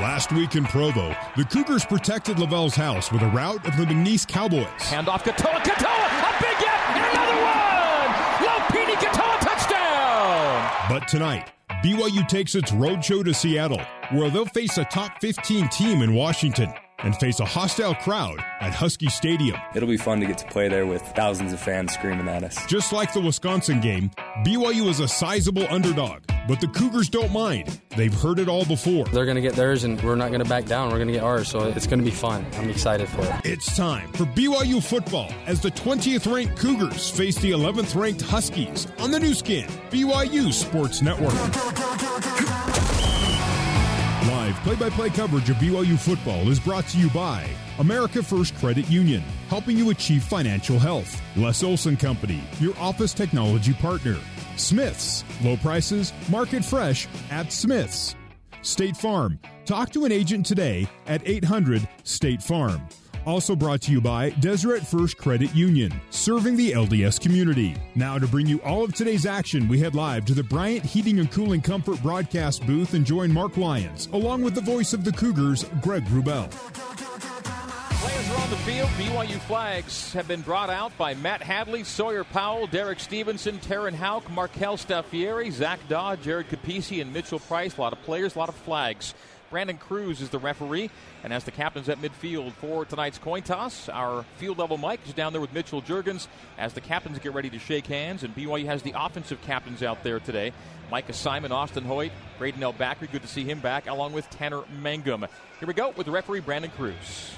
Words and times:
Last 0.00 0.30
week 0.30 0.54
in 0.54 0.62
Provo, 0.62 1.12
the 1.36 1.42
Cougars 1.42 1.84
protected 1.84 2.36
LaVell's 2.36 2.76
house 2.76 3.10
with 3.10 3.20
a 3.22 3.26
rout 3.26 3.66
of 3.66 3.76
the 3.76 3.84
McNeese 3.84 4.24
Cowboys. 4.28 4.68
Hand 4.78 5.08
off 5.08 5.24
Katoa. 5.24 5.58
Katoa, 5.58 6.06
a 6.22 6.40
big 6.40 6.56
hit, 6.56 6.80
and 6.90 7.04
another 7.04 7.42
one! 7.42 8.46
Lopini 8.46 8.94
Katoa 8.94 9.40
touchdown! 9.40 10.88
But 10.88 11.08
tonight, 11.08 11.50
BYU 11.82 12.28
takes 12.28 12.54
its 12.54 12.70
roadshow 12.70 13.24
to 13.24 13.34
Seattle, 13.34 13.80
where 14.12 14.30
they'll 14.30 14.46
face 14.46 14.78
a 14.78 14.84
top 14.84 15.20
15 15.20 15.68
team 15.70 16.02
in 16.02 16.14
Washington 16.14 16.72
and 17.00 17.16
face 17.16 17.40
a 17.40 17.44
hostile 17.44 17.96
crowd 17.96 18.38
at 18.60 18.72
Husky 18.72 19.08
Stadium. 19.08 19.58
It'll 19.74 19.88
be 19.88 19.96
fun 19.96 20.20
to 20.20 20.26
get 20.26 20.38
to 20.38 20.46
play 20.46 20.68
there 20.68 20.86
with 20.86 21.02
thousands 21.16 21.52
of 21.52 21.58
fans 21.58 21.92
screaming 21.92 22.28
at 22.28 22.44
us. 22.44 22.64
Just 22.66 22.92
like 22.92 23.12
the 23.12 23.20
Wisconsin 23.20 23.80
game, 23.80 24.12
BYU 24.44 24.88
is 24.88 25.00
a 25.00 25.08
sizable 25.08 25.66
underdog, 25.70 26.22
but 26.48 26.60
the 26.62 26.66
Cougars 26.68 27.10
don't 27.10 27.30
mind. 27.30 27.80
They've 27.90 28.12
heard 28.12 28.38
it 28.38 28.48
all 28.48 28.64
before. 28.64 29.04
They're 29.04 29.26
going 29.26 29.36
to 29.36 29.42
get 29.42 29.52
theirs, 29.52 29.84
and 29.84 30.02
we're 30.02 30.16
not 30.16 30.28
going 30.28 30.42
to 30.42 30.48
back 30.48 30.64
down. 30.64 30.88
We're 30.88 30.96
going 30.96 31.08
to 31.08 31.14
get 31.14 31.22
ours, 31.22 31.48
so 31.48 31.68
it's 31.68 31.86
going 31.86 31.98
to 31.98 32.04
be 32.04 32.10
fun. 32.10 32.46
I'm 32.54 32.70
excited 32.70 33.08
for 33.08 33.20
it. 33.20 33.34
It's 33.44 33.76
time 33.76 34.10
for 34.12 34.24
BYU 34.24 34.82
football 34.82 35.30
as 35.46 35.60
the 35.60 35.70
20th 35.70 36.32
ranked 36.32 36.56
Cougars 36.56 37.10
face 37.10 37.36
the 37.36 37.50
11th 37.50 37.94
ranked 37.94 38.22
Huskies 38.22 38.86
on 38.98 39.10
the 39.10 39.20
Nu 39.20 39.34
Skin, 39.34 39.68
BYU 39.90 40.52
Sports 40.52 41.02
Network. 41.02 41.34
Live 44.26 44.56
play 44.64 44.76
by 44.76 44.90
play 44.90 45.10
coverage 45.10 45.50
of 45.50 45.56
BYU 45.56 45.98
football 45.98 46.48
is 46.48 46.58
brought 46.58 46.86
to 46.88 46.98
you 46.98 47.10
by 47.10 47.46
America 47.78 48.22
First 48.22 48.54
Credit 48.56 48.88
Union, 48.90 49.22
helping 49.48 49.76
you 49.76 49.90
achieve 49.90 50.22
financial 50.24 50.78
health. 50.78 51.20
Les 51.36 51.62
Olson 51.62 51.96
Company, 51.96 52.40
your 52.58 52.76
office 52.78 53.12
technology 53.12 53.74
partner. 53.74 54.16
Smith's, 54.58 55.24
low 55.42 55.56
prices, 55.56 56.12
market 56.28 56.64
fresh 56.64 57.08
at 57.30 57.52
Smith's. 57.52 58.14
State 58.62 58.96
Farm, 58.96 59.38
talk 59.64 59.90
to 59.92 60.04
an 60.04 60.12
agent 60.12 60.44
today 60.44 60.86
at 61.06 61.26
800 61.26 61.88
State 62.02 62.42
Farm. 62.42 62.82
Also 63.26 63.54
brought 63.54 63.82
to 63.82 63.92
you 63.92 64.00
by 64.00 64.30
Deseret 64.30 64.86
First 64.86 65.18
Credit 65.18 65.54
Union, 65.54 65.92
serving 66.10 66.56
the 66.56 66.72
LDS 66.72 67.20
community. 67.20 67.76
Now, 67.94 68.18
to 68.18 68.26
bring 68.26 68.46
you 68.46 68.58
all 68.62 68.82
of 68.82 68.94
today's 68.94 69.26
action, 69.26 69.68
we 69.68 69.78
head 69.78 69.94
live 69.94 70.24
to 70.26 70.34
the 70.34 70.42
Bryant 70.42 70.84
Heating 70.84 71.18
and 71.18 71.30
Cooling 71.30 71.60
Comfort 71.60 72.02
broadcast 72.02 72.66
booth 72.66 72.94
and 72.94 73.04
join 73.04 73.30
Mark 73.30 73.56
Lyons, 73.56 74.08
along 74.12 74.42
with 74.42 74.54
the 74.54 74.62
voice 74.62 74.92
of 74.92 75.04
the 75.04 75.12
Cougars, 75.12 75.64
Greg 75.82 76.04
Wrubell. 76.06 76.87
Players 78.00 78.30
are 78.30 78.36
on 78.36 78.50
the 78.50 78.56
field. 78.58 78.88
BYU 78.90 79.40
flags 79.40 80.12
have 80.12 80.28
been 80.28 80.42
brought 80.42 80.70
out 80.70 80.96
by 80.96 81.14
Matt 81.14 81.42
Hadley, 81.42 81.82
Sawyer 81.82 82.22
Powell, 82.22 82.68
Derek 82.68 83.00
Stevenson, 83.00 83.58
Taryn 83.58 83.92
Hauk, 83.92 84.30
Markel 84.30 84.76
Staffieri, 84.76 85.50
Zach 85.50 85.80
Dodd, 85.88 86.22
Jared 86.22 86.48
Capisi, 86.48 87.02
and 87.02 87.12
Mitchell 87.12 87.40
Price. 87.40 87.76
A 87.76 87.80
lot 87.80 87.92
of 87.92 88.00
players, 88.02 88.36
a 88.36 88.38
lot 88.38 88.48
of 88.48 88.54
flags. 88.54 89.14
Brandon 89.50 89.78
Cruz 89.78 90.20
is 90.20 90.28
the 90.28 90.38
referee 90.38 90.90
and 91.24 91.32
has 91.32 91.42
the 91.42 91.50
captains 91.50 91.88
at 91.88 92.00
midfield 92.00 92.52
for 92.52 92.84
tonight's 92.84 93.18
coin 93.18 93.42
toss. 93.42 93.88
Our 93.88 94.24
field 94.36 94.58
level 94.58 94.76
Mike 94.76 95.00
is 95.08 95.12
down 95.12 95.32
there 95.32 95.40
with 95.40 95.52
Mitchell 95.52 95.82
Juergens 95.82 96.28
as 96.56 96.74
the 96.74 96.80
captains 96.80 97.18
get 97.18 97.34
ready 97.34 97.50
to 97.50 97.58
shake 97.58 97.88
hands. 97.88 98.22
And 98.22 98.32
BYU 98.32 98.66
has 98.66 98.82
the 98.82 98.94
offensive 98.94 99.42
captains 99.42 99.82
out 99.82 100.04
there 100.04 100.20
today. 100.20 100.52
Micah 100.88 101.12
Simon, 101.12 101.50
Austin 101.50 101.84
Hoyt, 101.84 102.12
Bracken 102.38 102.62
El-Bakri, 102.62 103.10
good 103.10 103.22
to 103.22 103.28
see 103.28 103.42
him 103.42 103.58
back, 103.58 103.88
along 103.88 104.12
with 104.12 104.30
Tanner 104.30 104.62
Mangum. 104.80 105.26
Here 105.58 105.66
we 105.66 105.74
go 105.74 105.90
with 105.96 106.06
referee, 106.06 106.40
Brandon 106.40 106.70
Cruz. 106.70 107.32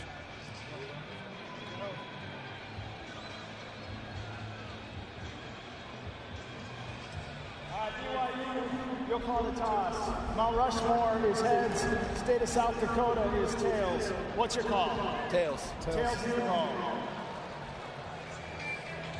Call 9.31 9.43
the 9.45 9.61
toss. 9.61 10.37
Mount 10.37 10.57
Rushmore 10.57 11.21
is 11.27 11.41
heads. 11.41 11.85
State 12.19 12.43
of 12.43 12.49
South 12.49 12.79
Dakota 12.81 13.23
is 13.37 13.55
tails. 13.55 14.09
What's 14.35 14.57
your 14.57 14.65
call? 14.65 14.91
Tails. 15.31 15.71
Tails 15.83 16.17
is 16.27 16.35
the 16.35 16.41
call. 16.41 16.69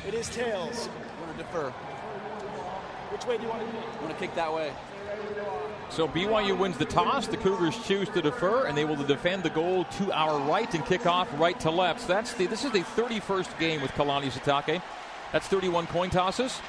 It 0.07 0.13
is 0.13 0.29
tails. 0.29 0.89
I'm 0.89 1.25
going 1.25 1.37
to 1.37 1.43
defer. 1.43 1.69
Which 3.11 3.25
way 3.25 3.37
do 3.37 3.43
you 3.43 3.49
want 3.49 3.61
to 3.61 3.67
kick? 3.67 3.85
I'm 3.93 3.99
going 4.01 4.13
to 4.13 4.19
kick 4.19 4.35
that 4.35 4.53
way. 4.53 4.73
So 5.89 6.07
BYU 6.07 6.57
wins 6.57 6.77
the 6.77 6.85
toss. 6.85 7.27
The 7.27 7.37
Cougars 7.37 7.77
choose 7.85 8.09
to 8.09 8.21
defer, 8.21 8.65
and 8.65 8.77
they 8.77 8.85
will 8.85 8.95
defend 8.95 9.43
the 9.43 9.49
goal 9.49 9.85
to 9.85 10.11
our 10.11 10.39
right 10.49 10.73
and 10.73 10.85
kick 10.85 11.05
off 11.05 11.27
right 11.39 11.59
to 11.61 11.71
left. 11.71 12.01
So 12.01 12.07
that's 12.07 12.33
the, 12.33 12.47
this 12.47 12.65
is 12.65 12.71
the 12.71 12.79
31st 12.79 13.59
game 13.59 13.81
with 13.81 13.91
Kalani 13.91 14.31
Sitake. 14.31 14.81
That's 15.31 15.47
31 15.47 15.87
coin 15.87 16.09
tosses. 16.09 16.59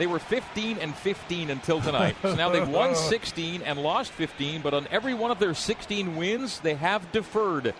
They 0.00 0.06
were 0.06 0.18
15 0.18 0.78
and 0.78 0.94
15 0.94 1.50
until 1.50 1.82
tonight. 1.82 2.16
So 2.22 2.34
now 2.34 2.48
they've 2.48 2.66
won 2.66 2.94
16 3.10 3.60
and 3.60 3.78
lost 3.82 4.10
15, 4.12 4.62
but 4.62 4.72
on 4.72 4.88
every 4.90 5.12
one 5.12 5.30
of 5.30 5.38
their 5.38 5.52
16 5.52 6.16
wins, 6.16 6.58
they 6.60 6.74
have 6.74 7.12
deferred. 7.12 7.74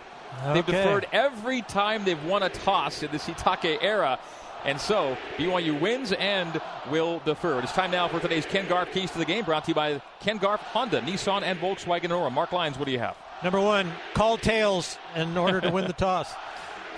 They've 0.53 0.63
deferred 0.63 1.07
every 1.11 1.63
time 1.63 2.05
they've 2.05 2.23
won 2.23 2.43
a 2.43 2.49
toss 2.49 3.01
in 3.01 3.11
the 3.11 3.17
Sitake 3.17 3.79
era. 3.81 4.19
And 4.65 4.79
so 4.79 5.17
BYU 5.37 5.81
wins 5.81 6.11
and 6.11 6.61
will 6.91 7.23
defer. 7.25 7.59
It's 7.61 7.71
time 7.73 7.89
now 7.89 8.07
for 8.07 8.19
today's 8.19 8.45
Ken 8.45 8.67
Garff 8.67 8.91
Keys 8.93 9.09
to 9.11 9.17
the 9.17 9.25
Game, 9.25 9.43
brought 9.43 9.63
to 9.63 9.71
you 9.71 9.75
by 9.75 9.99
Ken 10.19 10.37
Garff, 10.37 10.61
Honda, 10.61 11.01
Nissan, 11.01 11.41
and 11.41 11.59
Volkswagen 11.59 12.11
Aurora. 12.11 12.29
Mark 12.29 12.51
Lyons, 12.51 12.77
what 12.77 12.85
do 12.85 12.91
you 12.91 12.99
have? 12.99 13.17
Number 13.43 13.59
one, 13.59 13.91
call 14.13 14.37
tails 14.37 14.99
in 15.15 15.35
order 15.35 15.59
to 15.59 15.71
win 15.71 15.87
the 15.87 15.93
toss. 15.93 16.31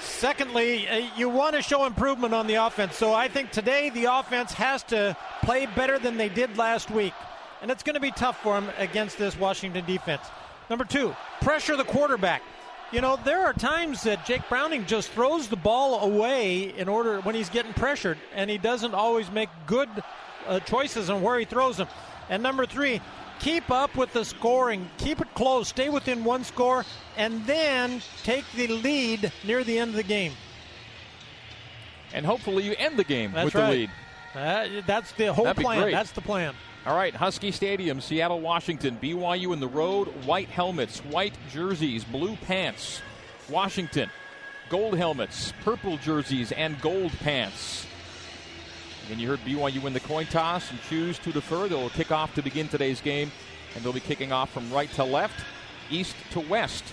Secondly, 0.03 0.87
uh, 0.87 1.09
you 1.17 1.29
want 1.29 1.55
to 1.55 1.61
show 1.61 1.85
improvement 1.85 2.33
on 2.33 2.47
the 2.47 2.55
offense. 2.55 2.95
So 2.95 3.13
I 3.13 3.27
think 3.27 3.51
today 3.51 3.89
the 3.89 4.05
offense 4.05 4.51
has 4.53 4.83
to 4.83 5.15
play 5.41 5.65
better 5.65 5.97
than 5.97 6.17
they 6.17 6.29
did 6.29 6.57
last 6.57 6.91
week. 6.91 7.13
And 7.61 7.71
it's 7.71 7.83
going 7.83 7.95
to 7.95 8.01
be 8.01 8.11
tough 8.11 8.41
for 8.43 8.59
them 8.59 8.69
against 8.77 9.17
this 9.17 9.37
Washington 9.37 9.85
defense. 9.85 10.23
Number 10.69 10.85
two, 10.85 11.15
pressure 11.41 11.77
the 11.77 11.85
quarterback. 11.85 12.41
You 12.91 13.01
know, 13.01 13.17
there 13.23 13.45
are 13.45 13.53
times 13.53 14.03
that 14.03 14.25
Jake 14.25 14.47
Browning 14.49 14.85
just 14.85 15.09
throws 15.09 15.47
the 15.47 15.55
ball 15.55 16.01
away 16.01 16.77
in 16.77 16.87
order 16.87 17.21
when 17.21 17.33
he's 17.33 17.49
getting 17.49 17.73
pressured, 17.73 18.17
and 18.35 18.49
he 18.49 18.57
doesn't 18.57 18.93
always 18.93 19.31
make 19.31 19.49
good 19.65 19.89
uh, 20.45 20.59
choices 20.59 21.09
on 21.09 21.21
where 21.21 21.39
he 21.39 21.45
throws 21.45 21.77
them. 21.77 21.87
And 22.29 22.43
number 22.43 22.65
three, 22.65 23.01
keep 23.39 23.71
up 23.71 23.95
with 23.95 24.13
the 24.13 24.23
scoring, 24.23 24.89
keep 24.97 25.21
it 25.21 25.33
close, 25.33 25.69
stay 25.69 25.89
within 25.89 26.23
one 26.23 26.43
score, 26.43 26.85
and 27.17 27.45
then 27.45 28.01
take 28.23 28.45
the 28.55 28.67
lead 28.67 29.31
near 29.45 29.63
the 29.63 29.77
end 29.77 29.91
of 29.91 29.95
the 29.95 30.03
game. 30.03 30.33
And 32.13 32.25
hopefully 32.25 32.63
you 32.63 32.75
end 32.77 32.97
the 32.97 33.03
game 33.03 33.31
That's 33.31 33.45
with 33.45 33.55
right. 33.55 33.65
the 33.65 33.77
lead. 33.77 33.89
Uh, 34.35 34.81
that's 34.87 35.11
the 35.13 35.33
whole 35.33 35.51
plan. 35.53 35.81
great. 35.81 35.91
That's 35.91 36.11
the 36.11 36.21
plan. 36.21 36.55
All 36.85 36.95
right, 36.95 37.15
Husky 37.15 37.51
Stadium, 37.51 38.01
Seattle, 38.01 38.41
Washington. 38.41 38.97
BYU 39.01 39.53
in 39.53 39.59
the 39.59 39.67
road, 39.67 40.07
white 40.25 40.49
helmets, 40.49 40.99
white 40.99 41.33
jerseys, 41.49 42.03
blue 42.03 42.35
pants. 42.35 43.01
Washington, 43.49 44.09
gold 44.69 44.97
helmets, 44.97 45.53
purple 45.63 45.97
jerseys, 45.97 46.51
and 46.51 46.79
gold 46.81 47.11
pants. 47.19 47.85
And 49.09 49.19
you 49.19 49.27
heard 49.27 49.39
BYU 49.39 49.81
win 49.81 49.93
the 49.93 49.99
coin 49.99 50.25
toss 50.25 50.71
and 50.71 50.81
choose 50.89 51.19
to 51.19 51.31
defer. 51.31 51.67
They'll 51.67 51.89
kick 51.89 52.11
off 52.11 52.33
to 52.35 52.41
begin 52.41 52.67
today's 52.67 53.01
game, 53.01 53.31
and 53.75 53.83
they'll 53.83 53.93
be 53.93 53.99
kicking 53.99 54.31
off 54.31 54.51
from 54.51 54.71
right 54.71 54.91
to 54.93 55.03
left, 55.03 55.39
east 55.89 56.15
to 56.31 56.39
west 56.41 56.83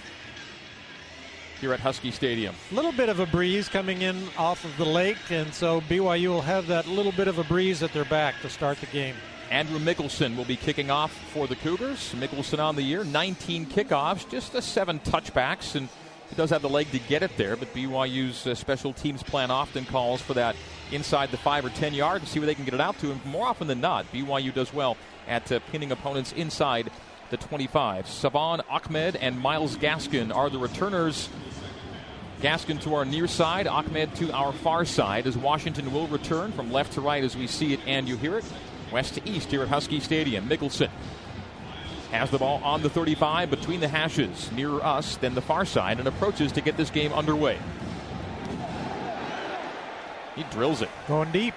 here 1.60 1.72
at 1.75 1.81
Husky 1.81 2.10
Stadium. 2.10 2.54
A 2.72 2.75
little 2.75 2.93
bit 2.93 3.09
of 3.09 3.21
a 3.21 3.26
breeze 3.26 3.69
coming 3.69 4.03
in 4.03 4.22
off 4.38 4.65
of 4.65 4.76
the 4.78 4.84
lake, 4.84 5.19
and 5.31 5.53
so 5.53 5.82
BYU 5.82 6.28
will 6.28 6.41
have 6.41 6.66
that 6.69 6.87
little 6.87 7.12
bit 7.12 7.28
of 7.28 7.38
a 7.38 7.44
breeze 7.44 7.82
at 7.82 7.93
their 7.93 8.06
back 8.06 8.34
to 8.43 8.48
start 8.48 8.78
the 8.81 8.87
game. 8.87 9.15
Andrew 9.50 9.78
Mickelson 9.78 10.37
will 10.37 10.44
be 10.44 10.56
kicking 10.56 10.91
off 10.91 11.12
for 11.32 11.47
the 11.47 11.56
Cougars. 11.56 12.15
Mickelson 12.16 12.60
on 12.60 12.76
the 12.76 12.82
year, 12.82 13.04
19 13.04 13.66
kickoffs, 13.66 14.28
just 14.31 14.54
a 14.54 14.62
seven 14.62 15.00
touchbacks, 15.00 15.75
and 15.75 15.88
he 16.28 16.37
does 16.37 16.50
have 16.50 16.62
the 16.62 16.69
leg 16.69 16.91
to 16.93 16.98
get 17.00 17.22
it 17.22 17.37
there. 17.37 17.56
But 17.56 17.75
BYU's 17.75 18.47
uh, 18.47 18.54
special 18.54 18.92
teams 18.92 19.22
plan 19.22 19.50
often 19.50 19.84
calls 19.84 20.22
for 20.22 20.34
that 20.34 20.56
inside 20.92 21.31
the 21.31 21.37
five 21.37 21.65
or 21.65 21.71
10 21.71 21.94
yard 21.94 22.22
and 22.22 22.28
see 22.28 22.38
where 22.38 22.47
they 22.47 22.54
can 22.54 22.65
get 22.65 22.75
it 22.75 22.81
out 22.81 22.98
to. 23.00 23.10
And 23.10 23.25
more 23.27 23.47
often 23.47 23.66
than 23.66 23.81
not, 23.81 24.10
BYU 24.12 24.54
does 24.54 24.72
well 24.72 24.97
at 25.27 25.50
uh, 25.50 25.59
pinning 25.71 25.92
opponents 25.92 26.32
inside 26.32 26.91
the 27.30 27.36
25. 27.36 28.08
Salvon 28.08 28.60
Ahmed 28.68 29.16
and 29.16 29.38
Myles 29.38 29.77
Gaskin 29.77 30.34
are 30.34 30.50
the 30.50 30.59
returners. 30.59 31.28
Gaskin 32.42 32.80
to 32.82 32.94
our 32.94 33.04
near 33.04 33.27
side, 33.27 33.66
Ahmed 33.66 34.15
to 34.16 34.32
our 34.32 34.53
far 34.53 34.84
side, 34.84 35.27
as 35.27 35.36
Washington 35.36 35.92
will 35.92 36.09
return 36.09 36.53
from 36.53 36.72
left 36.72 36.92
to 36.94 37.00
right 37.00 37.22
as 37.22 37.36
we 37.36 37.47
see 37.47 37.72
it 37.72 37.80
and 37.86 38.09
you 38.09 38.16
hear 38.16 38.38
it. 38.38 38.44
West 38.91 39.15
to 39.15 39.28
east 39.28 39.50
here 39.50 39.62
at 39.62 39.68
Husky 39.68 40.00
Stadium. 40.00 40.48
Mickelson 40.48 40.91
has 42.10 42.30
the 42.30 42.38
ball 42.38 42.60
on 42.65 42.82
the 42.82 42.91
35 42.91 43.50
between 43.50 43.78
the 43.78 43.88
hashes, 43.88 44.50
nearer 44.53 44.82
us 44.84 45.16
than 45.16 45.34
the 45.34 45.42
far 45.42 45.65
side, 45.65 45.98
and 45.98 46.09
approaches 46.09 46.50
to 46.53 46.60
get 46.60 46.77
this 46.77 46.91
game 46.91 47.12
underway. 47.12 47.59
He 50.34 50.42
drills 50.44 50.82
it. 50.82 50.88
Going 51.06 51.30
deep. 51.30 51.54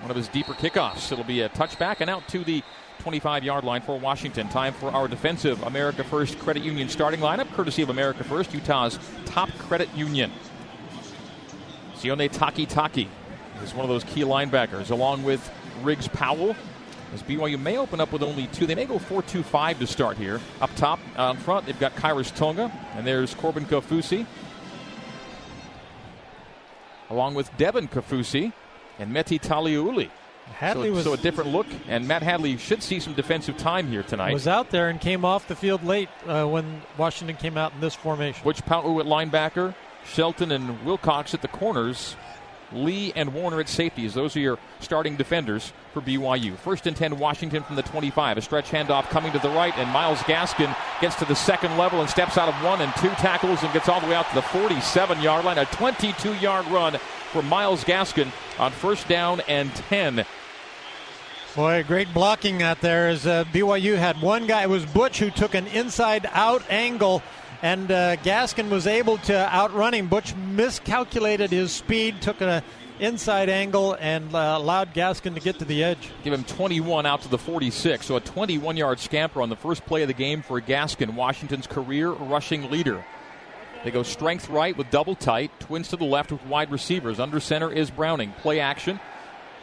One 0.00 0.10
of 0.10 0.16
his 0.16 0.28
deeper 0.28 0.52
kickoffs. 0.52 1.10
It'll 1.10 1.24
be 1.24 1.40
a 1.40 1.48
touchback 1.48 1.96
and 2.00 2.10
out 2.10 2.28
to 2.28 2.44
the 2.44 2.62
25 3.00 3.44
yard 3.44 3.64
line 3.64 3.82
for 3.82 3.98
Washington. 3.98 4.48
Time 4.48 4.72
for 4.72 4.90
our 4.90 5.08
defensive 5.08 5.62
America 5.62 6.04
First 6.04 6.38
Credit 6.38 6.62
Union 6.62 6.88
starting 6.88 7.20
lineup, 7.20 7.50
courtesy 7.52 7.82
of 7.82 7.90
America 7.90 8.24
First, 8.24 8.52
Utah's 8.54 8.98
top 9.24 9.50
credit 9.58 9.88
union. 9.94 10.30
Sione 11.96 12.30
Takitaki 12.30 13.08
is 13.62 13.74
one 13.74 13.84
of 13.84 13.88
those 13.88 14.04
key 14.04 14.22
linebackers, 14.22 14.90
along 14.90 15.22
with 15.22 15.50
Riggs 15.82 16.08
Powell, 16.08 16.56
As 17.12 17.22
BYU 17.22 17.60
may 17.60 17.78
open 17.78 18.00
up 18.00 18.12
with 18.12 18.22
only 18.22 18.46
two. 18.48 18.66
They 18.66 18.74
may 18.74 18.86
go 18.86 18.98
4 18.98 19.22
2 19.22 19.42
5 19.42 19.78
to 19.78 19.86
start 19.86 20.16
here. 20.16 20.40
Up 20.60 20.74
top, 20.76 20.98
out 21.16 21.38
front, 21.38 21.66
they've 21.66 21.78
got 21.78 21.94
Khyiris 21.96 22.34
Tonga, 22.34 22.72
and 22.94 23.06
there's 23.06 23.34
Corbin 23.34 23.64
Kaufusi, 23.64 24.26
along 27.10 27.34
with 27.34 27.54
Devin 27.56 27.88
Kaufusi 27.88 28.52
and 28.98 29.14
Meti 29.14 29.40
Taliauli. 29.40 30.10
Hadley 30.52 30.90
so, 30.90 30.94
was 30.94 31.04
so 31.04 31.12
a 31.14 31.16
different 31.16 31.50
look, 31.50 31.66
and 31.88 32.06
Matt 32.06 32.22
Hadley 32.22 32.56
should 32.58 32.82
see 32.82 33.00
some 33.00 33.14
defensive 33.14 33.56
time 33.56 33.88
here 33.88 34.02
tonight. 34.02 34.32
was 34.32 34.46
out 34.46 34.70
there 34.70 34.90
and 34.90 35.00
came 35.00 35.24
off 35.24 35.48
the 35.48 35.56
field 35.56 35.82
late 35.82 36.10
uh, 36.26 36.46
when 36.46 36.82
Washington 36.98 37.36
came 37.36 37.56
out 37.56 37.72
in 37.72 37.80
this 37.80 37.94
formation. 37.94 38.44
Which 38.44 38.62
Pau'u 38.64 39.00
at 39.00 39.06
linebacker, 39.06 39.74
Shelton 40.04 40.52
and 40.52 40.84
Wilcox 40.84 41.32
at 41.32 41.42
the 41.42 41.48
corners, 41.48 42.14
Lee 42.74 43.12
and 43.14 43.32
Warner 43.32 43.60
at 43.60 43.68
safeties. 43.68 44.14
Those 44.14 44.36
are 44.36 44.40
your 44.40 44.58
starting 44.80 45.16
defenders 45.16 45.72
for 45.92 46.00
BYU. 46.00 46.56
First 46.56 46.86
and 46.86 46.96
10, 46.96 47.18
Washington 47.18 47.62
from 47.62 47.76
the 47.76 47.82
25. 47.82 48.38
A 48.38 48.42
stretch 48.42 48.70
handoff 48.70 49.08
coming 49.10 49.32
to 49.32 49.38
the 49.38 49.50
right, 49.50 49.76
and 49.78 49.90
Myles 49.90 50.18
Gaskin 50.20 50.74
gets 51.00 51.16
to 51.16 51.24
the 51.24 51.34
second 51.34 51.76
level 51.78 52.00
and 52.00 52.10
steps 52.10 52.36
out 52.36 52.48
of 52.48 52.54
one 52.64 52.80
and 52.80 52.92
two 52.96 53.10
tackles 53.10 53.62
and 53.62 53.72
gets 53.72 53.88
all 53.88 54.00
the 54.00 54.06
way 54.06 54.14
out 54.14 54.28
to 54.28 54.34
the 54.34 54.42
47 54.42 55.20
yard 55.22 55.44
line. 55.44 55.58
A 55.58 55.66
22 55.66 56.34
yard 56.34 56.66
run 56.68 56.98
for 57.32 57.42
Myles 57.42 57.84
Gaskin 57.84 58.30
on 58.58 58.72
first 58.72 59.08
down 59.08 59.40
and 59.48 59.74
10. 59.74 60.24
Boy, 61.56 61.84
great 61.86 62.12
blocking 62.12 62.62
out 62.64 62.80
there 62.80 63.06
as 63.08 63.28
uh, 63.28 63.44
BYU 63.44 63.96
had 63.96 64.20
one 64.20 64.48
guy. 64.48 64.64
It 64.64 64.68
was 64.68 64.84
Butch 64.84 65.20
who 65.20 65.30
took 65.30 65.54
an 65.54 65.68
inside 65.68 66.26
out 66.32 66.64
angle, 66.68 67.22
and 67.64 67.90
uh, 67.90 68.16
Gaskin 68.16 68.68
was 68.68 68.86
able 68.86 69.16
to 69.16 69.34
outrun 69.34 69.94
him. 69.94 70.08
Butch 70.08 70.36
miscalculated 70.36 71.50
his 71.50 71.72
speed, 71.72 72.20
took 72.20 72.42
an 72.42 72.62
inside 73.00 73.48
angle, 73.48 73.96
and 73.98 74.34
uh, 74.34 74.56
allowed 74.58 74.92
Gaskin 74.92 75.32
to 75.32 75.40
get 75.40 75.60
to 75.60 75.64
the 75.64 75.82
edge. 75.82 76.10
Give 76.24 76.34
him 76.34 76.44
21 76.44 77.06
out 77.06 77.22
to 77.22 77.28
the 77.28 77.38
46. 77.38 78.04
So 78.04 78.16
a 78.16 78.20
21 78.20 78.76
yard 78.76 79.00
scamper 79.00 79.40
on 79.40 79.48
the 79.48 79.56
first 79.56 79.86
play 79.86 80.02
of 80.02 80.08
the 80.08 80.14
game 80.14 80.42
for 80.42 80.60
Gaskin, 80.60 81.14
Washington's 81.14 81.66
career 81.66 82.10
rushing 82.10 82.70
leader. 82.70 83.02
They 83.82 83.90
go 83.90 84.02
strength 84.02 84.50
right 84.50 84.76
with 84.76 84.90
double 84.90 85.14
tight, 85.14 85.50
twins 85.58 85.88
to 85.88 85.96
the 85.96 86.04
left 86.04 86.32
with 86.32 86.44
wide 86.44 86.70
receivers. 86.70 87.18
Under 87.18 87.40
center 87.40 87.72
is 87.72 87.90
Browning. 87.90 88.32
Play 88.42 88.60
action. 88.60 89.00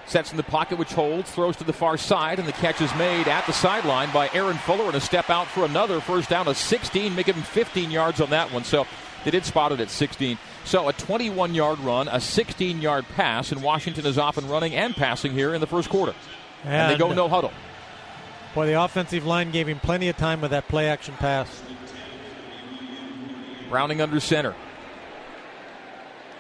Sets 0.06 0.31
in 0.31 0.38
the 0.38 0.44
pocket, 0.44 0.77
which 0.77 0.94
holds, 0.94 1.31
throws 1.31 1.56
to 1.57 1.63
the 1.63 1.74
far 1.74 1.95
side, 1.98 2.39
and 2.39 2.48
the 2.48 2.53
catch 2.53 2.81
is 2.81 2.94
made 2.95 3.27
at 3.27 3.45
the 3.45 3.53
sideline 3.53 4.12
by 4.12 4.30
Aaron 4.33 4.57
Fuller 4.57 4.86
and 4.86 4.95
a 4.95 5.01
step 5.01 5.30
out 5.30 5.48
for 5.48 5.63
another 5.63 6.01
first 6.01 6.30
down 6.30 6.48
of 6.48 6.57
16, 6.57 7.15
making 7.15 7.36
him 7.36 7.44
15 7.44 7.92
yards 7.92 8.19
on 8.19 8.30
that 8.31 8.51
one. 8.51 8.63
So 8.63 8.86
they 9.24 9.31
did 9.31 9.45
spot 9.45 9.71
it 9.71 9.80
at 9.80 9.89
16. 9.89 10.38
So 10.65 10.89
a 10.89 10.94
21 10.94 11.53
yard 11.53 11.80
run, 11.80 12.07
a 12.07 12.19
16 12.19 12.81
yard 12.81 13.06
pass, 13.15 13.51
and 13.51 13.62
Washington 13.63 14.06
is 14.06 14.18
off 14.18 14.38
and 14.38 14.50
running 14.50 14.75
and 14.75 14.95
passing 14.95 15.31
here 15.31 15.53
in 15.53 15.62
the 15.62 15.68
first 15.68 15.89
quarter. 15.89 16.13
And, 16.63 16.74
and 16.74 16.94
they 16.94 16.98
go 16.98 17.13
no 17.13 17.30
huddle. 17.30 17.53
Boy, 18.53 18.65
the 18.65 18.81
offensive 18.81 19.25
line 19.25 19.51
gave 19.51 19.68
him 19.68 19.80
plenty 19.80 20.09
of 20.09 20.18
time 20.18 20.42
with 20.42 20.51
that 20.51 20.68
play 20.68 20.89
action 20.89 21.15
pass. 21.15 21.63
Browning 23.69 24.01
under 24.01 24.19
center. 24.19 24.56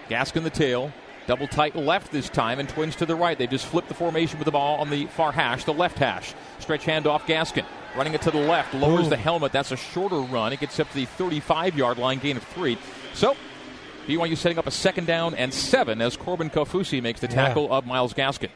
Gaskin 0.09 0.43
the 0.43 0.49
tail. 0.49 0.91
Double 1.31 1.47
tight 1.47 1.77
left 1.77 2.11
this 2.11 2.27
time 2.27 2.59
and 2.59 2.67
twins 2.67 2.97
to 2.97 3.05
the 3.05 3.15
right. 3.15 3.37
They 3.37 3.47
just 3.47 3.65
flip 3.65 3.87
the 3.87 3.93
formation 3.93 4.37
with 4.37 4.43
the 4.47 4.51
ball 4.51 4.81
on 4.81 4.89
the 4.89 5.05
far 5.05 5.31
hash, 5.31 5.63
the 5.63 5.73
left 5.73 5.97
hash. 5.97 6.33
Stretch 6.59 6.83
handoff 6.83 7.21
Gaskin. 7.21 7.63
Running 7.95 8.13
it 8.13 8.21
to 8.23 8.31
the 8.31 8.37
left, 8.37 8.73
lowers 8.73 9.07
Ooh. 9.07 9.11
the 9.11 9.15
helmet. 9.15 9.53
That's 9.53 9.71
a 9.71 9.77
shorter 9.77 10.19
run. 10.19 10.51
It 10.51 10.59
gets 10.59 10.77
up 10.77 10.89
to 10.89 10.93
the 10.93 11.05
35 11.05 11.77
yard 11.77 11.97
line, 11.97 12.19
gain 12.19 12.35
of 12.35 12.43
three. 12.43 12.77
So, 13.13 13.37
BYU 14.07 14.35
setting 14.35 14.59
up 14.59 14.67
a 14.67 14.71
second 14.71 15.07
down 15.07 15.33
and 15.33 15.53
seven 15.53 16.01
as 16.01 16.17
Corbin 16.17 16.49
Kaufusi 16.49 17.01
makes 17.01 17.21
the 17.21 17.29
tackle 17.29 17.67
yeah. 17.69 17.77
of 17.77 17.85
Myles 17.85 18.13
Gaskin. 18.13 18.49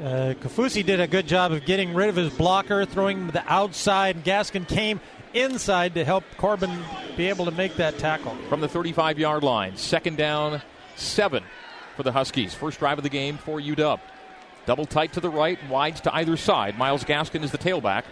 Uh, 0.00 0.34
Kaufusi 0.40 0.84
did 0.84 0.98
a 0.98 1.06
good 1.06 1.28
job 1.28 1.52
of 1.52 1.64
getting 1.66 1.94
rid 1.94 2.08
of 2.08 2.16
his 2.16 2.34
blocker, 2.34 2.84
throwing 2.84 3.18
him 3.18 3.26
the 3.28 3.44
outside. 3.46 4.24
Gaskin 4.24 4.66
came 4.66 4.98
inside 5.34 5.94
to 5.94 6.04
help 6.04 6.24
Corbin 6.36 6.82
be 7.16 7.28
able 7.28 7.44
to 7.44 7.52
make 7.52 7.76
that 7.76 7.96
tackle. 7.96 8.34
From 8.48 8.60
the 8.60 8.66
35 8.66 9.20
yard 9.20 9.44
line, 9.44 9.76
second 9.76 10.16
down, 10.16 10.60
seven 10.96 11.44
for 11.98 12.04
the 12.04 12.12
Huskies. 12.12 12.54
First 12.54 12.78
drive 12.78 12.96
of 12.96 13.02
the 13.02 13.10
game 13.10 13.36
for 13.38 13.60
UW. 13.60 13.98
Double 14.66 14.86
tight 14.86 15.12
to 15.14 15.20
the 15.20 15.28
right, 15.28 15.58
wides 15.68 16.00
to 16.02 16.14
either 16.14 16.36
side. 16.36 16.78
Myles 16.78 17.02
Gaskin 17.02 17.42
is 17.42 17.50
the 17.50 17.58
tailback. 17.58 18.04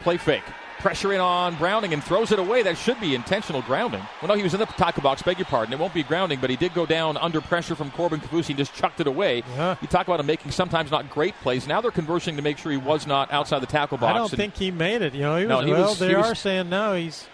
Play 0.00 0.16
fake. 0.16 0.42
Pressure 0.80 1.12
in 1.12 1.20
on 1.20 1.54
Browning 1.54 1.92
and 1.92 2.02
throws 2.02 2.32
it 2.32 2.40
away. 2.40 2.64
That 2.64 2.76
should 2.76 3.00
be 3.00 3.14
intentional 3.14 3.62
grounding. 3.62 4.02
Well, 4.20 4.28
no, 4.28 4.34
he 4.34 4.42
was 4.42 4.54
in 4.54 4.60
the 4.60 4.66
tackle 4.66 5.04
box, 5.04 5.22
beg 5.22 5.38
your 5.38 5.44
pardon. 5.44 5.72
It 5.72 5.78
won't 5.78 5.94
be 5.94 6.02
grounding, 6.02 6.40
but 6.40 6.50
he 6.50 6.56
did 6.56 6.74
go 6.74 6.84
down 6.84 7.16
under 7.16 7.40
pressure 7.40 7.76
from 7.76 7.92
Corbin 7.92 8.18
Kaufusi 8.18 8.48
and 8.50 8.58
just 8.58 8.74
chucked 8.74 8.98
it 8.98 9.06
away. 9.06 9.44
Yeah. 9.54 9.76
You 9.80 9.86
talk 9.86 10.08
about 10.08 10.18
him 10.18 10.26
making 10.26 10.50
sometimes 10.50 10.90
not 10.90 11.10
great 11.10 11.34
plays. 11.36 11.68
Now 11.68 11.80
they're 11.80 11.92
conversing 11.92 12.34
to 12.36 12.42
make 12.42 12.58
sure 12.58 12.72
he 12.72 12.78
was 12.78 13.06
not 13.06 13.32
outside 13.32 13.60
the 13.60 13.66
tackle 13.66 13.98
box. 13.98 14.14
I 14.14 14.18
don't 14.18 14.30
think 14.30 14.56
he 14.56 14.72
made 14.72 15.02
it. 15.02 15.14
You 15.14 15.22
know, 15.22 15.36
he 15.36 15.46
was, 15.46 15.48
no, 15.48 15.60
he 15.60 15.70
well, 15.72 15.88
was, 15.90 15.98
they 16.00 16.14
are 16.14 16.30
was, 16.30 16.38
saying 16.40 16.70
no, 16.70 16.94
he's. 16.94 17.24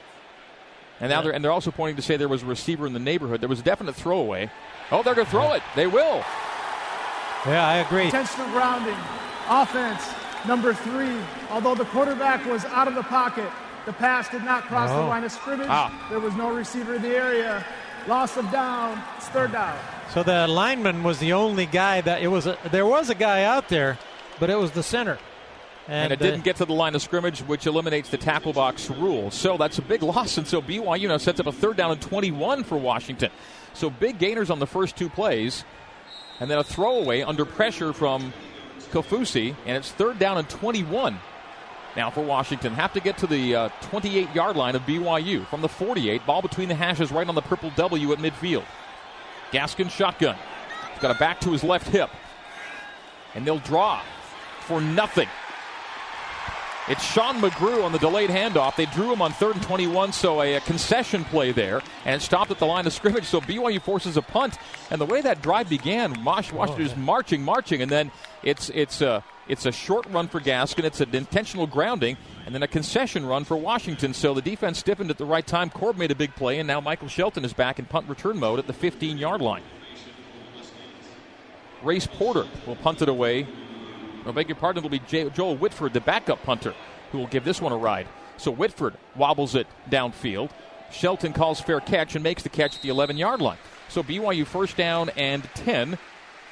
And 1.01 1.11
now 1.11 1.19
yeah. 1.19 1.23
they're 1.23 1.33
and 1.33 1.45
they're 1.45 1.53
also 1.53 1.71
pointing 1.71 1.97
to 1.97 2.03
say 2.03 2.17
there 2.17 2.29
was 2.29 2.43
a 2.43 2.47
receiver 2.47 2.87
in 2.87 2.93
the 2.93 2.99
neighborhood. 2.99 3.41
There 3.41 3.49
was 3.49 3.61
a 3.61 3.65
definite 3.65 3.95
throwaway. 3.95 4.51
Oh, 4.91 5.03
they're 5.03 5.15
going 5.15 5.27
to 5.27 5.31
throw 5.31 5.53
it. 5.53 5.63
They 5.75 5.87
will. 5.87 6.25
Yeah, 7.47 7.67
I 7.67 7.77
agree. 7.77 8.07
Intentional 8.07 8.49
grounding. 8.51 8.97
Offense, 9.49 10.03
number 10.47 10.73
three. 10.73 11.17
Although 11.51 11.75
the 11.75 11.85
quarterback 11.87 12.45
was 12.47 12.65
out 12.67 12.89
of 12.89 12.95
the 12.95 13.03
pocket, 13.03 13.51
the 13.87 13.93
pass 13.93 14.29
did 14.31 14.45
not 14.45 14.65
cross 14.65 14.91
oh. 14.91 14.97
the 14.97 15.07
line 15.07 15.25
of 15.25 15.33
scrimmage. 15.33 15.69
Ah. 15.69 16.07
There 16.09 16.21
was 16.21 16.35
no 16.35 16.55
receiver 16.55 16.95
in 16.95 17.03
the 17.03 17.15
area. 17.15 17.65
Loss 18.07 18.37
of 18.37 18.51
down. 18.51 19.03
It's 19.17 19.29
third 19.29 19.53
down. 19.53 19.79
So 20.13 20.23
the 20.23 20.47
lineman 20.47 21.03
was 21.03 21.19
the 21.19 21.33
only 21.33 21.67
guy 21.67 22.01
that 22.03 22.23
it 22.23 22.29
was. 22.29 22.47
A, 22.47 22.59
there 22.71 22.87
was 22.87 23.11
a 23.11 23.15
guy 23.15 23.45
out 23.45 23.69
there, 23.69 23.99
but 24.39 24.51
it 24.51 24.57
was 24.57 24.71
the 24.73 24.83
center. 24.83 25.19
And, 25.87 26.13
and, 26.13 26.13
it 26.13 26.19
didn't 26.19 26.41
uh, 26.41 26.45
get 26.45 26.57
to 26.57 26.65
the 26.65 26.73
line 26.73 26.95
of 26.95 27.03
scrimmage, 27.03 27.41
which 27.41 27.67
eliminates 27.67 28.09
the 28.09 28.17
tackle 28.17 28.55
box 28.55 28.89
rule. 28.89 29.31
So 29.31 29.59
that's 29.59 29.79
a 29.79 29.83
big 29.83 30.03
loss. 30.03 30.39
And 30.39 30.47
so 30.47 30.63
BYU 30.63 31.09
now 31.09 31.19
sets 31.19 31.41
up 31.41 31.47
a 31.47 31.53
third 31.53 31.77
down 31.77 31.91
and 31.91 32.01
21 32.01 32.65
for 32.65 32.79
Washington. 32.79 33.31
So 33.75 33.91
big 33.91 34.19
gainers 34.19 34.51
on 34.51 34.61
the 34.61 34.67
first 34.67 34.97
two 34.97 35.11
plays, 35.11 35.65
and 36.41 36.51
then 36.51 36.59
a 36.59 36.65
throwaway 36.65 37.23
under 37.23 37.45
pressure 37.45 37.93
from 37.93 38.33
Kaufusi, 38.93 39.55
and 39.67 39.77
it's 39.77 39.91
third 39.91 40.19
down 40.19 40.39
and 40.39 40.49
21. 40.49 41.19
Now 41.97 42.11
for 42.11 42.23
Washington, 42.23 42.73
have 42.75 42.93
to 42.95 43.01
get 43.01 43.19
to 43.19 43.27
the 43.27 43.55
uh, 43.55 43.69
28 43.83 44.35
yard 44.35 44.57
line 44.57 44.75
of 44.75 44.83
BYU 44.83 45.47
from 45.47 45.61
the 45.61 45.69
48. 45.69 46.25
Ball 46.27 46.43
between 46.43 46.69
the 46.69 46.75
hashes, 46.75 47.13
right 47.13 47.29
on 47.29 47.35
the 47.35 47.43
purple 47.43 47.71
W 47.77 48.13
at 48.13 48.19
midfield. 48.19 48.65
Gaskin 49.53 49.91
shotgun. 49.91 50.37
He's 50.93 51.03
got 51.03 51.15
a 51.15 51.19
back 51.19 51.41
to 51.41 51.51
his 51.51 51.63
left 51.63 51.89
hip, 51.89 52.11
and 53.35 53.47
they'll 53.47 53.59
draw 53.59 54.01
for 54.67 54.81
nothing. 54.81 55.29
It's 56.87 57.03
Sean 57.03 57.41
McGrew 57.41 57.83
on 57.83 57.93
the 57.93 57.99
delayed 57.99 58.29
handoff. 58.29 58.77
They 58.77 58.85
drew 58.85 59.11
him 59.11 59.23
on 59.23 59.33
third 59.33 59.55
and 59.55 59.65
21, 59.65 60.13
so 60.13 60.43
a, 60.43 60.57
a, 60.57 60.61
concession 60.61 61.25
play 61.25 61.51
there, 61.51 61.81
and 62.05 62.21
stopped 62.21 62.51
at 62.51 62.59
the 62.59 62.67
line 62.67 62.87
of 62.87 62.93
scrimmage. 62.93 63.25
So 63.25 63.41
BYU 63.41 63.81
forces 63.81 64.19
a 64.19 64.23
punt, 64.23 64.59
and 64.91 65.01
the 65.01 65.07
way 65.07 65.23
that 65.23 65.41
drive 65.41 65.71
began, 65.71 66.15
Mosh 66.23 66.53
oh, 66.53 66.57
Washington 66.57 66.85
is 66.85 66.95
marching, 66.95 67.43
marching, 67.43 67.81
and 67.81 67.91
then 67.91 68.11
it's 68.43 68.69
it's 68.69 69.01
a 69.01 69.25
it's 69.49 69.65
a 69.65 69.73
short 69.73 70.05
run 70.11 70.29
for 70.29 70.41
Gaskin. 70.41 70.85
It's 70.85 71.01
an 71.01 71.15
intentional 71.15 71.67
grounding, 71.67 72.19
and 72.45 72.55
then 72.55 72.63
a 72.63 72.69
concession 72.69 73.25
run 73.25 73.45
for 73.45 73.57
Washington. 73.57 74.13
So 74.13 74.35
the 74.35 74.43
defense 74.43 74.79
stiffened 74.79 75.09
at 75.09 75.17
the 75.17 75.25
right 75.25 75.47
time. 75.47 75.71
Corb 75.71 75.97
made 75.97 76.11
a 76.11 76.15
big 76.15 76.35
play, 76.35 76.59
and 76.59 76.67
now 76.67 76.83
Michael 76.83 77.09
Shelton 77.09 77.47
is 77.47 77.55
back 77.55 77.79
in 77.79 77.87
punt 77.87 78.11
return 78.11 78.39
mode 78.39 78.59
at 78.59 78.67
the 78.67 78.75
15 78.75 79.17
yard 79.17 79.41
line. 79.41 79.63
Race 81.83 82.07
Porter 82.07 82.47
will 82.67 82.77
punt 82.77 83.01
it 83.01 83.09
away 83.09 83.47
I 84.27 84.31
beg 84.33 84.49
your 84.49 84.57
pardon, 84.57 84.79
it'll 84.85 84.91
be 84.91 85.01
J- 85.01 85.31
Joel 85.31 85.57
Whitford, 85.57 85.93
the 85.93 86.01
backup 86.01 86.43
punter, 86.43 86.75
who 87.13 87.19
will 87.19 87.27
give 87.27 87.45
this 87.45 87.61
one 87.61 87.73
a 87.73 87.77
ride. 87.77 88.07
So 88.37 88.51
Whitford 88.51 88.95
wobbles 89.17 89.55
it 89.55 89.67
downfield. 89.91 90.51
Shelton 90.91 91.33
calls 91.33 91.61
fair 91.61 91.81
catch 91.81 92.15
and 92.15 92.23
makes 92.23 92.43
the 92.43 92.49
catch 92.49 92.77
at 92.77 92.83
the 92.83 92.89
11 92.89 93.17
yard 93.17 93.41
line. 93.41 93.59
So 93.89 94.03
BYU 94.03 94.47
first 94.47 94.77
down 94.77 95.11
and 95.11 95.45
10 95.55 95.99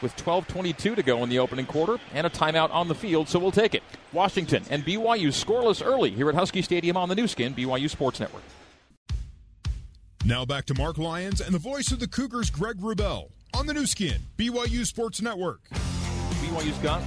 with 0.01 0.17
12:22 0.17 0.97
to 0.97 1.03
go 1.03 1.23
in 1.23 1.29
the 1.29 1.39
opening 1.39 1.67
quarter 1.67 1.99
and 2.13 2.27
a 2.27 2.31
timeout 2.31 2.73
on 2.73 2.89
the 2.89 2.95
field, 2.95 3.29
so 3.29 3.39
we'll 3.39 3.53
take 3.53 3.75
it. 3.75 3.83
Washington 4.13 4.65
and 4.69 4.85
BYU 4.85 5.29
scoreless 5.29 5.85
early 5.85 6.11
here 6.11 6.29
at 6.29 6.35
Husky 6.35 6.61
Stadium 6.63 6.97
on 6.97 7.09
the 7.09 7.15
Nu 7.15 7.27
Skin 7.29 7.55
BYU 7.55 7.89
Sports 7.89 8.21
Network. 8.21 8.43
Now 10.25 10.45
back 10.45 10.67
to 10.67 10.75
Mark 10.75 10.99
Lyons 10.99 11.41
and 11.41 11.55
the 11.55 11.59
voice 11.59 11.91
of 11.91 11.99
the 12.01 12.09
Cougars, 12.09 12.51
Greg 12.51 12.77
Wrubell, 12.79 13.31
on 13.55 13.67
the 13.67 13.75
Nu 13.75 13.87
Skin 13.87 14.21
BYU 14.37 14.85
Sports 14.87 15.23
Network. 15.23 15.61
BYU's 15.71 16.79
got 16.79 17.03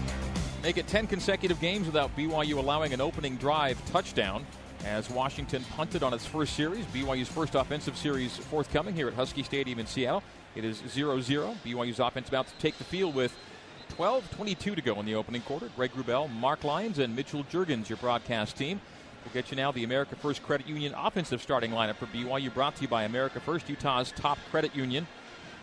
make 0.66 0.78
it 0.78 0.88
10 0.88 1.06
consecutive 1.06 1.60
games 1.60 1.86
without 1.86 2.10
BYU 2.18 2.58
allowing 2.58 2.92
an 2.92 3.00
opening 3.00 3.36
drive 3.36 3.78
touchdown 3.92 4.44
as 4.84 5.08
Washington 5.12 5.64
punted 5.76 6.02
on 6.02 6.12
its 6.12 6.26
first 6.26 6.56
series. 6.56 6.84
BYU's 6.86 7.28
first 7.28 7.54
offensive 7.54 7.96
series 7.96 8.36
forthcoming 8.36 8.96
here 8.96 9.08
at 9.08 9.14
Husky 9.14 9.44
Stadium 9.44 9.78
in 9.78 9.86
Seattle. 9.86 10.24
It 10.56 10.66
is 10.66 10.82
0 10.90 11.22
0. 11.22 11.56
BYU's 11.64 12.00
offense 12.00 12.30
about 12.30 12.48
to 12.48 12.54
take 12.58 12.80
the 12.80 12.84
field 12.84 13.14
with 13.14 13.38
12 13.90 14.32
22 14.32 14.74
to 14.74 14.82
go 14.82 15.00
in 15.00 15.06
the 15.06 15.14
opening 15.14 15.44
quarter. 15.44 15.70
Greg 15.76 15.92
Wrubell, 15.92 16.32
Mark 16.32 16.64
Lyons, 16.64 16.98
and 16.98 17.16
Mitchell 17.16 17.44
Juergens, 17.44 17.88
your 17.88 17.98
broadcast 17.98 18.58
team. 18.58 18.82
We'll 19.24 19.36
get 19.36 19.52
you 19.52 19.58
now 19.58 19.72
the 19.72 19.84
America 19.84 20.16
First 20.16 20.42
Credit 20.42 20.68
Union 20.68 20.96
offensive 20.98 21.44
starting 21.44 21.70
lineup 21.70 21.98
for 21.98 22.08
BYU, 22.08 22.52
brought 22.52 22.76
to 22.78 22.82
you 22.82 22.88
by 22.88 23.04
America 23.04 23.40
First, 23.40 23.70
Utah's 23.70 24.12
top 24.14 24.40
credit 24.50 24.76
union. 24.76 25.06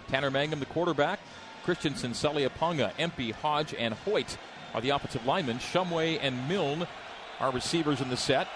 Tanner 0.06 0.30
Mangum, 0.30 0.60
the 0.60 0.66
quarterback. 0.66 1.18
Christensen, 1.64 2.12
Sully 2.14 2.44
Aponga, 2.44 2.92
Empey, 2.98 3.30
Hodge, 3.30 3.74
and 3.74 3.94
Hoyt 3.94 4.36
are 4.74 4.80
the 4.80 4.90
offensive 4.90 5.26
linemen. 5.26 5.58
Shumway 5.58 6.18
and 6.20 6.48
Milne 6.48 6.86
are 7.40 7.50
receivers 7.50 8.00
in 8.00 8.08
the 8.08 8.16
set, 8.16 8.48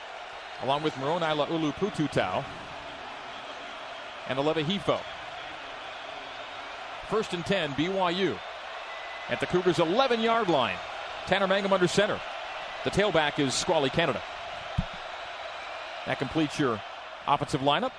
along 0.63 0.83
with 0.83 0.97
Moroni 0.99 1.27
Laulu 1.27 1.73
Pututau 1.75 2.45
and 4.29 4.39
Aleva 4.39 4.65
Hifo. 4.65 5.01
First 7.09 7.35
and 7.35 7.45
10, 7.45 7.73
BYU. 7.73 8.39
At 9.29 9.41
the 9.41 9.47
Cougars' 9.47 9.79
11 9.79 10.21
yard 10.21 10.49
line. 10.49 10.77
Tanner 11.27 11.47
Mangum 11.47 11.73
under 11.73 11.89
center. 11.89 12.21
The 12.85 12.91
tailback 12.91 13.39
is 13.39 13.55
Squally 13.55 13.91
Canada. 13.91 14.23
That 16.07 16.19
completes 16.19 16.59
your 16.59 16.81
offensive 17.27 17.61
lineup 17.61 17.91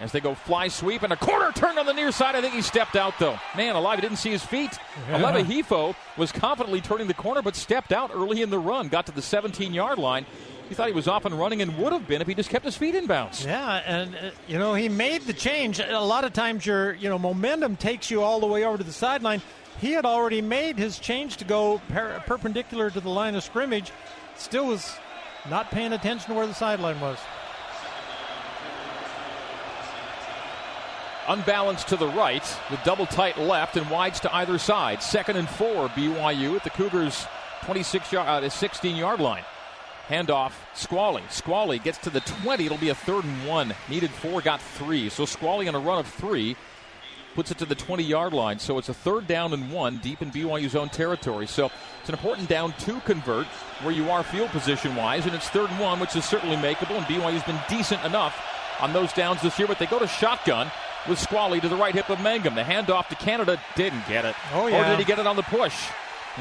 as 0.00 0.12
they 0.12 0.20
go 0.20 0.34
fly 0.34 0.68
sweep 0.68 1.02
and 1.02 1.12
a 1.12 1.16
corner 1.16 1.52
turn 1.52 1.78
on 1.78 1.86
the 1.86 1.92
near 1.92 2.12
side. 2.12 2.34
I 2.34 2.40
think 2.40 2.54
he 2.54 2.62
stepped 2.62 2.96
out 2.96 3.14
though. 3.18 3.38
Man 3.56 3.76
alive, 3.76 3.98
he 3.98 4.02
didn't 4.02 4.18
see 4.18 4.30
his 4.30 4.44
feet. 4.44 4.72
Yeah. 5.08 5.20
Aleva 5.20 5.44
Hifo 5.44 5.94
was 6.16 6.32
confidently 6.32 6.80
turning 6.80 7.06
the 7.06 7.14
corner 7.14 7.42
but 7.42 7.56
stepped 7.56 7.92
out 7.92 8.10
early 8.12 8.42
in 8.42 8.50
the 8.50 8.58
run, 8.58 8.88
got 8.88 9.06
to 9.06 9.12
the 9.12 9.22
17 9.22 9.72
yard 9.72 9.98
line. 9.98 10.26
He 10.68 10.74
thought 10.74 10.88
he 10.88 10.94
was 10.94 11.08
off 11.08 11.26
and 11.26 11.38
running 11.38 11.60
and 11.60 11.76
would 11.78 11.92
have 11.92 12.08
been 12.08 12.22
if 12.22 12.26
he 12.26 12.34
just 12.34 12.48
kept 12.48 12.64
his 12.64 12.76
feet 12.76 12.94
in 12.94 13.06
bounds. 13.06 13.44
Yeah, 13.44 13.82
and 13.86 14.14
uh, 14.14 14.30
you 14.48 14.58
know 14.58 14.74
he 14.74 14.88
made 14.88 15.22
the 15.22 15.32
change. 15.34 15.78
A 15.78 16.00
lot 16.00 16.24
of 16.24 16.32
times 16.32 16.64
your 16.64 16.94
you 16.94 17.08
know 17.08 17.18
momentum 17.18 17.76
takes 17.76 18.10
you 18.10 18.22
all 18.22 18.40
the 18.40 18.46
way 18.46 18.64
over 18.64 18.78
to 18.78 18.84
the 18.84 18.92
sideline. 18.92 19.42
He 19.80 19.92
had 19.92 20.06
already 20.06 20.40
made 20.40 20.78
his 20.78 20.98
change 20.98 21.36
to 21.38 21.44
go 21.44 21.80
per- 21.88 22.22
perpendicular 22.26 22.90
to 22.90 23.00
the 23.00 23.10
line 23.10 23.34
of 23.34 23.42
scrimmage. 23.42 23.92
Still 24.36 24.66
was 24.66 24.96
not 25.50 25.70
paying 25.70 25.92
attention 25.92 26.28
to 26.30 26.34
where 26.34 26.46
the 26.46 26.54
sideline 26.54 27.00
was. 27.00 27.18
Unbalanced 31.26 31.88
to 31.88 31.96
the 31.96 32.08
right, 32.08 32.44
with 32.70 32.82
double 32.84 33.06
tight 33.06 33.38
left 33.38 33.76
and 33.76 33.88
wides 33.90 34.20
to 34.20 34.34
either 34.34 34.58
side. 34.58 35.02
Second 35.02 35.36
and 35.36 35.48
four, 35.48 35.88
BYU 35.90 36.56
at 36.56 36.64
the 36.64 36.70
Cougars' 36.70 37.26
26 37.64 38.12
yard, 38.12 38.44
uh, 38.44 38.48
16 38.48 38.96
yard 38.96 39.20
line. 39.20 39.44
Handoff, 40.08 40.52
Squally. 40.74 41.22
Squally 41.30 41.78
gets 41.78 41.98
to 41.98 42.10
the 42.10 42.20
20. 42.20 42.66
It'll 42.66 42.76
be 42.76 42.90
a 42.90 42.94
third 42.94 43.24
and 43.24 43.46
one. 43.46 43.74
Needed 43.88 44.10
four, 44.10 44.42
got 44.42 44.60
three. 44.60 45.08
So 45.08 45.24
Squally 45.24 45.66
on 45.66 45.74
a 45.74 45.78
run 45.78 45.98
of 45.98 46.06
three 46.06 46.56
puts 47.34 47.50
it 47.50 47.58
to 47.58 47.64
the 47.64 47.74
20 47.74 48.02
yard 48.02 48.32
line. 48.32 48.58
So 48.58 48.76
it's 48.78 48.90
a 48.90 48.94
third 48.94 49.26
down 49.26 49.52
and 49.52 49.72
one 49.72 49.98
deep 49.98 50.20
in 50.20 50.30
BYU's 50.30 50.76
own 50.76 50.90
territory. 50.90 51.46
So 51.46 51.70
it's 52.00 52.08
an 52.08 52.14
important 52.14 52.48
down 52.48 52.74
to 52.80 53.00
convert 53.00 53.46
where 53.82 53.94
you 53.94 54.10
are 54.10 54.22
field 54.22 54.50
position 54.50 54.94
wise. 54.94 55.24
And 55.24 55.34
it's 55.34 55.48
third 55.48 55.70
and 55.70 55.80
one, 55.80 56.00
which 56.00 56.16
is 56.16 56.24
certainly 56.24 56.56
makeable. 56.56 56.96
And 56.98 57.06
BYU's 57.06 57.42
been 57.44 57.60
decent 57.68 58.04
enough 58.04 58.38
on 58.80 58.92
those 58.92 59.12
downs 59.14 59.40
this 59.40 59.58
year. 59.58 59.66
But 59.66 59.78
they 59.78 59.86
go 59.86 59.98
to 59.98 60.06
shotgun 60.06 60.70
with 61.08 61.18
Squally 61.18 61.60
to 61.60 61.68
the 61.68 61.76
right 61.76 61.94
hip 61.94 62.10
of 62.10 62.20
Mangum. 62.20 62.54
The 62.54 62.62
handoff 62.62 63.08
to 63.08 63.14
Canada 63.16 63.60
didn't 63.76 64.06
get 64.08 64.24
it. 64.24 64.34
Oh, 64.52 64.66
yeah. 64.66 64.80
Or 64.80 64.90
did 64.90 64.98
he 64.98 65.04
get 65.04 65.18
it 65.18 65.26
on 65.26 65.36
the 65.36 65.42
push? 65.42 65.88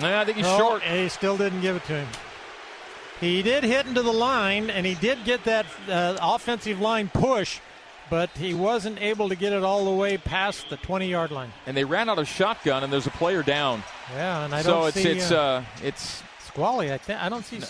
Nah, 0.01 0.21
I 0.21 0.25
think 0.25 0.37
he's 0.37 0.45
no, 0.45 0.57
short. 0.57 0.83
He 0.83 1.09
still 1.09 1.37
didn't 1.37 1.61
give 1.61 1.75
it 1.75 1.83
to 1.85 1.93
him. 1.93 2.07
He 3.19 3.41
did 3.41 3.63
hit 3.63 3.85
into 3.85 4.01
the 4.01 4.11
line, 4.11 4.69
and 4.69 4.85
he 4.85 4.95
did 4.95 5.23
get 5.23 5.43
that 5.45 5.65
uh, 5.87 6.17
offensive 6.21 6.81
line 6.81 7.09
push, 7.13 7.59
but 8.09 8.29
he 8.31 8.53
wasn't 8.53 9.01
able 9.01 9.29
to 9.29 9.35
get 9.35 9.53
it 9.53 9.63
all 9.63 9.85
the 9.85 9.91
way 9.91 10.17
past 10.17 10.69
the 10.69 10.77
20 10.77 11.07
yard 11.07 11.31
line. 11.31 11.53
And 11.65 11.77
they 11.77 11.85
ran 11.85 12.09
out 12.09 12.19
of 12.19 12.27
shotgun, 12.27 12.83
and 12.83 12.91
there's 12.91 13.07
a 13.07 13.11
player 13.11 13.43
down. 13.43 13.83
Yeah, 14.13 14.45
and 14.45 14.53
I 14.53 14.61
so 14.61 14.71
don't 14.71 14.87
it's 14.87 14.97
see. 14.97 15.09
it's 15.09 15.31
uh, 15.31 15.39
uh, 15.39 15.63
it's 15.83 16.23
Squally. 16.53 16.91
I 16.91 16.97
think 16.97 17.19
I 17.19 17.29
don't 17.29 17.45
see. 17.45 17.59
No. 17.59 17.67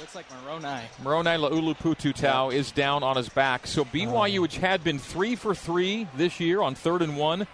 It 0.00 0.04
looks, 0.04 0.14
like 0.14 0.24
Moroni. 0.42 0.80
Moroni 1.02 1.30
Laulupututau 1.36 2.50
Yeah. 2.50 2.58
is 2.58 2.72
down 2.72 3.02
on 3.02 3.16
his 3.18 3.28
back. 3.28 3.66
So 3.66 3.84
BYU, 3.84 4.38
Oh. 4.38 4.42
which 4.42 4.56
had 4.56 4.82
been 4.82 4.98
three 4.98 5.36
for 5.36 5.54
three 5.54 6.08
this 6.14 6.40
year 6.40 6.62
on 6.62 6.74
third 6.74 7.02
and 7.02 7.18
one, 7.18 7.46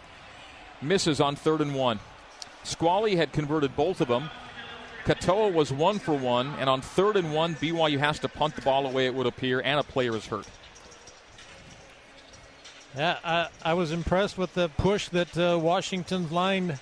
misses 0.81 1.21
on 1.21 1.35
third 1.35 1.61
and 1.61 1.75
one. 1.75 1.99
Squally 2.63 3.17
had 3.17 3.33
converted 3.33 3.75
both 3.75 4.01
of 4.01 4.07
them. 4.07 4.31
Katoa 5.05 5.53
was 5.53 5.73
one 5.73 5.99
for 5.99 6.15
one, 6.15 6.55
and 6.61 6.71
on 6.71 6.81
third 6.83 7.17
and 7.17 7.35
one, 7.35 7.57
BYU 7.57 7.99
has 7.99 8.21
to 8.21 8.29
punt 8.29 8.55
the 8.55 8.63
ball 8.63 8.87
away, 8.87 9.07
it 9.07 9.15
would 9.15 9.27
appear, 9.27 9.61
and 9.61 9.81
a 9.81 9.83
player 9.83 10.15
is 10.15 10.27
hurt. 10.27 10.47
Yeah, 12.97 13.17
I, 13.25 13.49
I 13.65 13.75
was 13.75 13.91
impressed 13.91 14.39
with 14.39 14.55
the 14.55 14.69
push 14.69 15.09
that 15.09 15.37
uh, 15.37 15.59
Washington's 15.59 16.31
line 16.31 16.79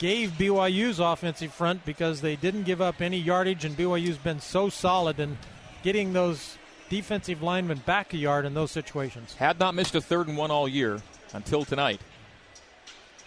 gave 0.00 0.30
BYU's 0.32 0.98
offensive 0.98 1.52
front 1.52 1.84
because 1.84 2.22
they 2.22 2.34
didn't 2.34 2.64
give 2.64 2.80
up 2.80 3.00
any 3.00 3.18
yardage, 3.18 3.64
and 3.64 3.76
BYU's 3.76 4.16
been 4.16 4.40
so 4.40 4.68
solid 4.68 5.20
in 5.20 5.38
getting 5.84 6.14
those 6.14 6.56
defensive 6.88 7.42
linemen 7.42 7.78
back 7.84 8.12
a 8.14 8.16
yard 8.16 8.46
in 8.46 8.54
those 8.54 8.72
situations. 8.72 9.34
Had 9.34 9.60
not 9.60 9.74
missed 9.74 9.94
a 9.94 10.00
third 10.00 10.26
and 10.26 10.36
one 10.36 10.50
all 10.50 10.66
year 10.66 11.00
until 11.34 11.64
tonight. 11.64 12.00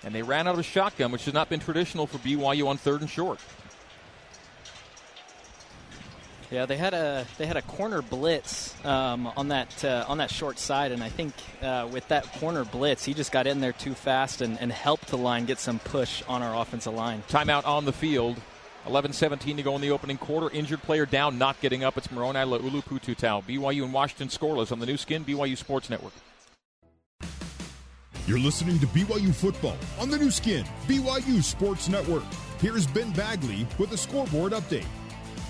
And 0.03 0.13
they 0.13 0.24
ran 0.24 0.48
out 0.48 0.58
of 0.58 0.65
shotgun, 0.65 1.12
which 1.12 1.25
has 1.25 1.34
not 1.34 1.48
been 1.48 1.62
traditional 1.62 2.08
for 2.08 2.18
BYU 2.18 2.68
on 2.68 2.77
third 2.77 3.01
and 3.01 3.10
short. 3.10 3.39
Yeah, 6.53 6.67
they 6.67 6.77
had 6.77 6.93
a 6.93 7.25
they 7.39 7.48
had 7.48 7.57
a 7.57 7.63
corner 7.63 8.03
blitz 8.03 8.75
um, 8.86 9.25
on 9.36 9.48
that 9.48 9.83
uh, 9.83 10.05
on 10.07 10.19
that 10.19 10.29
short 10.29 10.60
side, 10.60 10.91
and 10.91 11.03
I 11.03 11.10
think 11.10 11.33
uh, 11.63 11.89
with 11.91 12.07
that 12.10 12.31
corner 12.33 12.63
blitz, 12.63 13.03
he 13.03 13.15
just 13.15 13.31
got 13.31 13.48
in 13.48 13.60
there 13.60 13.72
too 13.72 13.95
fast 13.95 14.39
and, 14.39 14.62
and 14.62 14.72
helped 14.72 15.07
the 15.07 15.17
line 15.17 15.45
get 15.45 15.57
some 15.57 15.79
push 15.79 16.22
on 16.27 16.43
our 16.43 16.55
offensive 16.62 16.93
line. 16.93 17.24
Timeout 17.27 17.65
on 17.65 17.86
the 17.86 17.91
field. 17.91 18.39
11-17 18.86 19.55
to 19.55 19.63
go 19.63 19.75
in 19.75 19.81
the 19.81 19.91
opening 19.91 20.17
quarter. 20.17 20.53
Injured 20.53 20.81
player 20.83 21.05
down, 21.05 21.38
not 21.38 21.60
getting 21.62 21.86
up. 21.86 21.98
It's 21.98 22.12
Moroni 22.12 22.39
Laulu 22.39 22.83
Pututau. 22.83 23.41
BYU 23.41 23.86
and 23.86 23.93
Washington 23.93 24.27
scoreless 24.27 24.74
on 24.74 24.79
the 24.79 24.86
Nu 24.86 24.98
Skin, 24.98 25.24
BYU 25.24 25.57
Sports 25.57 25.89
Network. 25.89 26.12
You're 28.27 28.39
listening 28.39 28.77
to 28.79 28.88
BYU 28.88 29.33
football 29.33 29.77
on 30.00 30.10
the 30.10 30.19
Nu 30.19 30.29
Skin, 30.29 30.65
BYU 30.86 31.41
Sports 31.41 31.89
Network. 31.89 32.24
Here's 32.60 32.86
Ben 32.86 33.12
Bagley 33.13 33.65
with 33.79 33.91
a 33.93 33.98
scoreboard 33.98 34.51
update. 34.51 34.86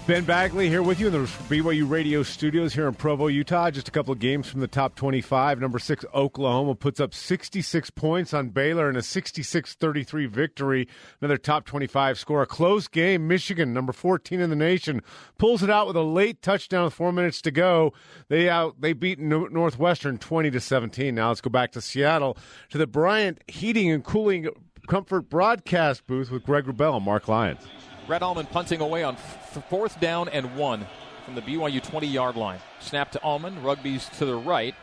Ben 0.06 0.26
Bagley 0.26 0.68
here 0.68 0.84
with 0.84 1.00
you 1.00 1.08
in 1.08 1.14
the 1.14 1.20
BYU 1.20 1.90
radio 1.90 2.24
studios 2.24 2.74
here 2.74 2.90
in 2.90 2.94
Provo, 2.94 3.28
Utah. 3.28 3.72
Just 3.72 3.88
a 3.88 3.92
couple 3.92 4.12
of 4.12 4.20
games 4.20 4.50
from 4.50 4.60
the 4.60 4.68
top 4.68 4.96
25. 4.96 5.62
Number 5.62 5.80
six, 5.80 6.04
Oklahoma 6.14 6.76
puts 6.76 7.00
up 7.00 7.14
66 7.14 7.90
points 7.92 8.34
on 8.34 8.50
Baylor 8.50 8.90
in 8.90 8.98
a 8.98 9.02
66 9.02 9.76
33 9.76 10.26
victory. 10.26 10.90
Another 11.22 11.38
top 11.38 11.66
25 11.66 12.20
score. 12.20 12.42
A 12.42 12.46
close 12.46 12.90
game. 12.90 13.30
Michigan, 13.30 13.74
number 13.74 13.94
14 13.94 14.42
in 14.42 14.50
the 14.50 14.58
nation, 14.58 15.02
pulls 15.38 15.64
it 15.64 15.70
out 15.70 15.88
with 15.88 15.96
a 15.96 16.04
late 16.04 16.42
touchdown 16.42 16.84
with 16.84 16.94
four 16.94 17.14
minutes 17.14 17.42
to 17.42 17.52
go. 17.52 17.94
They 18.28 18.50
out, 18.50 18.82
they 18.82 18.92
beat 18.92 19.20
Northwestern 19.20 20.18
20 20.18 20.52
to 20.52 20.60
17. 20.60 21.16
Now 21.16 21.30
let's 21.30 21.40
go 21.40 21.50
back 21.50 21.72
to 21.72 21.82
Seattle 21.82 22.38
to 22.72 22.78
the 22.78 22.88
Bryant 22.88 23.42
Heating 23.48 23.90
and 23.90 24.04
Cooling 24.04 24.50
Comfort 24.86 25.30
broadcast 25.30 26.06
booth 26.08 26.30
with 26.30 26.44
Greg 26.44 26.66
Wrubell 26.66 26.98
and 26.98 27.06
Mark 27.06 27.30
Lyons. 27.30 27.62
Rhett 28.08 28.22
Allman 28.22 28.46
punting 28.48 28.82
away 28.82 29.04
on 29.04 29.16
f- 29.16 29.66
fourth 29.70 30.00
down 30.00 30.30
and 30.30 30.56
one 30.56 30.86
from 31.26 31.36
the 31.36 31.42
BYU 31.42 31.82
20 31.82 32.08
yard 32.08 32.36
line. 32.36 32.60
Snap 32.80 33.12
to 33.12 33.20
Allman. 33.24 33.64
Rugby's 33.64 34.10
to 34.18 34.26
the 34.26 34.36
right. 34.36 34.76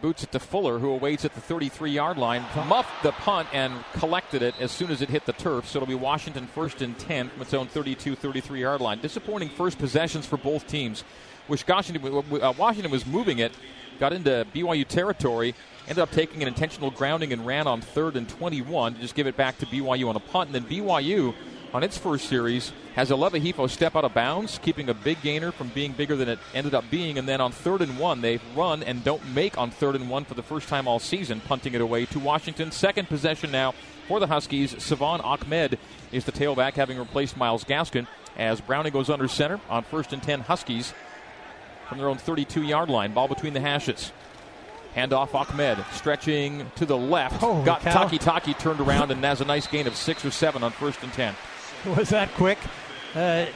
Boots 0.00 0.22
it 0.24 0.32
to 0.32 0.40
Fuller, 0.40 0.78
who 0.78 0.90
awaits 0.90 1.24
at 1.26 1.34
the 1.34 1.40
33 1.40 1.90
yard 1.92 2.16
line. 2.16 2.42
Muffed 2.66 3.02
the 3.02 3.12
punt 3.12 3.48
and 3.52 3.72
collected 3.92 4.42
it 4.42 4.54
as 4.58 4.72
soon 4.72 4.90
as 4.90 5.02
it 5.02 5.10
hit 5.10 5.26
the 5.26 5.32
turf. 5.32 5.68
So 5.68 5.78
it'll 5.78 5.86
be 5.86 5.94
Washington 5.94 6.46
first 6.46 6.80
and 6.82 6.98
10 6.98 7.28
from 7.28 7.42
its 7.42 7.54
own 7.54 7.66
32 7.68 8.16
33 8.16 8.60
yard 8.60 8.80
line. 8.80 9.00
Disappointing 9.00 9.50
first 9.50 9.78
possessions 9.78 10.26
for 10.26 10.38
both 10.38 10.66
teams. 10.66 11.04
Washington, 11.48 12.24
uh, 12.42 12.54
Washington 12.56 12.90
was 12.90 13.04
moving 13.06 13.40
it, 13.40 13.52
got 13.98 14.12
into 14.12 14.46
BYU 14.54 14.86
territory, 14.86 15.54
ended 15.88 15.98
up 15.98 16.10
taking 16.12 16.42
an 16.42 16.48
intentional 16.48 16.90
grounding 16.90 17.32
and 17.32 17.44
ran 17.44 17.66
on 17.66 17.80
third 17.80 18.16
and 18.16 18.28
21 18.28 18.94
to 18.94 19.00
just 19.00 19.14
give 19.14 19.26
it 19.26 19.36
back 19.36 19.58
to 19.58 19.66
BYU 19.66 20.08
on 20.08 20.16
a 20.16 20.20
punt. 20.20 20.48
And 20.48 20.54
then 20.54 20.64
BYU, 20.64 21.34
on 21.72 21.82
its 21.84 21.96
first 21.96 22.28
series, 22.28 22.72
has 22.94 23.10
Aleva 23.10 23.40
Hifo 23.40 23.68
step 23.68 23.94
out 23.94 24.04
of 24.04 24.12
bounds, 24.12 24.58
keeping 24.58 24.88
a 24.88 24.94
big 24.94 25.22
gainer 25.22 25.52
from 25.52 25.68
being 25.68 25.92
bigger 25.92 26.16
than 26.16 26.28
it 26.28 26.38
ended 26.52 26.74
up 26.74 26.84
being. 26.90 27.18
And 27.18 27.28
then 27.28 27.40
on 27.40 27.52
third 27.52 27.80
and 27.80 27.98
one, 27.98 28.20
they 28.20 28.40
run 28.56 28.82
and 28.82 29.04
don't 29.04 29.24
make 29.32 29.56
on 29.56 29.70
third 29.70 29.94
and 29.94 30.10
one 30.10 30.24
for 30.24 30.34
the 30.34 30.42
first 30.42 30.68
time 30.68 30.88
all 30.88 30.98
season, 30.98 31.40
punting 31.40 31.74
it 31.74 31.80
away 31.80 32.06
to 32.06 32.18
Washington. 32.18 32.72
Second 32.72 33.08
possession 33.08 33.52
now 33.52 33.74
for 34.08 34.18
the 34.18 34.26
Huskies. 34.26 34.82
Salvon 34.82 35.20
Ahmed 35.20 35.78
is 36.10 36.24
the 36.24 36.32
tailback, 36.32 36.74
having 36.74 36.98
replaced 36.98 37.36
Myles 37.36 37.64
Gaskin, 37.64 38.06
as 38.36 38.60
Browning 38.60 38.92
goes 38.92 39.08
under 39.08 39.28
center 39.28 39.60
on 39.68 39.84
first 39.84 40.12
and 40.12 40.22
10 40.22 40.40
Huskies 40.40 40.92
from 41.88 41.98
their 41.98 42.08
own 42.08 42.18
32 42.18 42.62
yard 42.62 42.88
line. 42.88 43.12
Ball 43.12 43.28
between 43.28 43.52
the 43.52 43.60
hashes. 43.60 44.12
Handoff 44.96 45.34
Ahmed 45.34 45.78
stretching 45.92 46.68
to 46.76 46.84
the 46.84 46.96
left. 46.96 47.36
Holy 47.36 47.64
Got 47.64 47.82
cow. 47.82 48.08
Takitaki 48.08 48.58
turned 48.58 48.80
around 48.80 49.12
and 49.12 49.24
has 49.24 49.40
a 49.40 49.44
nice 49.44 49.68
gain 49.68 49.86
of 49.86 49.94
six 49.94 50.24
or 50.24 50.32
seven 50.32 50.64
on 50.64 50.72
first 50.72 51.00
and 51.02 51.12
10. 51.12 51.34
Was 51.96 52.10
that 52.10 52.32
quick? 52.34 52.58
Uh, 53.14 53.46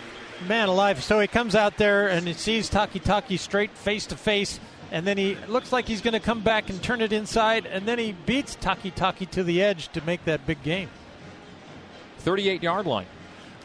man 0.48 0.68
alive. 0.68 1.02
So 1.02 1.20
he 1.20 1.26
comes 1.26 1.54
out 1.54 1.76
there 1.76 2.08
and 2.08 2.26
he 2.26 2.32
sees 2.32 2.70
Takitaki 2.70 3.38
straight 3.38 3.70
face 3.76 4.06
to 4.06 4.16
face, 4.16 4.60
and 4.90 5.06
then 5.06 5.18
he 5.18 5.36
looks 5.48 5.72
like 5.72 5.86
he's 5.86 6.00
going 6.00 6.14
to 6.14 6.20
come 6.20 6.40
back 6.40 6.70
and 6.70 6.82
turn 6.82 7.00
it 7.00 7.12
inside, 7.12 7.66
and 7.66 7.86
then 7.86 7.98
he 7.98 8.12
beats 8.12 8.56
Takitaki 8.56 9.28
to 9.30 9.44
the 9.44 9.62
edge 9.62 9.88
to 9.88 10.00
make 10.02 10.24
that 10.24 10.46
big 10.46 10.62
game. 10.62 10.88
38 12.18 12.62
yard 12.62 12.86
line. 12.86 13.06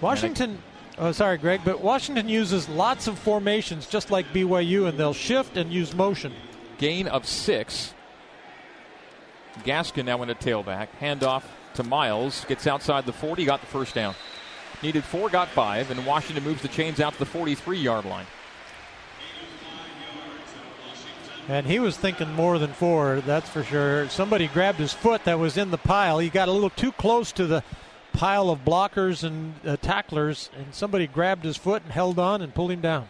Washington. 0.01 0.61
Oh, 0.97 1.13
sorry, 1.13 1.37
Greg, 1.37 1.61
but 1.63 1.81
Washington 1.81 2.27
uses 2.27 2.67
lots 2.67 3.07
of 3.07 3.17
formations 3.17 3.87
just 3.87 4.11
like 4.11 4.25
BYU, 4.33 4.87
and 4.89 4.97
they'll 4.97 5.13
shift 5.13 5.55
and 5.55 5.71
use 5.71 5.95
motion. 5.95 6.33
Gain 6.77 7.07
of 7.07 7.25
six. 7.25 7.93
Gaskin 9.63 10.05
now 10.05 10.21
in 10.23 10.29
a 10.29 10.35
tailback. 10.35 10.89
Handoff 10.99 11.43
to 11.75 11.83
Myles. 11.83 12.43
Gets 12.45 12.67
outside 12.67 13.05
the 13.05 13.13
40. 13.13 13.45
Got 13.45 13.61
the 13.61 13.67
first 13.67 13.93
down. 13.95 14.15
Needed 14.81 15.03
four, 15.03 15.29
got 15.29 15.49
five, 15.49 15.91
and 15.91 16.05
Washington 16.05 16.43
moves 16.43 16.61
the 16.61 16.67
chains 16.69 16.99
out 16.99 17.13
to 17.13 17.19
the 17.19 17.25
43 17.25 17.77
yard 17.79 18.05
line. 18.05 18.25
And 21.49 21.65
he 21.65 21.79
was 21.79 21.97
thinking 21.97 22.31
more 22.33 22.59
than 22.59 22.73
four, 22.73 23.21
that's 23.21 23.49
for 23.49 23.63
sure. 23.63 24.07
Somebody 24.09 24.47
grabbed 24.47 24.77
his 24.77 24.93
foot 24.93 25.23
that 25.23 25.39
was 25.39 25.57
in 25.57 25.71
the 25.71 25.79
pile. 25.79 26.19
He 26.19 26.29
got 26.29 26.47
a 26.47 26.51
little 26.51 26.69
too 26.69 26.91
close 26.91 27.31
to 27.33 27.47
the 27.47 27.63
pile 28.13 28.49
of 28.49 28.63
blockers 28.63 29.23
and 29.23 29.55
uh, 29.65 29.75
tacklers, 29.77 30.51
and 30.55 30.73
somebody 30.73 31.07
grabbed 31.07 31.43
his 31.43 31.57
foot 31.57 31.81
and 31.83 31.91
held 31.91 32.19
on 32.19 32.41
and 32.41 32.53
pulled 32.53 32.71
him 32.71 32.81
down. 32.81 33.07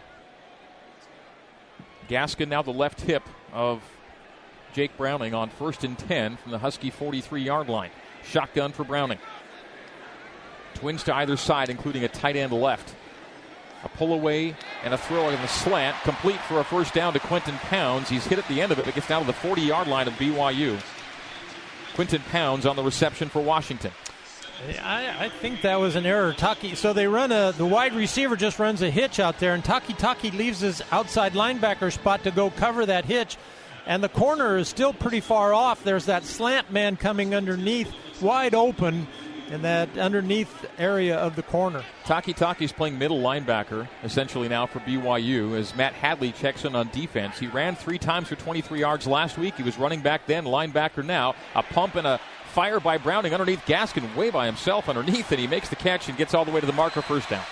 Gaskin 2.08 2.48
now 2.48 2.62
the 2.62 2.72
left 2.72 3.02
hip 3.02 3.24
of 3.52 3.84
Jake 4.74 4.96
Browning 4.98 5.34
on 5.34 5.50
first 5.50 5.84
and 5.84 6.00
10 6.00 6.38
from 6.38 6.52
the 6.52 6.60
Husky 6.60 6.90
43 6.90 7.42
yard 7.44 7.70
line. 7.70 7.92
Shotgun 8.24 8.72
for 8.72 8.84
Browning. 8.84 9.20
Twins 10.80 11.04
to 11.04 11.16
either 11.16 11.36
side, 11.36 11.70
including 11.70 12.04
a 12.04 12.08
tight 12.08 12.36
end 12.36 12.54
left. 12.54 12.96
A 13.84 13.90
pull 13.90 14.14
away 14.14 14.56
and 14.84 14.94
a 14.94 14.98
throw 14.98 15.30
in 15.30 15.42
the 15.42 15.48
slant, 15.48 15.96
complete 16.04 16.40
for 16.42 16.60
a 16.60 16.64
first 16.64 16.94
down 16.94 17.14
to 17.14 17.20
Quinten 17.20 17.58
Pounds. 17.60 18.10
He's 18.10 18.26
hit 18.26 18.40
at 18.40 18.48
the 18.48 18.62
end 18.62 18.72
of 18.72 18.80
it, 18.80 18.86
but 18.86 18.96
gets 18.96 19.08
down 19.08 19.22
to 19.22 19.28
the 19.28 19.34
40 19.34 19.62
yard 19.62 19.88
line 19.88 20.08
of 20.08 20.14
BYU. 20.16 20.80
Quinten 21.96 22.24
Pounds 22.30 22.66
on 22.66 22.76
the 22.76 22.84
reception 22.84 23.30
for 23.30 23.42
Washington. 23.42 23.92
I, 24.84 25.26
I, 25.26 25.30
think 25.30 25.62
that 25.62 25.80
was 25.80 25.96
an 25.96 26.06
error. 26.06 26.34
Taki, 26.34 26.76
so 26.76 26.92
they 26.92 27.08
run 27.08 27.32
a 27.32 27.54
the 27.54 27.66
wide 27.66 27.94
receiver 27.94 28.36
just 28.36 28.60
runs 28.60 28.82
a 28.82 28.90
hitch 28.90 29.20
out 29.20 29.40
there, 29.40 29.54
and 29.54 29.64
Takitaki 29.64 30.34
leaves 30.34 30.60
his 30.60 30.82
outside 30.92 31.34
linebacker 31.34 31.92
spot 31.94 32.24
to 32.24 32.32
go 32.32 32.50
cover 32.50 32.86
that 32.86 33.06
hitch, 33.06 33.38
and 33.86 34.04
the 34.04 34.10
corner 34.10 34.58
is 34.58 34.68
still 34.68 34.92
pretty 34.92 35.22
far 35.22 35.54
off. 35.54 35.84
There's 35.84 36.06
that 36.06 36.26
slant 36.26 36.72
man 36.72 36.98
coming 36.98 37.34
underneath, 37.34 37.94
wide 38.22 38.54
open, 38.54 39.08
in 39.50 39.62
that 39.64 39.98
underneath 39.98 40.66
area 40.78 41.18
of 41.18 41.36
the 41.36 41.44
corner. 41.44 41.84
Takitaki's 42.06 42.72
playing 42.72 42.98
middle 42.98 43.20
linebacker 43.20 43.88
essentially 44.04 44.48
now 44.48 44.66
for 44.66 44.80
BYU 44.80 45.58
as 45.58 45.76
Matt 45.76 45.94
Hadley 45.94 46.32
checks 46.32 46.66
in 46.66 46.76
on 46.76 46.90
defense. 46.90 47.40
He 47.40 47.48
ran 47.48 47.76
three 47.76 47.98
times 47.98 48.28
for 48.28 48.36
23 48.36 48.80
yards 48.80 49.08
last 49.08 49.38
week. 49.38 49.56
He 49.56 49.64
was 49.64 49.78
running 49.78 50.02
back 50.02 50.26
then, 50.28 50.46
linebacker 50.46 51.06
now. 51.06 51.36
A 51.56 51.64
pump 51.64 51.96
and 51.96 52.06
a 52.06 52.20
fire 52.50 52.80
by 52.80 52.98
Browning 52.98 53.34
underneath 53.34 53.66
Gaskin, 53.66 54.16
way 54.16 54.30
by 54.30 54.46
himself 54.46 54.90
underneath, 54.90 55.32
and 55.32 55.40
he 55.40 55.48
makes 55.48 55.70
the 55.70 55.76
catch 55.76 56.10
and 56.10 56.18
gets 56.18 56.34
all 56.34 56.46
the 56.46 56.52
way 56.52 56.60
to 56.60 56.66
the 56.66 56.74
marker 56.74 57.02
first 57.02 57.30
down. 57.30 57.44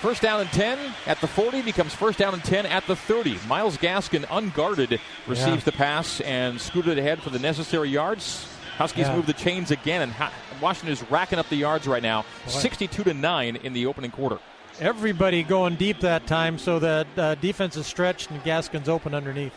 First 0.00 0.22
down 0.22 0.40
and 0.40 0.50
10 0.50 0.78
at 1.06 1.20
the 1.20 1.26
40 1.26 1.60
becomes 1.60 1.94
first 1.94 2.18
down 2.18 2.32
and 2.32 2.42
10 2.42 2.64
at 2.64 2.86
the 2.86 2.96
30. 2.96 3.38
Myles 3.46 3.76
Gaskin, 3.76 4.24
unguarded, 4.30 4.98
receives 5.26 5.56
yeah. 5.58 5.64
the 5.64 5.72
pass 5.72 6.22
and 6.22 6.58
scooted 6.58 6.96
ahead 6.96 7.20
for 7.20 7.28
the 7.28 7.38
necessary 7.38 7.90
yards. 7.90 8.48
Huskies 8.78 9.08
yeah. 9.08 9.16
move 9.16 9.26
the 9.26 9.34
chains 9.34 9.70
again, 9.70 10.00
and 10.00 10.12
Washington 10.60 10.92
is 10.92 11.02
racking 11.10 11.38
up 11.38 11.48
the 11.48 11.56
yards 11.56 11.86
right 11.86 12.02
now, 12.02 12.24
62 12.46 13.04
to 13.04 13.14
9 13.14 13.56
in 13.56 13.72
the 13.72 13.86
opening 13.86 14.10
quarter. 14.10 14.38
Everybody 14.78 15.42
going 15.42 15.76
deep 15.76 16.00
that 16.00 16.26
time, 16.26 16.58
so 16.58 16.78
that 16.78 17.06
uh, 17.16 17.34
defense 17.36 17.76
is 17.76 17.86
stretched 17.86 18.30
and 18.30 18.42
Gaskin's 18.42 18.88
open 18.88 19.14
underneath. 19.14 19.52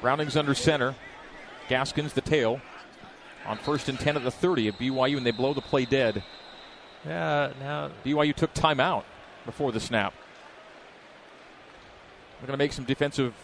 Browning's 0.00 0.36
under 0.36 0.54
center. 0.54 0.94
Gaskin's 1.68 2.12
the 2.12 2.20
tail 2.20 2.60
on 3.46 3.58
first 3.58 3.88
and 3.88 3.98
10 3.98 4.16
at 4.16 4.24
the 4.24 4.30
30 4.30 4.68
of 4.68 4.76
BYU, 4.76 5.16
and 5.16 5.24
they 5.24 5.30
blow 5.30 5.54
the 5.54 5.60
play 5.60 5.84
dead. 5.84 6.22
Yeah, 7.06 7.52
now. 7.60 7.90
BYU 8.04 8.34
took 8.34 8.52
timeout 8.52 9.04
before 9.46 9.72
the 9.72 9.80
snap. 9.80 10.12
We're 12.40 12.46
going 12.46 12.58
to 12.58 12.62
make 12.62 12.72
some 12.72 12.84
defensive 12.84 13.34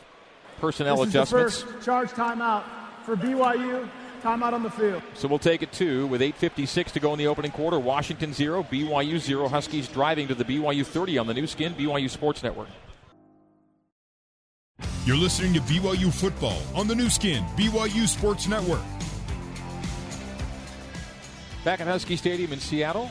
personnel 0.59 0.99
this 0.99 1.09
adjustments. 1.09 1.62
first 1.62 1.85
charge 1.85 2.11
timeout 2.11 2.65
for 3.05 3.17
BYU. 3.17 3.88
Timeout 4.26 4.54
on 4.54 4.64
the 4.64 4.71
field. 4.71 5.04
So 5.14 5.28
we'll 5.28 5.38
take 5.38 5.62
it 5.62 5.71
two 5.71 6.09
with 6.09 6.21
8.56 6.21 6.90
to 6.95 6.99
go 6.99 7.12
in 7.12 7.18
the 7.21 7.28
opening 7.28 7.52
quarter. 7.52 7.78
Washington 7.78 8.33
0, 8.33 8.64
BYU 8.64 9.21
0. 9.21 9.47
Huskies 9.47 9.87
driving 9.87 10.26
to 10.26 10.35
the 10.35 10.45
BYU 10.45 10.85
30 10.85 11.18
on 11.18 11.28
the 11.28 11.35
Nu 11.35 11.47
Skin, 11.47 11.75
BYU 11.75 12.11
Sports 12.11 12.42
Network. 12.42 12.66
You're 15.04 15.16
listening 15.16 15.54
to 15.54 15.61
BYU 15.61 16.12
football 16.12 16.61
on 16.75 16.88
the 16.88 16.95
Nu 16.97 17.09
Skin, 17.09 17.45
BYU 17.56 18.09
Sports 18.09 18.49
Network. 18.49 18.83
Back 21.65 21.80
at 21.80 21.86
Husky 21.86 22.17
Stadium 22.17 22.52
in 22.52 22.58
Seattle. 22.58 23.08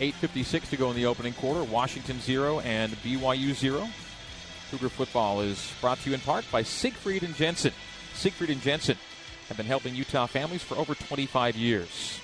8.56 0.00 0.68
to 0.68 0.76
go 0.76 0.90
in 0.90 0.96
the 0.96 1.06
opening 1.06 1.32
quarter. 1.32 1.64
Washington 1.64 2.20
0 2.20 2.60
and 2.60 2.92
BYU 2.96 3.54
0. 3.54 3.88
Cougar 4.70 4.90
football 4.90 5.40
is 5.40 5.72
brought 5.80 5.98
to 6.00 6.10
you 6.10 6.14
in 6.14 6.20
part 6.20 6.44
by 6.52 6.62
Siegfried 6.62 7.22
and 7.22 7.34
Jensen. 7.34 7.72
Siegfried 8.12 8.50
and 8.50 8.60
Jensen 8.60 8.98
have 9.48 9.56
been 9.56 9.66
helping 9.66 9.94
Utah 9.94 10.26
families 10.26 10.62
for 10.62 10.76
over 10.76 10.94
25 10.94 11.56
years. 11.56 12.20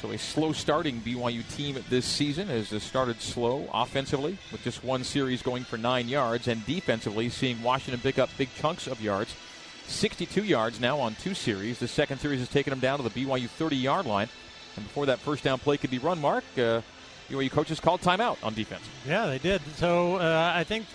So 0.00 0.10
a 0.10 0.18
slow 0.18 0.52
starting 0.52 1.00
BYU 1.00 1.42
team 1.56 1.82
this 1.88 2.04
season 2.04 2.48
has 2.48 2.68
started 2.82 3.20
slow 3.22 3.68
offensively 3.72 4.36
with 4.52 4.62
just 4.62 4.84
one 4.84 5.02
series 5.02 5.40
going 5.40 5.64
for 5.64 5.78
nine 5.78 6.08
yards 6.08 6.46
and 6.46 6.64
defensively 6.66 7.30
seeing 7.30 7.62
Washington 7.62 8.00
pick 8.00 8.18
up 8.18 8.28
big 8.36 8.50
chunks 8.56 8.86
of 8.86 9.00
yards. 9.00 9.34
62 9.86 10.44
yards 10.44 10.78
now 10.78 10.98
on 10.98 11.14
two 11.14 11.34
series. 11.34 11.78
The 11.78 11.88
second 11.88 12.18
series 12.18 12.40
has 12.40 12.48
taken 12.48 12.70
them 12.70 12.80
down 12.80 12.98
to 12.98 13.08
the 13.08 13.10
BYU 13.10 13.48
30 13.48 13.76
yard 13.76 14.06
line. 14.06 14.28
And 14.76 14.84
before 14.84 15.06
that 15.06 15.20
first 15.20 15.44
down 15.44 15.58
play 15.58 15.78
could 15.78 15.90
be 15.90 15.98
run, 15.98 16.20
Mark, 16.20 16.44
uh, 16.58 16.82
BYU 17.30 17.50
coaches 17.50 17.80
called 17.80 18.00
timeout 18.02 18.36
on 18.42 18.54
defense. 18.54 18.82
Yeah, 19.06 19.26
they 19.26 19.38
did. 19.38 19.62
So 19.76 20.16
uh, 20.16 20.52
I 20.54 20.64
think 20.64 20.86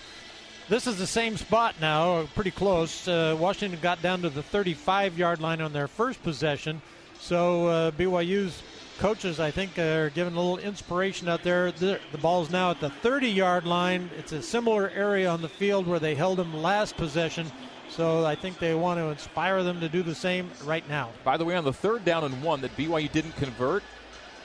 this 0.70 0.86
is 0.86 0.98
the 0.98 1.08
same 1.08 1.36
spot 1.36 1.76
now, 1.82 2.28
pretty 2.36 2.52
close. 2.52 3.08
Uh, 3.08 3.36
Washington 3.40 3.80
got 3.82 4.02
down 4.04 4.22
to 4.22 4.30
the 4.30 4.44
35 4.44 5.18
yard 5.18 5.42
line 5.42 5.62
on 5.62 5.74
their 5.74 5.88
first 5.88 6.22
possession. 6.22 6.82
So 7.20 7.68
uh, 7.68 7.92
BYU's 7.92 8.62
coaches, 9.00 9.40
I 9.40 9.50
think, 9.50 9.80
are 9.80 10.12
giving 10.12 10.34
a 10.34 10.38
little 10.38 10.60
inspiration 10.60 11.28
out 11.28 11.42
there. 11.42 11.72
The, 11.72 12.00
the 12.12 12.20
ball's 12.20 12.52
now 12.52 12.70
at 12.70 12.80
the 12.80 12.92
30 12.92 13.30
yard 13.30 13.66
line. 13.66 14.12
It's 14.18 14.32
a 14.32 14.44
similar 14.44 14.90
area 14.92 15.28
on 15.30 15.42
the 15.42 15.50
field 15.50 15.88
where 15.88 16.00
they 16.00 16.14
held 16.14 16.38
them 16.38 16.54
last 16.62 16.96
possession. 16.98 17.52
So 17.90 18.24
I 18.24 18.36
think 18.36 18.60
they 18.60 18.76
want 18.76 19.00
to 19.00 19.06
inspire 19.06 19.64
them 19.64 19.80
to 19.80 19.90
do 19.90 20.04
the 20.04 20.14
same 20.14 20.52
right 20.64 20.88
now. 20.88 21.10
By 21.24 21.38
the 21.38 21.46
way, 21.46 21.56
on 21.56 21.64
the 21.64 21.74
third 21.74 22.06
down 22.06 22.24
and 22.24 22.44
one 22.44 22.62
that 22.62 22.78
BYU 22.78 23.12
didn't 23.12 23.36
convert, 23.36 23.82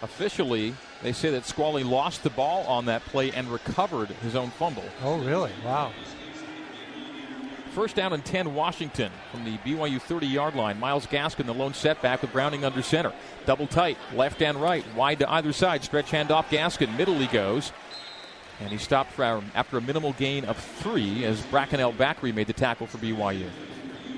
officially 0.00 0.74
they 1.04 1.12
say 1.12 1.28
that 1.30 1.44
Squally 1.44 1.84
lost 1.84 2.22
the 2.22 2.30
ball 2.30 2.66
on 2.66 2.86
that 2.86 3.04
play 3.04 3.30
and 3.30 3.46
recovered 3.48 4.08
his 4.22 4.34
own 4.34 4.48
fumble. 4.50 4.84
Oh, 5.02 5.18
really? 5.18 5.52
Wow. 5.62 5.92
First 7.72 7.94
down 7.94 8.14
and 8.14 8.24
10, 8.24 8.54
Washington 8.54 9.12
from 9.30 9.44
the 9.44 9.58
BYU 9.58 10.00
30 10.00 10.26
yard 10.26 10.54
line. 10.54 10.80
Myles 10.80 11.06
Gaskin, 11.06 11.44
the 11.44 11.52
lone 11.52 11.74
setback 11.74 12.22
with 12.22 12.32
Browning 12.32 12.64
under 12.64 12.80
center. 12.80 13.12
Double 13.44 13.66
tight, 13.66 13.98
left 14.14 14.40
and 14.40 14.56
right, 14.62 14.82
wide 14.94 15.18
to 15.18 15.30
either 15.30 15.52
side. 15.52 15.84
Stretch 15.84 16.10
handoff, 16.10 16.46
Gaskin. 16.46 16.96
Middle 16.96 17.18
he 17.18 17.26
goes. 17.26 17.70
And 18.60 18.70
he 18.70 18.78
stopped 18.78 19.12
for, 19.12 19.42
after 19.54 19.76
a 19.76 19.82
minimal 19.82 20.14
gain 20.14 20.46
of 20.46 20.56
three 20.56 21.24
as 21.26 21.42
Bracken 21.42 21.80
El-Bakri 21.80 22.32
made 22.32 22.46
the 22.46 22.52
tackle 22.54 22.86
for 22.86 22.96
BYU. 22.96 23.50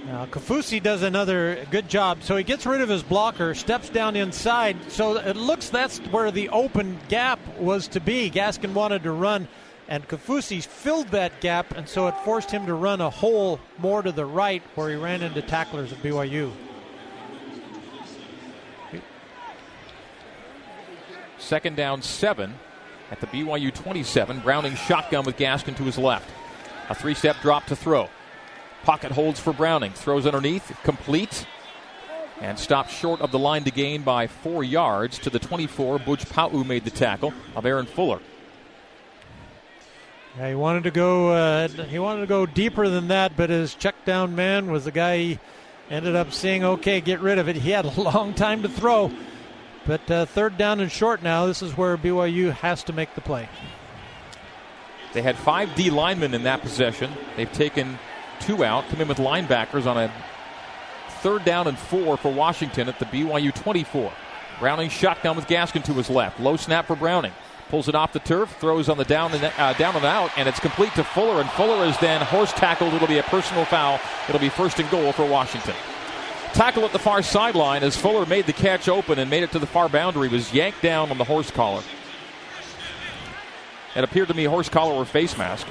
Uh, 0.07 0.13
now, 0.13 0.27
Kaufusi 0.27 0.83
does 0.83 1.03
another 1.03 1.67
good 1.71 1.89
job. 1.89 2.23
So 2.23 2.37
he 2.37 2.45
gets 2.45 2.67
rid 2.67 2.81
of 2.81 2.89
his 2.89 3.03
blocker, 3.03 3.55
steps 3.55 3.89
down 3.89 4.17
inside. 4.17 4.77
So 4.89 5.17
it 5.17 5.37
looks 5.37 5.69
that's 5.71 5.99
where 5.99 6.31
the 6.31 6.49
open 6.51 6.99
gap 7.09 7.41
was 7.59 7.89
to 7.89 8.01
be. 8.01 8.31
Gaskin 8.31 8.73
wanted 8.73 9.03
to 9.03 9.13
run 9.13 9.49
and 9.89 10.07
Kaufusi 10.09 10.65
filled 10.65 11.09
that 11.09 11.41
gap, 11.41 11.77
and 11.77 11.89
so 11.89 12.09
it 12.09 12.15
forced 12.25 12.51
him 12.51 12.67
to 12.67 12.75
run 12.75 13.01
a 13.01 13.11
hole 13.11 13.61
more 13.79 14.03
to 14.03 14.11
the 14.11 14.25
right 14.25 14.63
where 14.75 14.91
he 14.91 14.97
ran 14.97 15.23
into 15.23 15.43
tacklers 15.43 15.93
at 15.93 16.03
BYU. 16.03 16.51
Second 21.39 21.77
down, 21.77 22.03
seven 22.03 22.55
at 23.13 23.21
the 23.21 23.29
BYU 23.29 23.73
27. 23.73 24.41
Browning 24.41 24.75
shotgun 24.75 25.25
with 25.25 25.37
Gaskin 25.37 25.77
to 25.77 25.85
his 25.85 25.97
left. 25.97 26.29
A 26.89 26.95
three 26.95 27.15
step 27.15 27.37
drop 27.41 27.67
to 27.67 27.77
throw. 27.77 28.09
Pocket 28.87 29.11
holds 29.11 29.41
for 29.41 29.53
Browning. 29.53 29.93
Throws 29.93 30.27
underneath, 30.27 30.79
complete, 30.85 31.45
and 32.41 32.57
stopped 32.57 32.93
short 32.93 33.21
of 33.21 33.33
the 33.33 33.39
line 33.39 33.65
to 33.65 33.73
gain 33.73 34.03
by 34.03 34.29
four 34.29 34.63
yards 34.63 35.19
to 35.19 35.29
the 35.29 35.41
24. 35.41 35.99
Butch 35.99 36.29
Pau 36.31 36.51
made 36.51 36.85
the 36.85 36.91
tackle 36.93 37.35
of 37.57 37.67
Aaron 37.67 37.87
Fuller. 37.87 38.21
Yeah, 40.39 40.51
he 40.51 40.55
wanted 40.55 40.85
to 40.85 40.93
go. 40.93 41.31
Uh, 41.31 41.67
he 41.67 41.99
wanted 41.99 42.21
to 42.21 42.27
go 42.29 42.47
deeper 42.47 42.89
than 42.89 43.09
that, 43.09 43.37
but 43.37 43.51
his 43.51 43.75
check 43.75 43.97
down 44.05 44.37
man 44.37 44.71
was 44.71 44.85
the 44.85 44.93
guy 44.93 45.19
he 45.19 45.39
ended 45.91 46.15
up 46.15 46.31
seeing. 46.33 46.63
Okay, 46.63 47.01
get 47.01 47.19
rid 47.19 47.39
of 47.39 47.49
it. 47.49 47.57
He 47.57 47.71
had 47.71 47.87
a 47.87 48.01
long 48.01 48.35
time 48.35 48.63
to 48.63 48.69
throw, 48.69 49.11
but 49.85 50.09
uh, 50.09 50.27
third 50.27 50.57
down 50.57 50.79
and 50.79 50.93
short 50.93 51.25
now. 51.25 51.47
This 51.47 51.61
is 51.61 51.77
where 51.77 51.97
BYU 51.97 52.53
has 52.53 52.85
to 52.85 52.93
make 52.93 53.17
the 53.17 53.21
play. 53.21 53.49
They 55.13 55.23
had 55.23 55.37
five 55.37 55.75
D 55.75 55.91
linemen 55.91 56.35
in 56.35 56.45
that 56.45 56.61
possession. 56.61 57.11
They've 57.37 57.53
taken 57.53 57.99
two 58.41 58.65
out, 58.65 58.89
come 58.89 59.01
in 59.01 59.09
with 59.09 59.19
linebackers 59.19 59.87
on 59.87 59.97
a 59.97 60.13
third 61.21 61.45
down 61.45 61.67
and 61.67 61.79
four 61.79 62.17
for 62.17 62.33
Washington 62.33 62.89
at 62.89 62.99
the 62.99 63.07
BYU 63.07 63.55
24. 63.55 64.13
Browning 64.59 64.89
shotgun 64.89 65.37
with 65.37 65.47
Gaskin 65.47 65.85
to 65.85 65.93
his 65.95 66.09
left. 66.09 66.41
Low 66.41 66.57
snap 66.57 66.87
for 66.87 66.97
Browning 66.97 67.33
pulls 67.69 67.89
it 67.89 67.95
off 67.95 68.13
the 68.13 68.21
turf, 68.21 68.57
throws 68.61 68.89
on 68.89 68.97
the 68.97 69.05
down 69.05 69.33
and 69.33 69.45
uh, 69.45 69.73
down 69.75 69.97
and 69.97 70.05
out, 70.05 70.31
and 70.37 70.49
it's 70.49 70.61
complete 70.61 70.93
to 70.95 71.05
Fuller. 71.05 71.41
And 71.41 71.51
Fuller 71.51 71.85
is 71.87 71.99
then 71.99 72.21
horse 72.23 72.53
tackled. 72.53 72.95
It'll 72.95 73.09
be 73.09 73.19
a 73.19 73.25
personal 73.25 73.65
foul. 73.65 74.01
It'll 74.29 74.41
be 74.41 74.49
first 74.49 74.79
and 74.79 74.89
goal 74.91 75.13
for 75.13 75.27
Washington. 75.27 75.75
Tackle 76.53 76.85
at 76.85 76.93
the 76.93 76.99
far 76.99 77.23
sideline 77.23 77.83
as 77.83 77.97
Fuller 77.97 78.25
made 78.27 78.47
the 78.47 78.53
catch 78.53 78.89
open 78.89 79.19
and 79.19 79.29
made 79.29 79.43
it 79.43 79.53
to 79.53 79.59
the 79.59 79.67
far 79.67 79.89
boundary. 79.89 80.29
Was 80.29 80.53
yanked 80.53 80.83
down 80.83 81.11
on 81.11 81.19
the 81.19 81.25
horse 81.25 81.51
collar. 81.51 81.83
It 83.95 84.05
appeared 84.05 84.29
to 84.29 84.35
me 84.35 84.45
horse 84.45 84.69
collar 84.69 84.95
or 84.95 85.05
face 85.05 85.37
mask. 85.37 85.67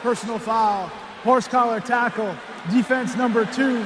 Personal 0.00 0.38
foul, 0.38 0.90
horse 1.22 1.48
collar 1.48 1.80
tackle, 1.80 2.34
defense 2.70 3.16
number 3.16 3.44
two, 3.46 3.76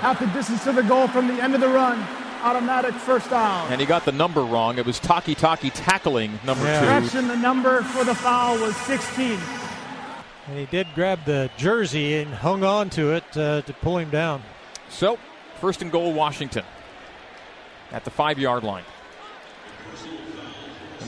half 0.00 0.18
the 0.20 0.26
distance 0.26 0.64
to 0.64 0.72
the 0.72 0.82
goal 0.82 1.08
from 1.08 1.28
the 1.28 1.42
end 1.42 1.54
of 1.54 1.60
the 1.60 1.68
run, 1.68 2.04
automatic 2.42 2.94
first 2.94 3.30
down. 3.30 3.70
And 3.72 3.80
he 3.80 3.86
got 3.86 4.04
the 4.04 4.12
number 4.12 4.42
wrong. 4.42 4.78
It 4.78 4.86
was 4.86 5.00
Takitaki 5.00 5.70
tackling 5.74 6.38
number 6.44 6.64
yeah. 6.64 6.80
two. 6.80 6.86
Correction, 6.86 7.28
the 7.28 7.36
number 7.36 7.82
for 7.82 8.04
the 8.04 8.14
foul 8.14 8.58
was 8.60 8.76
16. 8.76 9.38
And 10.48 10.58
he 10.58 10.66
did 10.66 10.86
grab 10.94 11.24
the 11.24 11.50
jersey 11.56 12.16
and 12.16 12.32
hung 12.34 12.64
on 12.64 12.90
to 12.90 13.12
it 13.12 13.36
uh, 13.36 13.62
to 13.62 13.72
pull 13.74 13.98
him 13.98 14.10
down. 14.10 14.42
So, 14.88 15.18
first 15.60 15.82
and 15.82 15.92
goal, 15.92 16.12
Washington 16.12 16.64
at 17.92 18.04
the 18.04 18.10
five 18.10 18.38
yard 18.38 18.64
line. 18.64 18.84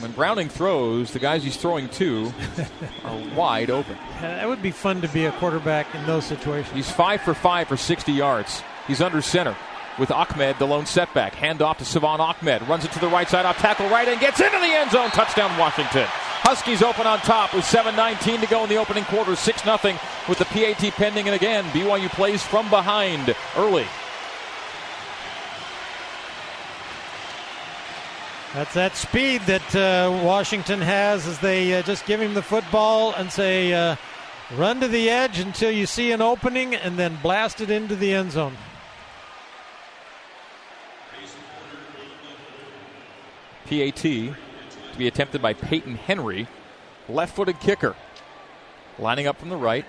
And 0.05 0.13
when 0.13 0.15
Browning 0.15 0.49
throws, 0.49 1.13
the 1.13 1.19
guys 1.19 1.43
he's 1.43 1.57
throwing 1.57 1.89
to 1.89 2.31
are 3.03 3.35
wide 3.35 3.71
open. 3.71 3.97
That 4.21 4.47
would 4.47 4.61
be 4.61 4.69
fun 4.69 5.01
to 5.01 5.07
be 5.07 5.25
a 5.25 5.31
quarterback 5.31 5.95
in 5.95 6.05
those 6.05 6.25
situations. 6.25 6.75
He's 6.75 6.91
five 6.91 7.21
for 7.21 7.33
five 7.33 7.67
for 7.67 7.75
60 7.75 8.11
yards. 8.11 8.61
He's 8.85 9.01
under 9.01 9.19
center 9.23 9.57
with 9.97 10.11
Ahmed, 10.11 10.59
the 10.59 10.67
lone 10.67 10.85
setback. 10.85 11.33
Hand 11.33 11.63
off 11.63 11.79
to 11.79 11.85
Salvon 11.85 12.21
Ahmed. 12.21 12.61
Runs 12.67 12.85
it 12.85 12.91
to 12.91 12.99
the 12.99 13.07
right 13.07 13.27
side 13.27 13.47
off 13.47 13.57
tackle 13.57 13.89
right 13.89 14.07
and 14.07 14.19
gets 14.19 14.39
into 14.39 14.59
the 14.59 14.65
end 14.67 14.91
zone. 14.91 15.09
Touchdown, 15.09 15.57
Washington. 15.57 16.05
Huskies 16.07 16.83
open 16.83 17.07
on 17.07 17.17
top 17.19 17.55
with 17.55 17.65
7.19 17.65 18.41
to 18.41 18.45
go 18.45 18.61
in 18.61 18.69
the 18.69 18.75
opening 18.75 19.05
quarter. 19.05 19.35
6 19.35 19.63
0 19.63 19.79
with 20.29 20.37
the 20.37 20.45
PAT 20.45 20.93
pending. 20.93 21.25
And 21.25 21.35
again, 21.35 21.63
BYU 21.65 22.09
plays 22.09 22.43
from 22.43 22.69
behind 22.69 23.35
early. 23.57 23.87
That's 28.55 28.73
that 28.75 28.95
speed 28.95 29.41
that 29.47 29.75
uh, 29.75 30.23
Washington 30.23 30.79
has 30.79 31.27
as 31.27 31.37
they 31.39 31.73
uh, 31.73 31.81
just 31.81 32.05
give 32.05 32.21
him 32.21 32.33
the 32.33 32.41
football 32.41 33.13
and 33.13 33.29
say, 33.29 33.73
uh, 33.73 33.97
run 34.55 34.79
to 34.79 34.87
the 34.87 35.09
edge 35.09 35.39
until 35.39 35.71
you 35.71 35.85
see 35.85 36.13
an 36.13 36.21
opening 36.21 36.73
and 36.73 36.97
then 36.97 37.17
blast 37.21 37.59
it 37.59 37.69
into 37.69 37.97
the 37.97 38.13
end 38.13 38.31
zone. 38.31 38.55
PAT 43.65 43.97
to 43.97 44.33
be 44.97 45.07
attempted 45.07 45.41
by 45.41 45.51
Peyton 45.51 45.97
Henry, 45.97 46.47
left 47.09 47.35
footed 47.35 47.59
kicker. 47.59 47.93
Lining 48.97 49.27
up 49.27 49.37
from 49.37 49.49
the 49.49 49.57
right, 49.57 49.83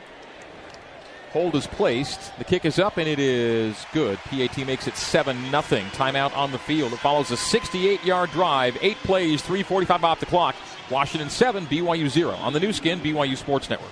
Hold 1.37 1.55
is 1.55 1.67
placed. 1.67 2.35
The 2.39 2.45
kick 2.45 2.65
is 2.65 2.79
up 2.79 2.97
and 2.97 3.07
it 3.07 3.19
is 3.19 3.85
good. 3.93 4.17
PAT 4.21 4.57
makes 4.67 4.89
it 4.89 4.97
7 4.97 5.39
0. 5.51 5.61
Timeout 5.61 6.35
on 6.35 6.51
the 6.51 6.57
field. 6.59 6.95
It 6.95 6.99
follows 6.99 7.31
a 7.31 7.37
68 7.37 8.03
yard 8.03 8.31
drive. 8.31 8.79
Eight 8.81 8.97
plays, 9.05 9.43
3.45 9.43 10.03
off 10.03 10.19
the 10.19 10.25
clock. 10.25 10.57
Washington 10.91 11.29
7, 11.29 11.67
BYU 11.67 12.09
0 12.09 12.31
on 12.31 12.55
the 12.55 12.61
Nu 12.61 12.73
Skin, 12.73 13.01
BYU 13.01 13.37
Sports 13.37 13.69
Network. 13.69 13.91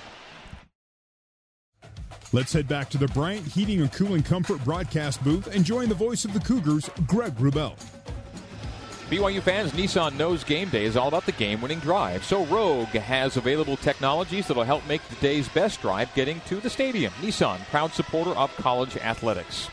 Let's 2.33 2.51
head 2.51 2.67
back 2.67 2.89
to 2.89 2.97
the 2.97 3.09
Bryant 3.09 3.47
Heating 3.47 3.83
and 3.83 3.93
Cooling 3.93 4.23
Comfort 4.23 4.65
broadcast 4.65 5.23
booth 5.23 5.55
and 5.55 5.67
join 5.67 5.91
the 5.91 5.95
voice 5.95 6.25
of 6.25 6.33
the 6.33 6.41
Cougars, 6.41 6.89
Greg 7.07 7.35
Wrubell. 7.35 7.77
BYU 9.15 9.41
fans, 9.41 9.71
Nissan 9.71 10.17
knows 10.17 10.43
game 10.43 10.71
day 10.71 10.87
is 10.87 10.97
all 10.97 11.07
about 11.07 11.25
the 11.25 11.31
game 11.31 11.61
winning 11.61 11.79
drive. 11.79 12.25
So 12.25 12.45
Rogue 12.47 12.89
has 12.89 13.37
available 13.37 13.77
technologies 13.77 14.49
that'll 14.49 14.65
help 14.65 14.85
make 14.89 15.07
the 15.07 15.15
day's 15.17 15.49
best 15.49 15.81
drive 15.81 16.13
getting 16.17 16.41
to 16.49 16.57
the 16.57 16.69
stadium. 16.69 17.13
Nissan, 17.21 17.65
proud 17.67 17.93
supporter 17.93 18.33
of 18.33 18.53
college 18.57 18.97
athletics. 18.97 19.69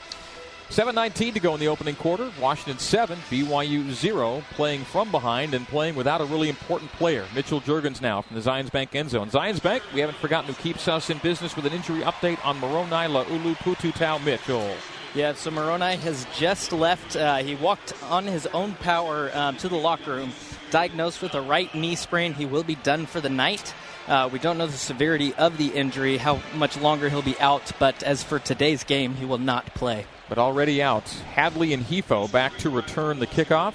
7.19 0.70 1.34
to 1.34 1.40
go 1.40 1.56
in 1.56 1.60
the 1.60 1.70
opening 1.70 1.96
quarter. 1.96 2.32
Washington 2.40 2.78
7, 2.78 3.18
BYU 3.32 3.90
0, 3.92 4.44
playing 4.52 4.84
from 4.84 5.10
behind 5.10 5.56
and 5.56 5.68
playing 5.68 5.96
without 5.96 6.22
a 6.22 6.26
really 6.26 6.48
important 6.48 6.92
player. 6.92 7.26
Mitchell 7.34 7.62
Juergens 7.62 8.00
now 8.00 8.22
from 8.22 8.36
the 8.36 8.44
Zions 8.44 8.72
Bank 8.72 8.94
end 8.94 9.10
zone. 9.10 9.32
Zions 9.32 9.60
Bank, 9.60 9.82
we 9.92 10.02
haven't 10.02 10.20
forgotten 10.20 10.54
who 10.54 10.62
keeps 10.62 10.88
us 10.88 11.10
in 11.10 11.18
business 11.18 11.56
with 11.56 11.66
an 11.66 11.74
injury 11.74 12.02
update 12.02 12.38
on 12.46 12.60
Moroni 12.60 13.12
Laulu 13.12 13.56
Pututau 13.56 14.24
Mitchell. 14.24 14.76
Yeah, 15.14 15.34
so 15.34 15.52
Moroni 15.52 15.98
has 15.98 16.26
just 16.38 16.72
left. 16.72 17.18
Uh, 17.18 17.38
he 17.38 17.56
walked 17.56 17.92
on 18.04 18.26
his 18.26 18.48
own 18.48 18.76
power 18.76 19.30
um, 19.34 19.58
to 19.58 19.68
the 19.68 19.76
locker 19.76 20.16
room, 20.16 20.32
diagnosed 20.70 21.22
with 21.22 21.36
a 21.36 21.42
right 21.42 21.74
knee 21.76 21.96
sprain. 21.96 22.34
He 22.34 22.46
will 22.46 22.64
be 22.64 22.76
done 22.76 23.06
for 23.06 23.20
the 23.20 23.30
night. 23.30 23.74
Uh, 24.08 24.30
we 24.32 24.40
don't 24.40 24.58
know 24.58 24.68
the 24.68 24.78
severity 24.78 25.34
of 25.36 25.58
the 25.58 25.68
injury, 25.68 26.16
how 26.16 26.42
much 26.56 26.78
longer 26.78 27.10
he'll 27.10 27.22
be 27.22 27.38
out, 27.42 27.74
but 27.78 28.02
as 28.04 28.24
for 28.24 28.40
today's 28.40 28.86
game, 28.86 29.14
he 29.16 29.26
will 29.26 29.38
not 29.38 29.66
play. 29.76 30.06
But 30.30 30.38
already 30.38 30.82
out, 30.82 31.10
Hadley 31.34 31.74
and 31.74 31.84
Hifo 31.84 32.32
back 32.32 32.58
to 32.60 32.70
return 32.70 33.20
the 33.20 33.28
kickoff. 33.28 33.74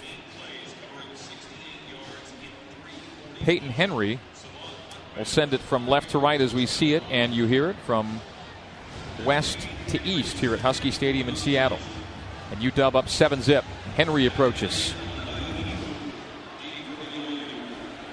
Peyton 3.40 3.68
Henry 3.68 4.18
will 5.18 5.26
send 5.26 5.52
it 5.52 5.60
from 5.60 5.86
left 5.86 6.10
to 6.10 6.18
right 6.18 6.40
as 6.40 6.54
we 6.54 6.64
see 6.64 6.94
it, 6.94 7.02
and 7.10 7.34
you 7.34 7.46
hear 7.46 7.68
it 7.68 7.76
from 7.84 8.22
west 9.24 9.58
to 9.88 10.02
east 10.04 10.38
here 10.38 10.54
at 10.54 10.60
Husky 10.60 10.90
Stadium 10.90 11.28
in 11.28 11.36
Seattle. 11.36 11.78
And 12.50 12.60
UW 12.60 12.94
up 12.94 13.08
7 13.08 13.42
zip. 13.42 13.64
Henry 13.96 14.26
approaches. 14.26 14.94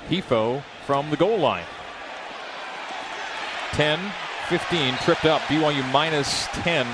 Hifo 0.10 0.64
from 0.86 1.10
the 1.10 1.18
goal 1.18 1.38
line. 1.38 1.66
10, 3.72 4.00
15, 4.50 4.96
tripped 4.98 5.26
up. 5.26 5.42
BYU 5.42 5.92
minus 5.92 6.48
10, 6.48 6.88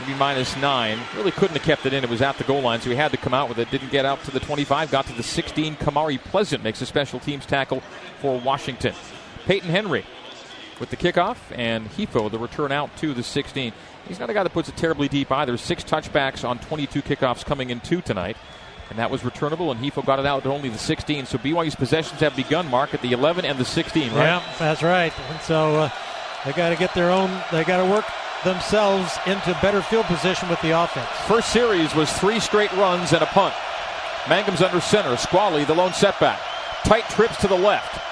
maybe 0.00 0.14
minus 0.14 0.56
9. 0.56 0.98
Really 1.16 1.32
couldn't 1.32 1.56
have 1.56 1.64
kept 1.64 1.86
it 1.86 1.92
in. 1.92 2.04
It 2.04 2.10
was 2.10 2.22
at 2.22 2.36
the 2.38 2.44
goal 2.44 2.60
line, 2.60 2.80
so 2.80 2.90
he 2.90 2.96
had 2.96 3.10
to 3.10 3.16
come 3.16 3.34
out 3.34 3.48
with 3.48 3.58
it. 3.58 3.70
Didn't 3.70 3.90
get 3.90 4.04
out 4.04 4.22
to 4.24 4.30
the 4.30 4.40
25, 4.40 4.90
got 4.90 5.06
to 5.06 5.12
the 5.14 5.22
16. 5.22 5.76
Kamari 5.76 6.18
Pleasant 6.18 6.62
makes 6.62 6.80
a 6.80 6.86
special 6.86 7.18
teams 7.18 7.46
tackle 7.46 7.82
for 8.20 8.38
Washington. 8.40 8.94
Peyton 9.44 9.70
Henry 9.70 10.04
with 10.80 10.90
the 10.90 10.96
kickoff, 10.96 11.36
and 11.54 11.88
Hifo, 11.90 12.30
the 12.30 12.38
return 12.38 12.72
out 12.72 12.96
to 12.98 13.14
the 13.14 13.22
16. 13.22 13.72
He's 14.06 14.18
not 14.18 14.30
a 14.30 14.34
guy 14.34 14.42
that 14.42 14.52
puts 14.52 14.68
it 14.68 14.76
terribly 14.76 15.08
deep 15.08 15.30
either. 15.30 15.56
Six 15.56 15.84
touchbacks 15.84 16.48
on 16.48 16.58
22 16.58 17.02
kickoffs 17.02 17.44
coming 17.44 17.70
in 17.70 17.80
two 17.80 18.00
tonight. 18.00 18.36
And 18.90 18.98
that 18.98 19.10
was 19.10 19.22
returnable, 19.22 19.70
and 19.70 19.80
Hifo 19.80 20.04
got 20.04 20.18
it 20.18 20.24
out 20.24 20.44
to 20.44 20.50
only 20.50 20.70
the 20.70 20.78
16. 20.78 21.26
So 21.26 21.36
BYU's 21.38 21.74
possessions 21.74 22.20
have 22.20 22.34
begun, 22.34 22.68
Mark, 22.70 22.94
at 22.94 23.02
the 23.02 23.12
11 23.12 23.44
and 23.44 23.58
the 23.58 23.64
16, 23.64 24.12
right? 24.12 24.16
Yeah, 24.16 24.42
that's 24.58 24.82
right. 24.82 25.12
And 25.30 25.40
so 25.42 25.76
uh, 25.76 25.90
they 26.44 26.52
got 26.52 26.70
to 26.70 26.76
get 26.76 26.94
their 26.94 27.10
own, 27.10 27.28
they 27.52 27.64
got 27.64 27.84
to 27.84 27.90
work 27.90 28.06
themselves 28.44 29.18
into 29.26 29.56
better 29.60 29.82
field 29.82 30.06
position 30.06 30.48
with 30.48 30.60
the 30.62 30.70
offense. 30.70 31.08
First 31.26 31.52
series 31.52 31.94
was 31.94 32.10
three 32.14 32.40
straight 32.40 32.72
runs 32.72 33.12
and 33.12 33.22
a 33.22 33.26
punt. 33.26 33.54
Mangum's 34.24 34.62
under 34.62 34.80
center. 34.80 35.16
Squally, 35.16 35.64
the 35.64 35.74
lone 35.74 35.92
setback. 35.92 36.40
Tight 36.84 37.08
trips 37.10 37.36
to 37.38 37.48
the 37.48 37.56
left. 37.56 38.07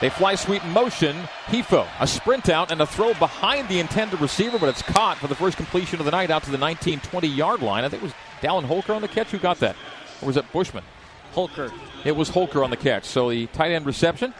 They 0.00 0.10
fly 0.10 0.34
sweep 0.34 0.62
motion. 0.66 1.16
Hifo, 1.46 1.86
a 1.98 2.06
sprint 2.06 2.48
out 2.50 2.70
and 2.70 2.82
a 2.82 2.86
throw 2.86 3.14
behind 3.14 3.68
the 3.68 3.80
intended 3.80 4.20
receiver, 4.20 4.58
but 4.58 4.68
it's 4.68 4.82
caught 4.82 5.16
for 5.16 5.26
the 5.26 5.34
first 5.34 5.56
completion 5.56 5.98
of 6.00 6.04
the 6.04 6.10
night 6.10 6.30
out 6.30 6.42
to 6.44 6.50
the 6.50 6.58
19 6.58 7.00
20 7.00 7.26
yard 7.28 7.62
line. 7.62 7.84
I 7.84 7.88
think 7.88 8.02
it 8.02 8.06
was 8.06 8.14
Dallin 8.42 8.64
Holker 8.64 8.92
on 8.92 9.00
the 9.00 9.08
catch. 9.08 9.30
Who 9.30 9.38
got 9.38 9.60
that? 9.60 9.74
Or 10.20 10.26
was 10.26 10.36
it 10.36 10.50
Bushman? 10.52 10.84
Holker. 11.32 11.72
It 12.04 12.14
was 12.14 12.28
Holker 12.28 12.62
on 12.62 12.70
the 12.70 12.76
catch. 12.76 13.04
So 13.04 13.30
the 13.30 13.46
tight 13.48 13.72
end 13.72 13.86
reception 13.86 14.34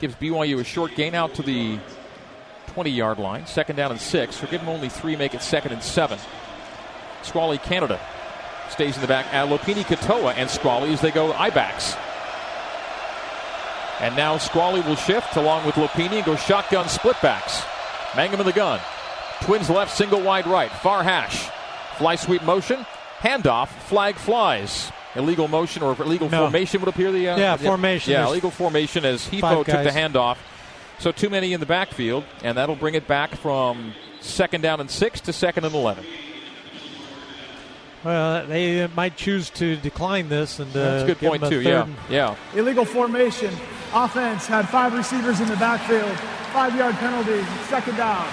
gives 0.00 0.14
BYU 0.16 0.60
a 0.60 0.64
short 0.64 0.94
gain 0.94 1.14
out 1.14 1.34
to 1.34 1.42
the 1.42 1.78
20 2.68 2.90
yard 2.90 3.18
line. 3.18 3.46
Second 3.46 3.76
down 3.76 3.90
and 3.90 4.00
six. 4.00 4.38
Give 4.40 4.60
them 4.60 4.68
only 4.68 4.90
three, 4.90 5.16
make 5.16 5.34
it 5.34 5.42
second 5.42 5.72
and 5.72 5.82
seven. 5.82 6.18
Squally 7.22 7.56
Canada 7.56 7.98
stays 8.68 8.96
in 8.96 9.00
the 9.00 9.08
back. 9.08 9.26
Uh, 9.32 9.46
Lopini 9.46 9.82
Katoa 9.82 10.34
and 10.36 10.50
Squally 10.50 10.92
as 10.92 11.00
they 11.00 11.10
go 11.10 11.32
I-backs. 11.32 11.94
And 14.04 14.14
now 14.16 14.36
Squally 14.36 14.82
will 14.82 14.96
shift 14.96 15.34
along 15.36 15.64
with 15.64 15.76
Lopini 15.76 16.16
and 16.16 16.26
go 16.26 16.36
shotgun 16.36 16.90
split 16.90 17.16
backs. 17.22 17.62
Mangum 18.14 18.38
in 18.38 18.44
the 18.44 18.52
gun. 18.52 18.78
Twins 19.40 19.70
left, 19.70 19.96
single 19.96 20.20
wide 20.20 20.46
right. 20.46 20.70
Far 20.70 21.02
hash. 21.02 21.48
Fly 21.96 22.16
sweep 22.16 22.42
motion. 22.42 22.84
Handoff. 23.20 23.68
Flag 23.68 24.16
flies. 24.16 24.92
Illegal 25.16 25.48
motion 25.48 25.82
or 25.82 25.96
illegal 26.02 26.28
no. 26.28 26.42
formation 26.42 26.82
would 26.82 26.88
appear. 26.88 27.12
The 27.12 27.30
uh, 27.30 27.38
yeah 27.38 27.56
formation. 27.56 28.12
Yeah, 28.12 28.26
illegal 28.26 28.50
formation 28.50 29.06
as 29.06 29.26
Hifo 29.26 29.64
took 29.64 29.66
the 29.66 29.88
handoff. 29.88 30.36
So 30.98 31.10
too 31.10 31.30
many 31.30 31.54
in 31.54 31.60
the 31.60 31.66
backfield, 31.66 32.24
and 32.42 32.58
that'll 32.58 32.76
bring 32.76 32.94
it 32.94 33.08
back 33.08 33.34
from 33.36 33.94
second 34.20 34.60
down 34.60 34.80
and 34.80 34.90
six 34.90 35.22
to 35.22 35.32
second 35.32 35.64
and 35.64 35.74
eleven. 35.74 36.04
Well, 38.04 38.46
they 38.46 38.86
might 38.88 39.16
choose 39.16 39.48
to 39.50 39.76
decline 39.76 40.28
this, 40.28 40.58
and 40.58 40.70
uh, 40.70 40.78
that's 40.78 41.02
a 41.04 41.06
good 41.06 41.18
point 41.18 41.44
too. 41.48 41.62
Yeah, 41.62 41.88
yeah. 42.10 42.36
Illegal 42.54 42.84
formation. 42.84 43.54
Offense 43.94 44.46
had 44.46 44.68
five 44.68 44.92
receivers 44.92 45.40
in 45.40 45.48
the 45.48 45.56
backfield. 45.56 46.16
Five 46.52 46.76
yard 46.76 46.94
penalty. 46.96 47.42
Second 47.68 47.96
down. 47.96 48.28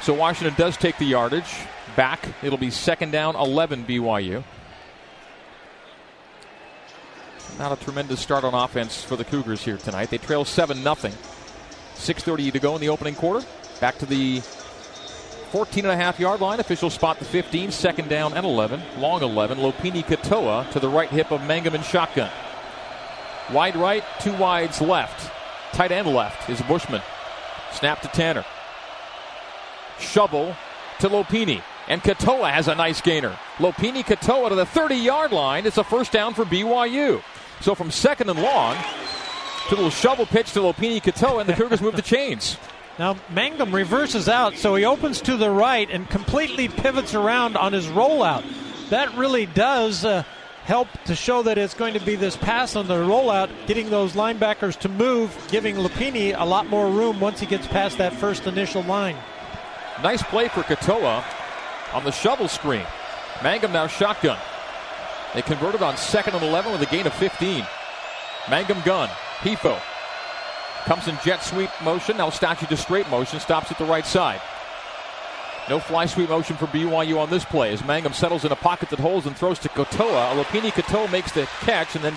So 0.00 0.14
Washington 0.14 0.54
does 0.56 0.76
take 0.76 0.96
the 0.96 1.04
yardage 1.04 1.54
back. 1.96 2.26
It'll 2.42 2.58
be 2.58 2.70
second 2.70 3.10
down, 3.10 3.36
11 3.36 3.84
BYU. 3.84 4.42
Not 7.58 7.78
a 7.78 7.84
tremendous 7.84 8.20
start 8.20 8.44
on 8.44 8.54
offense 8.54 9.04
for 9.04 9.16
the 9.16 9.24
Cougars 9.24 9.62
here 9.62 9.76
tonight. 9.76 10.08
They 10.08 10.18
trail 10.18 10.46
7 10.46 10.78
0. 10.78 10.94
6.30 10.94 12.52
to 12.52 12.58
go 12.58 12.74
in 12.74 12.80
the 12.80 12.88
opening 12.88 13.14
quarter. 13.14 13.46
Back 13.80 13.98
to 13.98 14.06
the 14.06 14.40
14 15.50 15.84
and 15.84 15.92
a 15.92 15.96
half 15.96 16.20
yard 16.20 16.40
line. 16.40 16.60
Official 16.60 16.90
spot 16.90 17.18
the 17.18 17.24
15. 17.24 17.72
Second 17.72 18.08
down 18.08 18.34
and 18.34 18.46
11. 18.46 18.80
Long 18.98 19.22
11. 19.22 19.58
Lopini 19.58 20.04
Katoa 20.04 20.70
to 20.70 20.80
the 20.80 20.88
right 20.88 21.08
hip 21.08 21.32
of 21.32 21.42
Mangum 21.44 21.74
and 21.74 21.84
shotgun. 21.84 22.30
Wide 23.52 23.74
right, 23.74 24.04
two 24.20 24.32
wides 24.36 24.80
left. 24.80 25.30
tight 25.72 25.90
end 25.90 26.06
left 26.06 26.48
is 26.48 26.60
Bushman. 26.62 27.02
Snap 27.72 28.00
to 28.02 28.08
Tanner. 28.08 28.44
Shovel 29.98 30.54
to 31.00 31.08
Lopini. 31.08 31.62
And 31.88 32.00
Katoa 32.00 32.52
has 32.52 32.68
a 32.68 32.74
nice 32.76 33.00
gainer. 33.00 33.36
Lopini 33.56 34.04
Katoa 34.04 34.50
to 34.50 34.54
the 34.54 34.66
30 34.66 34.94
yard 34.94 35.32
line. 35.32 35.66
It's 35.66 35.78
a 35.78 35.84
first 35.84 36.12
down 36.12 36.34
for 36.34 36.44
BYU. 36.44 37.22
So 37.60 37.74
from 37.74 37.90
second 37.90 38.30
and 38.30 38.40
long 38.40 38.76
to 39.68 39.74
little 39.74 39.90
shovel 39.90 40.26
pitch 40.26 40.52
to 40.52 40.60
Lopini 40.60 41.02
Katoa, 41.02 41.40
and 41.40 41.48
the 41.48 41.54
Cougars 41.54 41.80
move 41.80 41.96
the 41.96 42.02
chains. 42.02 42.56
Now 43.00 43.16
Mangum 43.30 43.74
reverses 43.74 44.28
out, 44.28 44.58
so 44.58 44.74
he 44.74 44.84
opens 44.84 45.22
to 45.22 45.38
the 45.38 45.48
right 45.48 45.90
and 45.90 46.06
completely 46.10 46.68
pivots 46.68 47.14
around 47.14 47.56
on 47.56 47.72
his 47.72 47.86
rollout. 47.86 48.44
That 48.90 49.16
really 49.16 49.46
does 49.46 50.04
uh, 50.04 50.22
help 50.64 50.86
to 51.06 51.14
show 51.14 51.42
that 51.44 51.56
it's 51.56 51.72
going 51.72 51.94
to 51.94 52.00
be 52.00 52.14
this 52.14 52.36
pass 52.36 52.76
on 52.76 52.88
the 52.88 52.96
rollout, 52.96 53.48
getting 53.66 53.88
those 53.88 54.12
linebackers 54.12 54.78
to 54.80 54.90
move, 54.90 55.34
giving 55.50 55.76
Lopini 55.76 56.38
a 56.38 56.44
lot 56.44 56.66
more 56.66 56.90
room 56.90 57.20
once 57.20 57.40
he 57.40 57.46
gets 57.46 57.66
past 57.68 57.96
that 57.96 58.12
first 58.12 58.46
initial 58.46 58.82
line. 58.82 59.16
Nice 60.02 60.22
play 60.24 60.48
for 60.48 60.60
Katoa 60.60 61.24
on 61.94 62.04
the 62.04 62.12
shovel 62.12 62.48
screen. 62.48 62.84
Mangum 63.42 63.72
now 63.72 63.86
shotgun. 63.86 64.38
They 65.32 65.40
converted 65.40 65.80
on 65.80 65.96
second 65.96 66.34
and 66.34 66.44
11 66.44 66.70
with 66.70 66.82
a 66.82 66.86
gain 66.94 67.06
of 67.06 67.14
15. 67.14 67.66
Mangum 68.50 68.82
gun. 68.84 69.08
Hifo 69.38 69.80
comes 70.80 71.08
in 71.08 71.16
jet 71.24 71.42
sweep 71.42 71.70
motion. 71.82 72.16
Now 72.16 72.30
statue 72.30 72.66
to 72.66 72.76
straight 72.76 73.08
motion. 73.10 73.40
Stops 73.40 73.70
at 73.70 73.78
the 73.78 73.84
right 73.84 74.06
side. 74.06 74.40
No 75.68 75.78
fly 75.78 76.06
sweep 76.06 76.28
motion 76.28 76.56
for 76.56 76.66
BYU 76.66 77.18
on 77.18 77.30
this 77.30 77.44
play 77.44 77.72
as 77.72 77.84
Mangum 77.84 78.12
settles 78.12 78.44
in 78.44 78.50
a 78.50 78.56
pocket 78.56 78.90
that 78.90 78.98
holds 78.98 79.26
and 79.26 79.36
throws 79.36 79.58
to 79.60 79.68
Katoa. 79.68 80.42
Lopini 80.42 80.70
Katoa 80.70 81.10
makes 81.12 81.32
the 81.32 81.46
catch 81.60 81.94
and 81.94 82.04
then 82.04 82.16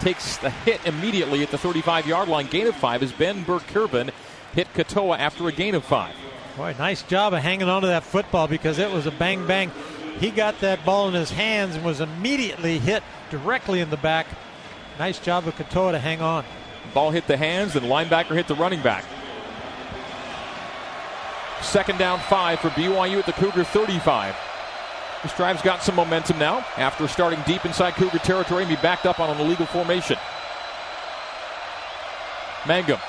takes 0.00 0.36
the 0.38 0.50
hit 0.50 0.84
immediately 0.84 1.42
at 1.42 1.50
the 1.50 1.58
35 1.58 2.06
yard 2.06 2.28
line. 2.28 2.46
Gain 2.46 2.66
of 2.66 2.76
five 2.76 3.02
as 3.02 3.12
Ben 3.12 3.42
Burr-Kirven 3.44 4.10
hit 4.54 4.72
Katoa 4.74 5.18
after 5.18 5.48
a 5.48 5.52
gain 5.52 5.74
of 5.74 5.84
five. 5.84 6.14
Boy, 6.56 6.74
nice 6.78 7.02
job 7.02 7.32
of 7.32 7.42
hanging 7.42 7.68
on 7.68 7.82
to 7.82 7.88
that 7.88 8.02
football 8.02 8.48
because 8.48 8.78
it 8.78 8.90
was 8.90 9.06
a 9.06 9.10
bang 9.10 9.46
bang. 9.46 9.70
He 10.18 10.30
got 10.30 10.60
that 10.60 10.84
ball 10.84 11.08
in 11.08 11.14
his 11.14 11.30
hands 11.30 11.76
and 11.76 11.84
was 11.84 12.00
immediately 12.00 12.78
hit 12.78 13.02
directly 13.30 13.80
in 13.80 13.88
the 13.88 13.96
back. 13.96 14.26
Nice 14.98 15.18
job 15.18 15.46
of 15.46 15.54
Katoa 15.54 15.92
to 15.92 15.98
hang 15.98 16.20
on. 16.20 16.44
Ball 16.94 17.10
hit 17.10 17.26
the 17.26 17.36
hands 17.36 17.76
and 17.76 17.86
linebacker 17.86 18.34
hit 18.34 18.48
the 18.48 18.54
running 18.54 18.82
back. 18.82 19.04
Second 21.62 21.98
down 21.98 22.18
five 22.20 22.58
for 22.60 22.70
BYU 22.70 23.18
at 23.18 23.26
the 23.26 23.32
Cougar 23.32 23.64
35. 23.64 24.34
This 25.22 25.34
drive's 25.34 25.62
got 25.62 25.82
some 25.82 25.94
momentum 25.94 26.38
now 26.38 26.64
after 26.76 27.06
starting 27.06 27.40
deep 27.46 27.64
inside 27.64 27.94
Cougar 27.94 28.18
territory 28.20 28.62
and 28.64 28.70
be 28.70 28.80
backed 28.80 29.04
up 29.04 29.20
on 29.20 29.28
an 29.28 29.40
illegal 29.40 29.66
formation. 29.66 30.16
Mangum 32.66 33.00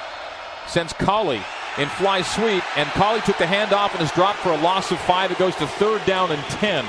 sends 0.67 0.93
Collie 0.93 1.41
in 1.77 1.87
fly 1.89 2.21
sweep, 2.21 2.63
and 2.77 2.89
Collie 2.89 3.21
took 3.21 3.37
the 3.37 3.45
handoff 3.45 3.93
and 3.93 4.01
is 4.01 4.11
dropped 4.11 4.39
for 4.39 4.51
a 4.51 4.61
loss 4.61 4.91
of 4.91 4.99
five. 4.99 5.31
It 5.31 5.37
goes 5.37 5.55
to 5.55 5.67
third 5.67 6.05
down 6.05 6.31
and 6.31 6.43
10. 6.43 6.85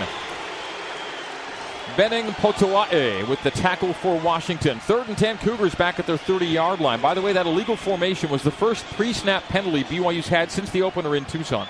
Benning 1.97 2.27
Potoa'e 2.27 3.29
with 3.29 3.43
the 3.43 3.51
tackle 3.51 3.93
for 3.93 4.19
Washington. 4.19 4.79
Third 4.81 5.09
and 5.09 5.19
10, 5.19 5.39
Cougars 5.39 5.75
back 5.75 5.99
at 5.99 6.07
their 6.07 6.17
30 6.17 6.47
yard 6.47 6.81
line. 6.81 7.03
By 7.03 7.13
the 7.13 7.21
way, 7.21 7.35
that 7.35 7.45
illegal 7.45 7.77
formation 7.77 8.31
was 8.31 8.43
the 8.43 8.51
first 8.51 8.85
pre 8.95 9.13
snap 9.13 9.43
penalty 9.45 9.85
BYU's 9.85 10.29
had 10.29 10.51
since 10.51 10.71
the 10.71 10.83
opener 10.83 11.15
in 11.15 11.27
Tucson. 11.27 11.69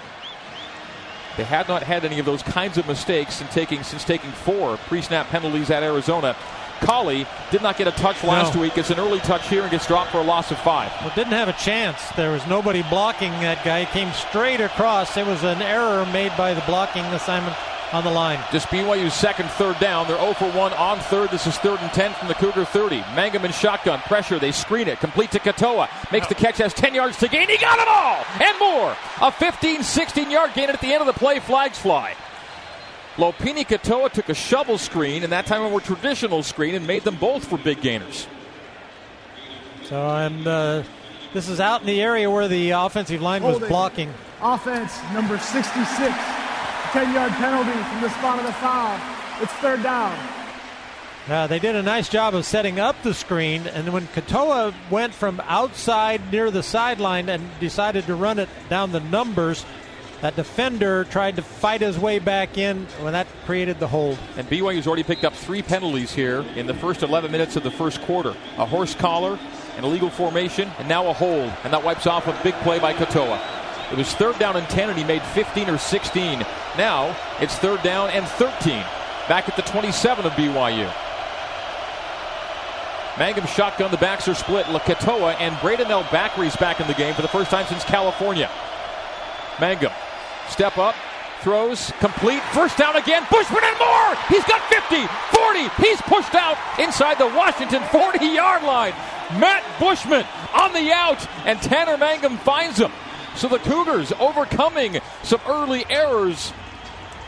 They 1.36 1.44
had 1.44 1.66
not 1.66 1.82
had 1.82 2.04
any 2.04 2.18
of 2.18 2.26
those 2.26 2.42
kinds 2.42 2.78
of 2.78 2.86
mistakes 2.86 3.40
in 3.40 3.48
taking 3.48 3.82
since 3.82 4.04
taking 4.04 4.30
four 4.30 4.76
pre 4.86 5.02
snap 5.02 5.26
penalties 5.26 5.70
at 5.70 5.82
Arizona. 5.82 6.36
Collie 6.82 7.26
did 7.50 7.62
not 7.62 7.76
get 7.76 7.88
a 7.88 7.92
touch 7.92 8.22
last 8.22 8.54
no. 8.54 8.60
week. 8.60 8.76
It's 8.76 8.90
an 8.90 8.98
early 8.98 9.20
touch 9.20 9.48
here 9.48 9.62
and 9.62 9.70
gets 9.70 9.86
dropped 9.86 10.10
for 10.10 10.18
a 10.18 10.24
loss 10.24 10.50
of 10.50 10.58
five. 10.58 10.92
Well, 11.00 11.12
didn't 11.14 11.32
have 11.32 11.48
a 11.48 11.52
chance. 11.54 12.00
There 12.16 12.32
was 12.32 12.46
nobody 12.46 12.82
blocking 12.82 13.30
that 13.40 13.64
guy. 13.64 13.84
He 13.84 13.86
came 13.86 14.12
straight 14.12 14.60
across. 14.60 15.16
It 15.16 15.26
was 15.26 15.42
an 15.42 15.62
error 15.62 16.04
made 16.06 16.32
by 16.36 16.54
the 16.54 16.62
blocking 16.62 17.04
assignment 17.06 17.56
on 17.92 18.04
the 18.04 18.10
line. 18.10 18.42
Just 18.50 18.68
BYU's 18.68 19.14
second 19.14 19.50
third 19.50 19.78
down. 19.78 20.08
They're 20.08 20.18
0 20.18 20.34
for 20.34 20.50
1 20.50 20.72
on 20.72 20.98
third. 21.00 21.30
This 21.30 21.46
is 21.46 21.56
third 21.58 21.80
and 21.80 21.92
10 21.92 22.14
from 22.14 22.28
the 22.28 22.34
Cougar 22.34 22.64
30. 22.64 23.00
Mangum 23.14 23.44
and 23.44 23.54
shotgun. 23.54 24.00
Pressure. 24.00 24.38
They 24.38 24.52
screen 24.52 24.88
it. 24.88 24.98
Complete 25.00 25.30
to 25.32 25.38
Katoa. 25.38 25.88
Makes 26.10 26.28
the 26.28 26.34
catch. 26.34 26.58
Has 26.58 26.74
10 26.74 26.94
yards 26.94 27.18
to 27.18 27.28
gain. 27.28 27.48
He 27.48 27.58
got 27.58 27.78
them 27.78 27.88
all 27.88 28.24
and 28.40 28.58
more. 28.58 28.96
A 29.20 29.30
15 29.30 29.82
16 29.82 30.30
yard 30.30 30.52
gain 30.54 30.70
at 30.70 30.80
the 30.80 30.92
end 30.92 31.00
of 31.00 31.06
the 31.06 31.12
play. 31.12 31.40
Flags 31.40 31.78
fly. 31.78 32.14
Lopini 33.16 33.66
Katoa 33.66 34.10
took 34.10 34.30
a 34.30 34.34
shovel 34.34 34.78
screen, 34.78 35.22
and 35.22 35.32
that 35.32 35.44
time 35.44 35.62
a 35.62 35.68
more 35.68 35.82
traditional 35.82 36.42
screen, 36.42 36.74
and 36.74 36.86
made 36.86 37.04
them 37.04 37.16
both 37.16 37.46
for 37.46 37.58
big 37.58 37.82
gainers. 37.82 38.26
So, 39.84 40.16
and 40.16 40.46
uh, 40.46 40.82
this 41.34 41.48
is 41.48 41.60
out 41.60 41.82
in 41.82 41.86
the 41.86 42.00
area 42.00 42.30
where 42.30 42.48
the 42.48 42.70
offensive 42.70 43.20
line 43.20 43.42
was 43.42 43.58
blocking. 43.58 44.12
Offense 44.40 44.98
number 45.12 45.36
66. 45.38 46.14
10 46.92 47.14
yard 47.14 47.32
penalty 47.32 47.70
from 47.70 48.00
the 48.02 48.10
spot 48.10 48.38
of 48.38 48.44
the 48.44 48.52
foul. 48.52 49.00
It's 49.42 49.52
third 49.54 49.82
down. 49.82 50.14
Uh, 51.26 51.46
they 51.46 51.58
did 51.58 51.74
a 51.74 51.82
nice 51.82 52.08
job 52.08 52.34
of 52.34 52.44
setting 52.44 52.78
up 52.78 53.00
the 53.02 53.14
screen, 53.14 53.66
and 53.68 53.92
when 53.92 54.06
Katoa 54.08 54.74
went 54.90 55.14
from 55.14 55.40
outside 55.46 56.32
near 56.32 56.50
the 56.50 56.62
sideline 56.62 57.30
and 57.30 57.48
decided 57.60 58.04
to 58.06 58.14
run 58.14 58.38
it 58.38 58.48
down 58.68 58.92
the 58.92 59.00
numbers, 59.00 59.64
that 60.20 60.36
defender 60.36 61.04
tried 61.04 61.36
to 61.36 61.42
fight 61.42 61.80
his 61.80 61.98
way 61.98 62.18
back 62.18 62.58
in 62.58 62.84
when 63.00 63.14
that 63.14 63.26
created 63.46 63.80
the 63.80 63.88
hold. 63.88 64.18
And 64.36 64.46
BYU's 64.48 64.86
already 64.86 65.02
picked 65.02 65.24
up 65.24 65.32
three 65.34 65.62
penalties 65.62 66.12
here 66.12 66.44
in 66.56 66.66
the 66.66 66.74
first 66.74 67.02
11 67.02 67.32
minutes 67.32 67.56
of 67.56 67.62
the 67.62 67.70
first 67.70 68.02
quarter 68.02 68.36
a 68.58 68.66
horse 68.66 68.94
collar, 68.94 69.38
an 69.78 69.84
illegal 69.84 70.10
formation, 70.10 70.70
and 70.78 70.88
now 70.88 71.06
a 71.06 71.12
hold. 71.14 71.52
And 71.64 71.72
that 71.72 71.82
wipes 71.82 72.06
off 72.06 72.26
a 72.26 72.38
big 72.42 72.54
play 72.56 72.78
by 72.78 72.92
Katoa. 72.92 73.61
It 73.92 73.98
was 73.98 74.12
third 74.14 74.38
down 74.38 74.56
and 74.56 74.68
10, 74.68 74.88
and 74.88 74.98
he 74.98 75.04
made 75.04 75.22
15 75.22 75.68
or 75.68 75.78
16. 75.78 76.40
Now 76.78 77.16
it's 77.40 77.54
third 77.56 77.82
down 77.82 78.10
and 78.10 78.26
13. 78.26 78.82
Back 79.28 79.48
at 79.48 79.56
the 79.56 79.62
27 79.62 80.26
of 80.26 80.32
BYU. 80.32 80.92
Mangum 83.18 83.46
shotgun, 83.46 83.90
the 83.90 83.98
backs 83.98 84.26
are 84.26 84.34
split. 84.34 84.66
Lakatoa 84.66 85.36
and 85.38 85.58
Bracken 85.60 85.90
El-Bakri's 85.90 86.56
back 86.56 86.80
in 86.80 86.86
the 86.86 86.94
game 86.94 87.14
for 87.14 87.22
the 87.22 87.28
first 87.28 87.50
time 87.50 87.66
since 87.66 87.84
California. 87.84 88.50
Mangum 89.60 89.92
Step 90.52 90.76
up, 90.76 90.94
throws, 91.40 91.92
complete, 91.98 92.42
first 92.52 92.76
down 92.76 92.96
again. 92.96 93.26
Bushman 93.30 93.64
and 93.64 93.78
more. 93.78 94.14
He's 94.28 94.44
got 94.44 94.60
50, 94.68 95.06
40. 95.34 95.68
He's 95.82 96.00
pushed 96.02 96.34
out 96.34 96.58
inside 96.78 97.18
the 97.18 97.26
Washington 97.28 97.82
40 97.90 98.26
yard 98.26 98.62
line. 98.62 98.92
Matt 99.40 99.64
Bushman 99.80 100.26
on 100.54 100.72
the 100.74 100.92
out, 100.92 101.26
and 101.46 101.60
Tanner 101.62 101.96
Mangum 101.96 102.36
finds 102.38 102.78
him. 102.78 102.92
So 103.36 103.48
the 103.48 103.58
Cougars 103.58 104.12
overcoming 104.20 105.00
some 105.22 105.40
early 105.46 105.84
errors 105.88 106.52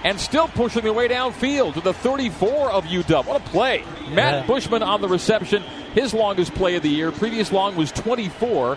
and 0.05 0.21
still 0.21 0.49
pushing 0.49 0.83
their 0.83 0.93
way 0.93 1.09
downfield 1.09 1.75
to 1.75 1.81
the 1.81 1.95
34 1.95 2.71
of 2.71 2.85
UW. 2.85 3.25
What 3.25 3.41
a 3.41 3.45
play. 3.45 3.85
Yeah. 4.05 4.15
Matt 4.15 4.47
Bushman 4.47 4.83
on 4.83 5.01
the 5.01 5.09
reception, 5.09 5.63
his 5.95 6.13
longest 6.13 6.55
play 6.55 6.77
of 6.77 6.83
the 6.83 6.91
year. 6.91 7.11
Previous 7.11 7.51
long 7.51 7.75
was 7.75 7.91
24, 7.91 8.77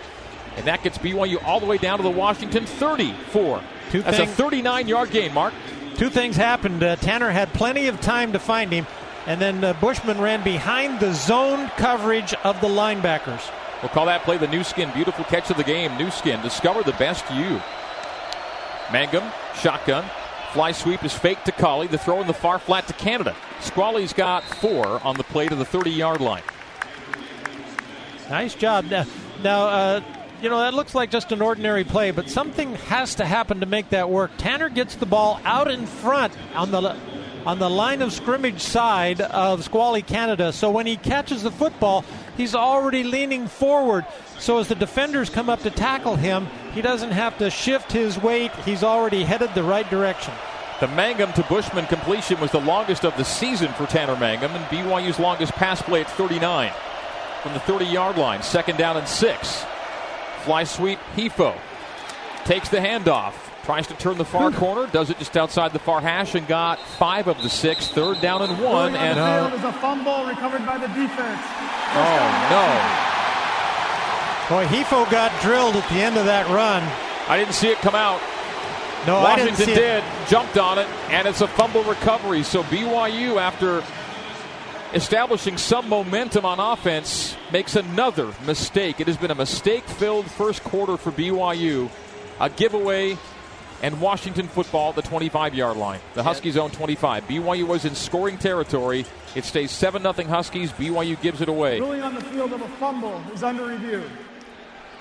and 0.56 0.66
that 0.66 0.82
gets 0.82 0.96
BYU 0.98 1.42
all 1.44 1.60
the 1.60 1.66
way 1.66 1.76
down 1.76 1.98
to 1.98 2.02
the 2.02 2.10
Washington 2.10 2.64
34. 2.64 3.62
Two 3.90 4.02
That's 4.02 4.16
thing, 4.16 4.28
a 4.28 4.32
39 4.32 4.88
yard 4.88 5.10
gain, 5.10 5.34
Mark. 5.34 5.52
Two 5.96 6.10
things 6.10 6.36
happened. 6.36 6.82
Uh, 6.82 6.96
Tanner 6.96 7.30
had 7.30 7.52
plenty 7.52 7.88
of 7.88 8.00
time 8.00 8.32
to 8.32 8.38
find 8.38 8.72
him, 8.72 8.86
and 9.26 9.40
then 9.40 9.62
uh, 9.62 9.74
Bushman 9.74 10.20
ran 10.20 10.42
behind 10.42 11.00
the 11.00 11.12
zone 11.12 11.68
coverage 11.76 12.32
of 12.44 12.60
the 12.60 12.68
linebackers. 12.68 13.42
We'll 13.82 13.90
call 13.90 14.06
that 14.06 14.22
play 14.22 14.38
the 14.38 14.48
Nu 14.48 14.64
Skin. 14.64 14.90
Beautiful 14.92 15.24
catch 15.24 15.50
of 15.50 15.56
the 15.56 15.64
game. 15.64 15.96
Nu 15.96 16.10
Skin. 16.10 16.40
Discover 16.42 16.82
the 16.82 16.92
best 16.92 17.24
you. 17.32 17.60
Mangum, 18.92 19.30
shotgun. 19.54 20.04
Fly 20.52 20.72
sweep 20.72 21.04
is 21.04 21.12
fake 21.12 21.44
to 21.44 21.52
Collie. 21.52 21.86
The 21.86 21.98
throw 21.98 22.20
in 22.20 22.26
the 22.26 22.32
far 22.32 22.58
flat 22.58 22.86
to 22.88 22.94
Canada. 22.94 23.36
Squally's 23.60 24.12
got 24.12 24.42
four 24.42 25.00
on 25.04 25.16
the 25.16 25.24
play 25.24 25.46
to 25.46 25.54
the 25.54 25.64
30 25.64 25.90
yard 25.90 26.20
line. 26.20 26.42
Nice 28.30 28.54
job. 28.54 28.86
Now, 28.86 29.04
now 29.42 29.66
uh, 29.66 30.00
you 30.42 30.48
know, 30.48 30.58
that 30.58 30.74
looks 30.74 30.94
like 30.94 31.10
just 31.10 31.32
an 31.32 31.42
ordinary 31.42 31.84
play, 31.84 32.10
but 32.10 32.30
something 32.30 32.74
has 32.74 33.16
to 33.16 33.24
happen 33.24 33.60
to 33.60 33.66
make 33.66 33.90
that 33.90 34.08
work. 34.08 34.30
Tanner 34.38 34.68
gets 34.68 34.94
the 34.94 35.06
ball 35.06 35.40
out 35.44 35.70
in 35.70 35.86
front 35.86 36.32
on 36.54 36.70
the 36.70 36.96
on 37.46 37.58
the 37.58 37.70
line 37.70 38.02
of 38.02 38.12
scrimmage 38.12 38.60
side 38.60 39.20
of 39.20 39.64
Squally 39.64 40.02
Canada. 40.02 40.52
So 40.52 40.70
when 40.70 40.86
he 40.86 40.96
catches 40.96 41.42
the 41.42 41.50
football, 41.50 42.04
he's 42.38 42.54
already 42.54 43.04
leaning 43.04 43.46
forward. 43.46 44.06
So 44.38 44.58
as 44.58 44.68
the 44.68 44.74
defenders 44.74 45.28
come 45.28 45.50
up 45.50 45.60
to 45.64 45.70
tackle 45.70 46.16
him, 46.16 46.46
he 46.72 46.80
doesn't 46.80 47.10
have 47.10 47.36
to 47.38 47.50
shift 47.50 47.92
his 47.92 48.16
weight. 48.16 48.50
He's 48.64 48.82
already 48.82 49.24
headed 49.24 49.54
the 49.54 49.62
right 49.62 49.88
direction. 49.90 50.32
The 50.80 50.88
Mangum 50.88 51.34
to 51.34 51.42
Bushman 51.42 51.86
completion 51.86 52.40
was 52.40 52.52
the 52.52 52.60
longest 52.60 53.04
of 53.04 53.14
the 53.18 53.24
season 53.24 53.70
for 53.72 53.84
Tanner 53.84 54.16
Mangum, 54.16 54.52
and 54.52 54.64
BYU's 54.66 55.18
longest 55.18 55.52
pass 55.52 55.82
play 55.82 56.00
at 56.00 56.10
39 56.12 56.72
from 57.42 57.52
the 57.52 57.60
30 57.60 57.84
yard 57.84 58.16
line. 58.16 58.42
Second 58.42 58.78
down 58.78 58.96
and 58.96 59.06
six. 59.06 59.64
Fly 60.44 60.64
sweep, 60.64 60.98
Hifo 61.14 61.54
takes 62.48 62.70
the 62.70 62.78
handoff. 62.78 63.34
Tries 63.68 63.86
to 63.88 63.94
turn 63.98 64.16
the 64.16 64.24
far 64.24 64.50
corner, 64.50 64.86
does 64.92 65.10
it 65.10 65.18
just 65.18 65.36
outside 65.36 65.74
the 65.74 65.78
far 65.78 66.00
hash, 66.00 66.34
and 66.34 66.48
got 66.48 66.78
five 66.96 67.28
of 67.28 67.42
the 67.42 67.50
six. 67.50 67.88
Third 67.88 68.18
down 68.22 68.40
and 68.40 68.58
one. 68.64 68.96
and 68.96 69.18
uh, 69.18 69.52
is 69.54 69.62
a 69.62 69.74
fumble 69.74 70.24
recovered 70.24 70.64
by 70.64 70.78
the 70.78 70.86
defense. 70.86 71.42
oh 71.92 72.48
no! 72.48 72.64
Boy, 74.56 74.64
Hifo 74.68 75.10
got 75.10 75.38
drilled 75.42 75.76
at 75.76 75.86
the 75.90 75.96
end 75.96 76.16
of 76.16 76.24
that 76.24 76.48
run. 76.48 76.82
I 77.28 77.36
didn't 77.36 77.52
see 77.52 77.68
it 77.68 77.76
come 77.80 77.94
out. 77.94 78.22
No, 79.06 79.20
Washington 79.20 79.66
did. 79.66 80.02
Jumped 80.28 80.56
on 80.56 80.78
it, 80.78 80.86
and 81.10 81.28
it's 81.28 81.42
a 81.42 81.46
fumble 81.46 81.84
recovery. 81.84 82.44
So 82.44 82.62
BYU, 82.62 83.36
after 83.36 83.84
establishing 84.94 85.58
some 85.58 85.90
momentum 85.90 86.46
on 86.46 86.58
offense, 86.58 87.36
makes 87.52 87.76
another 87.76 88.32
mistake. 88.46 88.98
It 88.98 89.08
has 89.08 89.18
been 89.18 89.30
a 89.30 89.34
mistake 89.34 89.84
filled 89.84 90.24
first 90.24 90.64
quarter 90.64 90.96
for 90.96 91.12
BYU. 91.12 91.90
A 92.40 92.48
giveaway 92.48 93.18
and 93.82 94.00
Washington 94.00 94.48
football 94.48 94.90
at 94.90 94.96
the 94.96 95.02
25 95.02 95.54
yard 95.54 95.76
line. 95.76 96.00
The 96.14 96.22
Huskies 96.22 96.56
own 96.56 96.70
25. 96.70 97.26
BYU 97.28 97.66
was 97.66 97.84
in 97.84 97.94
scoring 97.94 98.38
territory. 98.38 99.04
It 99.34 99.44
stays 99.44 99.70
7 99.70 100.02
0 100.02 100.12
Huskies. 100.28 100.72
BYU 100.72 101.20
gives 101.20 101.40
it 101.40 101.48
away. 101.48 101.80
Ruling 101.80 102.02
on 102.02 102.14
the 102.14 102.20
field 102.22 102.52
of 102.52 102.62
a 102.62 102.68
fumble 102.68 103.22
is 103.32 103.42
under 103.42 103.66
review. 103.66 104.02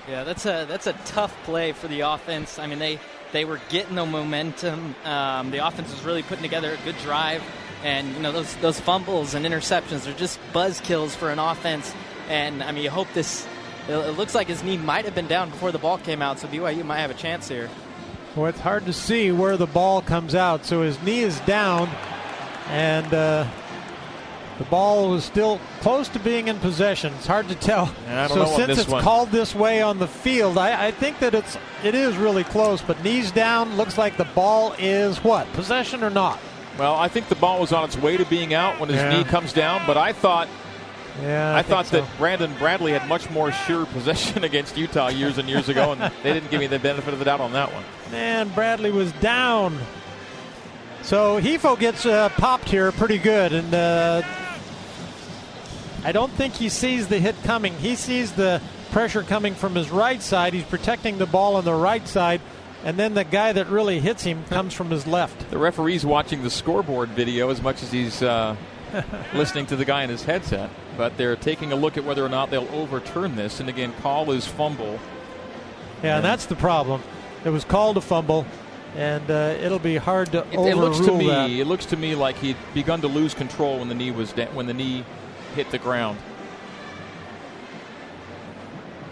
Yeah, 0.08 0.24
that's 0.24 0.46
a 0.46 0.66
that's 0.68 0.88
a 0.88 0.94
tough 1.06 1.36
play 1.44 1.74
for 1.74 1.88
the 1.88 2.02
offense. 2.02 2.60
I 2.60 2.68
mean, 2.68 2.80
they 2.80 3.00
they 3.34 3.44
were 3.46 3.60
getting 3.70 3.96
the 3.96 4.06
momentum. 4.06 4.96
Um, 5.04 5.52
the 5.52 5.66
offense 5.66 5.92
was 5.92 6.04
really 6.04 6.24
putting 6.24 6.44
together 6.44 6.72
a 6.72 6.78
good 6.86 6.98
drive, 7.00 7.44
and 7.84 8.14
you 8.14 8.22
know 8.22 8.32
those 8.32 8.56
those 8.58 8.80
fumbles 8.80 9.34
and 9.34 9.46
interceptions 9.46 10.08
are 10.08 10.18
just 10.18 10.40
buzz 10.54 10.80
kills 10.82 11.14
for 11.14 11.30
an 11.30 11.40
offense. 11.40 11.94
And 12.30 12.64
I 12.64 12.72
mean, 12.72 12.84
you 12.84 12.90
hope 12.90 13.08
this. 13.14 13.46
It 13.90 14.18
looks 14.18 14.36
like 14.36 14.48
his 14.48 14.64
knee 14.64 14.78
might 14.78 15.06
have 15.06 15.16
been 15.16 15.28
down 15.28 15.50
before 15.50 15.72
the 15.72 15.78
ball 15.78 15.98
came 15.98 16.22
out, 16.22 16.40
so 16.40 16.48
BYU 16.50 16.84
might 16.84 17.00
have 17.00 17.12
a 17.12 17.14
chance 17.14 17.48
here. 17.48 17.70
Well, 18.38 18.46
it's 18.46 18.60
hard 18.60 18.86
to 18.86 18.94
see 18.94 19.32
where 19.32 19.58
the 19.58 19.66
ball 19.66 20.04
comes 20.04 20.36
out. 20.36 20.64
So 20.64 20.84
his 20.84 21.02
knee 21.02 21.22
is 21.22 21.40
down, 21.40 21.90
and 22.68 23.12
uh, 23.12 23.48
the 24.60 24.64
ball 24.66 25.10
was 25.10 25.26
still 25.26 25.60
close 25.80 26.08
to 26.10 26.20
being 26.20 26.48
in 26.48 26.60
possession. 26.60 27.12
It's 27.16 27.26
hard 27.26 27.48
to 27.50 27.56
tell. 27.56 27.88
so 28.28 28.46
since 28.56 28.78
it's 28.78 28.90
one. 28.90 29.02
called 29.02 29.32
this 29.32 29.56
way 29.56 29.82
on 29.82 29.98
the 29.98 30.08
field, 30.08 30.60
I, 30.60 30.88
I, 30.88 30.92
think 30.92 31.18
that 31.18 31.34
it's 31.34 31.58
it 31.84 31.96
is 31.96 32.16
really 32.16 32.44
close. 32.44 32.80
But 32.80 33.04
knees 33.04 33.32
down, 33.32 33.76
looks 33.76 33.98
like 33.98 34.18
the 34.18 34.30
ball 34.36 34.76
is 34.78 35.18
what 35.24 35.52
possession 35.54 36.04
or 36.04 36.12
not. 36.12 36.40
Well, 36.78 36.94
I 36.94 37.08
think 37.08 37.30
the 37.30 37.36
ball 37.36 37.60
was 37.60 37.74
on 37.74 37.86
its 37.86 37.98
way 37.98 38.18
to 38.18 38.26
being 38.26 38.54
out 38.54 38.80
when 38.80 38.90
his 38.90 39.00
yeah. 39.00 39.18
knee 39.18 39.24
comes 39.24 39.52
down. 39.52 39.82
But 39.88 39.98
I 39.98 40.14
thought 40.14 40.48
yeah, 41.22 41.54
I, 41.54 41.60
I 41.60 41.62
thought 41.62 41.88
so. 41.88 42.02
that 42.02 42.18
Brandon 42.18 42.54
Bradley 42.58 42.92
had 42.92 43.08
much 43.08 43.30
more 43.30 43.52
sure 43.52 43.86
possession 43.88 44.44
against 44.46 44.78
Utah 44.78 45.08
years 45.10 45.38
and 45.38 45.50
years 45.50 45.70
ago, 45.70 45.92
and 45.92 46.02
they 46.24 46.34
didn't 46.34 46.52
give 46.52 46.60
me 46.60 46.68
the 46.68 46.80
benefit 46.80 47.14
of 47.14 47.20
the 47.20 47.26
doubt 47.26 47.42
on 47.42 47.54
that 47.54 47.74
one. 47.74 47.84
Man, 48.12 48.50
Bradley 48.50 48.92
was 48.92 49.12
down. 49.14 49.78
So 51.04 51.40
Hifo 51.40 51.80
gets 51.80 52.06
uh, 52.06 52.30
popped 52.30 52.70
here 52.70 52.92
pretty 52.92 53.18
good, 53.18 53.54
and 53.54 53.74
uh, 53.74 54.22
I 56.04 56.12
don't 56.12 56.32
think 56.34 56.54
he 56.54 56.70
sees 56.70 57.08
the 57.08 57.20
hit 57.20 57.36
coming. 57.44 57.74
He 57.76 57.96
sees 57.96 58.34
the 58.34 58.62
pressure 58.92 59.24
coming 59.24 59.56
from 59.56 59.76
his 59.76 59.90
right 59.90 60.22
side. 60.22 60.54
He's 60.54 60.64
protecting 60.64 61.18
the 61.18 61.26
ball 61.26 61.56
on 61.56 61.66
the 61.66 61.74
right 61.74 62.06
side, 62.08 62.42
and 62.84 62.98
then 62.98 63.14
the 63.14 63.24
guy 63.24 63.54
that 63.54 63.68
really 63.68 64.00
hits 64.00 64.24
him 64.24 64.44
comes 64.46 64.74
from 64.74 64.90
his 64.90 65.08
left. 65.08 65.50
The 65.50 65.58
referee's 65.58 66.06
watching 66.06 66.44
the 66.44 66.50
scoreboard 66.50 67.10
video 67.10 67.50
as 67.50 67.62
much 67.62 67.84
as 67.84 67.92
he's 67.92 68.22
uh, 68.22 68.56
listening 69.34 69.66
to 69.68 69.76
the 69.76 69.86
guy 69.86 70.04
in 70.04 70.10
his 70.10 70.24
headset, 70.24 70.70
but 70.98 71.18
they're 71.18 71.36
taking 71.36 71.72
a 71.72 71.76
look 71.76 71.98
at 71.98 72.04
whether 72.04 72.26
or 72.26 72.30
not 72.30 72.50
they'll 72.50 72.70
overturn 72.74 73.36
this. 73.36 73.60
And 73.60 73.70
again, 73.70 73.94
call 74.02 74.32
is 74.32 74.46
fumble. 74.46 75.00
Yeah, 76.04 76.18
and 76.18 76.26
that's 76.26 76.46
the 76.46 76.56
problem. 76.56 77.02
It 77.44 77.50
was 77.50 77.64
called 77.64 77.98
a 77.98 78.02
fumble, 78.02 78.46
and 78.96 79.30
uh, 79.30 79.56
it'll 79.60 79.80
be 79.80 79.98
hard 79.98 80.32
to 80.32 80.40
it, 80.40 80.58
overrule 80.58 80.68
it 80.68 80.76
looks 80.76 81.00
to 81.00 81.18
me, 81.18 81.28
that. 81.28 81.50
It 81.50 81.66
looks 81.66 81.86
to 81.88 81.98
me 81.98 82.16
like 82.16 82.36
he'd 82.38 82.58
begun 82.74 83.02
to 83.02 83.08
lose 83.08 83.34
control 83.34 83.80
when 83.80 83.90
the 83.90 83.96
knee 83.96 84.12
was 84.12 84.34
da- 84.34 84.48
when 84.48 84.68
the 84.68 84.74
knee 84.74 85.04
hit 85.56 85.72
the 85.72 85.78
ground. 85.78 86.18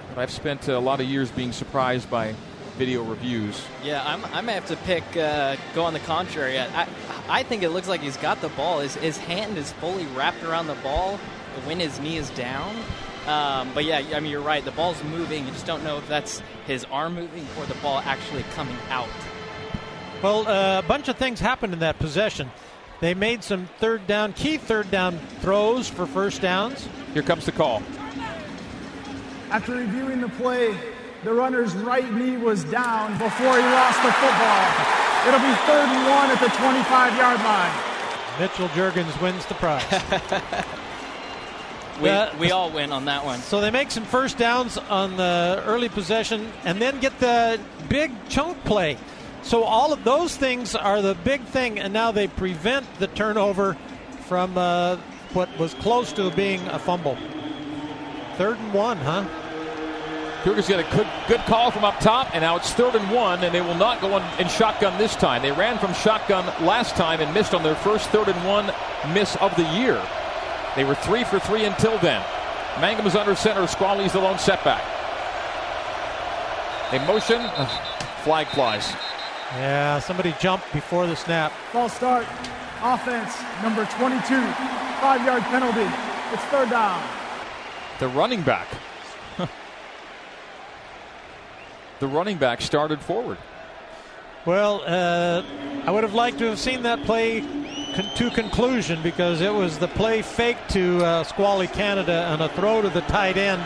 But 0.09 0.21
I've 0.21 0.31
spent 0.31 0.67
a 0.67 0.79
lot 0.79 1.01
of 1.01 1.07
years 1.07 1.29
being 1.31 1.51
surprised 1.51 2.09
by 2.09 2.35
video 2.77 3.03
reviews. 3.03 3.65
Yeah, 3.83 4.03
I'm, 4.05 4.23
I 4.25 4.41
may 4.41 4.53
have 4.53 4.67
to 4.67 4.75
pick 4.77 5.03
uh, 5.17 5.55
go 5.73 5.83
on 5.83 5.93
the 5.93 5.99
contrary. 5.99 6.59
I, 6.59 6.87
I 7.27 7.43
think 7.43 7.63
it 7.63 7.69
looks 7.69 7.87
like 7.87 8.01
he's 8.01 8.17
got 8.17 8.41
the 8.41 8.49
ball. 8.49 8.79
His, 8.79 8.95
his 8.95 9.17
hand 9.17 9.57
is 9.57 9.71
fully 9.73 10.05
wrapped 10.07 10.43
around 10.43 10.67
the 10.67 10.75
ball 10.75 11.17
when 11.63 11.79
his 11.79 11.99
knee 11.99 12.17
is 12.17 12.29
down. 12.31 12.75
Um, 13.27 13.71
but 13.73 13.85
yeah, 13.85 14.03
I 14.13 14.19
mean 14.19 14.31
you're 14.31 14.41
right. 14.41 14.63
The 14.63 14.71
ball's 14.71 15.03
moving. 15.05 15.45
You 15.45 15.51
just 15.51 15.65
don't 15.65 15.83
know 15.83 15.97
if 15.97 16.07
that's 16.07 16.41
his 16.67 16.85
arm 16.85 17.15
moving 17.15 17.47
or 17.57 17.65
the 17.65 17.75
ball 17.75 17.99
actually 17.99 18.43
coming 18.53 18.77
out. 18.89 19.09
Well, 20.21 20.47
uh, 20.47 20.79
a 20.79 20.83
bunch 20.87 21.07
of 21.07 21.17
things 21.17 21.39
happened 21.39 21.73
in 21.73 21.79
that 21.79 21.97
possession. 21.99 22.51
They 22.99 23.13
made 23.13 23.43
some 23.43 23.67
third 23.79 24.07
down, 24.07 24.33
key 24.33 24.57
third 24.57 24.89
down 24.91 25.17
throws 25.41 25.89
for 25.89 26.05
first 26.05 26.41
downs. 26.41 26.87
Here 27.13 27.23
comes 27.23 27.45
the 27.45 27.51
call. 27.51 27.83
After 29.49 29.75
reviewing 29.75 30.21
the 30.21 30.29
play, 30.29 30.77
the 31.25 31.33
runner's 31.33 31.73
right 31.77 32.13
knee 32.13 32.37
was 32.37 32.63
down 32.65 33.13
before 33.13 33.57
he 33.57 33.63
lost 33.63 34.01
the 34.03 34.11
football. 34.13 34.65
It'll 35.27 35.39
be 35.39 35.55
third 35.65 35.89
and 35.89 36.07
one 36.07 36.29
at 36.29 36.39
the 36.39 36.49
25 36.49 37.17
yard 37.17 37.39
line. 37.39 37.71
Mitchell 38.39 38.67
Juergens 38.69 39.19
wins 39.19 39.43
the 39.47 39.55
prize. 39.55 39.83
we, 42.01 42.09
uh, 42.09 42.37
we 42.37 42.51
all 42.51 42.69
win 42.69 42.91
on 42.91 43.05
that 43.05 43.25
one. 43.25 43.39
So 43.39 43.59
they 43.59 43.71
make 43.71 43.89
some 43.89 44.03
first 44.03 44.37
downs 44.37 44.77
on 44.77 45.17
the 45.17 45.63
early 45.65 45.89
possession 45.89 46.51
and 46.63 46.79
then 46.79 46.99
get 46.99 47.17
the 47.19 47.59
big 47.89 48.11
chunk 48.29 48.63
play. 48.63 48.95
So 49.41 49.63
all 49.63 49.93
of 49.93 50.03
those 50.03 50.37
things 50.37 50.75
are 50.75 51.01
the 51.01 51.15
big 51.15 51.41
thing, 51.45 51.79
and 51.79 51.91
now 51.91 52.11
they 52.11 52.27
prevent 52.27 52.85
the 52.99 53.07
turnover 53.07 53.77
from 54.27 54.57
uh, 54.57 54.97
what 55.33 55.49
was 55.57 55.73
close 55.75 56.13
to 56.13 56.29
being 56.31 56.61
a 56.67 56.77
fumble. 56.77 57.17
Third 58.37 58.57
and 58.57 58.73
one, 58.73 58.97
huh? 58.97 59.25
Cougars 60.45 60.67
get 60.67 60.79
a 60.79 60.95
good, 60.95 61.07
good 61.27 61.39
call 61.47 61.71
from 61.71 61.83
up 61.83 61.99
top, 61.99 62.29
and 62.35 62.43
now 62.43 62.55
it's 62.55 62.71
third 62.71 62.93
and 62.93 63.09
one, 63.09 63.43
and 63.43 63.51
they 63.51 63.61
will 63.61 63.73
not 63.73 63.99
go 63.99 64.15
in, 64.15 64.23
in, 64.39 64.47
shotgun 64.47 64.95
this 64.99 65.15
time. 65.15 65.41
They 65.41 65.51
ran 65.51 65.79
from 65.79 65.91
shotgun 65.95 66.45
last 66.63 66.95
time 66.95 67.19
and 67.19 67.33
missed 67.33 67.55
on 67.55 67.63
their 67.63 67.73
first 67.73 68.11
third 68.11 68.27
and 68.27 68.47
one 68.47 68.71
miss 69.11 69.35
of 69.37 69.55
the 69.55 69.63
year. 69.73 69.99
They 70.75 70.83
were 70.83 70.93
three 70.93 71.23
for 71.23 71.39
three 71.39 71.65
until 71.65 71.97
then. 71.97 72.23
Mangum 72.79 73.07
is 73.07 73.15
under 73.15 73.33
center. 73.33 73.65
Squally's 73.65 74.13
the 74.13 74.19
lone 74.19 74.37
setback. 74.37 74.83
A 76.93 76.99
motion, 77.07 77.41
flag 78.23 78.45
flies. 78.49 78.93
Yeah, 79.53 79.97
somebody 79.97 80.35
jumped 80.39 80.71
before 80.73 81.07
the 81.07 81.15
snap. 81.15 81.53
False 81.71 81.93
start. 81.93 82.27
Offense, 82.83 83.35
number 83.63 83.83
22. 83.97 84.21
Five 85.01 85.25
yard 85.25 85.41
penalty. 85.41 85.91
It's 86.31 86.43
third 86.51 86.69
down. 86.69 87.01
The 87.97 88.09
running 88.09 88.43
back 88.43 88.67
the 91.99 92.07
running 92.07 92.37
back 92.37 92.61
started 92.61 92.99
forward. 93.01 93.37
Well, 94.45 94.83
uh, 94.85 95.43
I 95.85 95.91
would 95.91 96.03
have 96.03 96.13
liked 96.13 96.37
to 96.39 96.45
have 96.45 96.59
seen 96.59 96.83
that 96.83 97.03
play 97.03 97.41
con- 97.41 98.09
to 98.15 98.29
conclusion 98.29 99.01
because 99.01 99.41
it 99.41 99.51
was 99.51 99.79
the 99.79 99.87
play 99.87 100.21
fake 100.21 100.57
to 100.69 101.03
uh, 101.03 101.23
Squally 101.23 101.67
Canada 101.67 102.27
and 102.29 102.41
a 102.41 102.49
throw 102.49 102.81
to 102.81 102.89
the 102.89 103.01
tight 103.01 103.37
end 103.37 103.61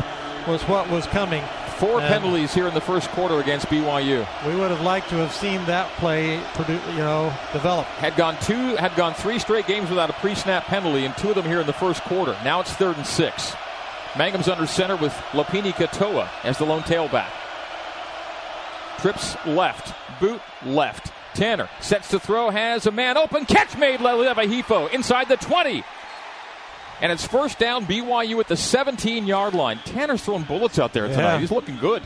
was 0.47 0.61
what 0.63 0.89
was 0.89 1.05
coming. 1.07 1.43
Four 1.79 1.99
and 2.01 2.09
penalties 2.09 2.53
here 2.53 2.67
in 2.67 2.73
the 2.73 2.81
first 2.81 3.09
quarter 3.11 3.39
against 3.39 3.67
BYU. 3.67 4.27
We 4.45 4.55
would 4.55 4.69
have 4.69 4.81
liked 4.81 5.09
to 5.09 5.15
have 5.15 5.31
seen 5.33 5.63
that 5.65 5.89
play, 5.97 6.37
produ- 6.53 6.91
you 6.91 6.99
know, 6.99 7.33
develop. 7.53 7.85
Had 7.85 8.15
gone 8.17 8.37
two, 8.41 8.75
had 8.75 8.93
gone 8.95 9.13
three 9.13 9.39
straight 9.39 9.65
games 9.65 9.89
without 9.89 10.09
a 10.09 10.13
pre-snap 10.13 10.65
penalty, 10.65 11.05
and 11.05 11.15
two 11.17 11.29
of 11.29 11.35
them 11.35 11.45
here 11.45 11.61
in 11.61 11.67
the 11.67 11.73
first 11.73 12.01
quarter. 12.03 12.37
Now 12.43 12.59
it's 12.59 12.71
third 12.73 12.97
and 12.97 13.05
six. 13.05 13.53
Mangum's 14.15 14.49
under 14.49 14.65
center 14.67 14.97
with 14.97 15.13
Lopini 15.31 15.71
Katoa 15.71 16.27
as 16.43 16.57
the 16.57 16.65
lone 16.65 16.81
tailback. 16.81 17.29
Trips 19.01 19.35
left. 19.45 19.93
Boot 20.19 20.41
left. 20.65 21.11
Tanner 21.33 21.69
sets 21.79 22.09
to 22.09 22.19
throw, 22.19 22.49
has 22.49 22.85
a 22.85 22.91
man 22.91 23.15
open. 23.17 23.45
Catch 23.45 23.77
made 23.77 24.01
Leva 24.01 24.33
Hifo 24.45 24.91
inside 24.91 25.29
the 25.29 25.37
20. 25.37 25.83
And 27.01 27.11
it's 27.11 27.25
first 27.25 27.59
down 27.59 27.85
BYU 27.85 28.39
at 28.39 28.47
the 28.47 28.57
17 28.57 29.25
yard 29.25 29.53
line. 29.53 29.79
Tanner's 29.85 30.23
throwing 30.23 30.43
bullets 30.43 30.79
out 30.79 30.91
there 30.91 31.07
tonight. 31.07 31.35
Yeah. 31.35 31.39
He's 31.39 31.51
looking 31.51 31.77
good. 31.77 32.03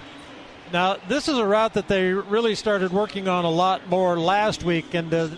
Now, 0.72 0.97
this 1.07 1.28
is 1.28 1.38
a 1.38 1.45
route 1.45 1.74
that 1.74 1.88
they 1.88 2.13
really 2.13 2.55
started 2.55 2.91
working 2.91 3.28
on 3.28 3.45
a 3.45 3.49
lot 3.49 3.88
more 3.89 4.20
last 4.20 4.63
week, 4.63 4.93
and 4.93 5.13
uh, 5.13 5.30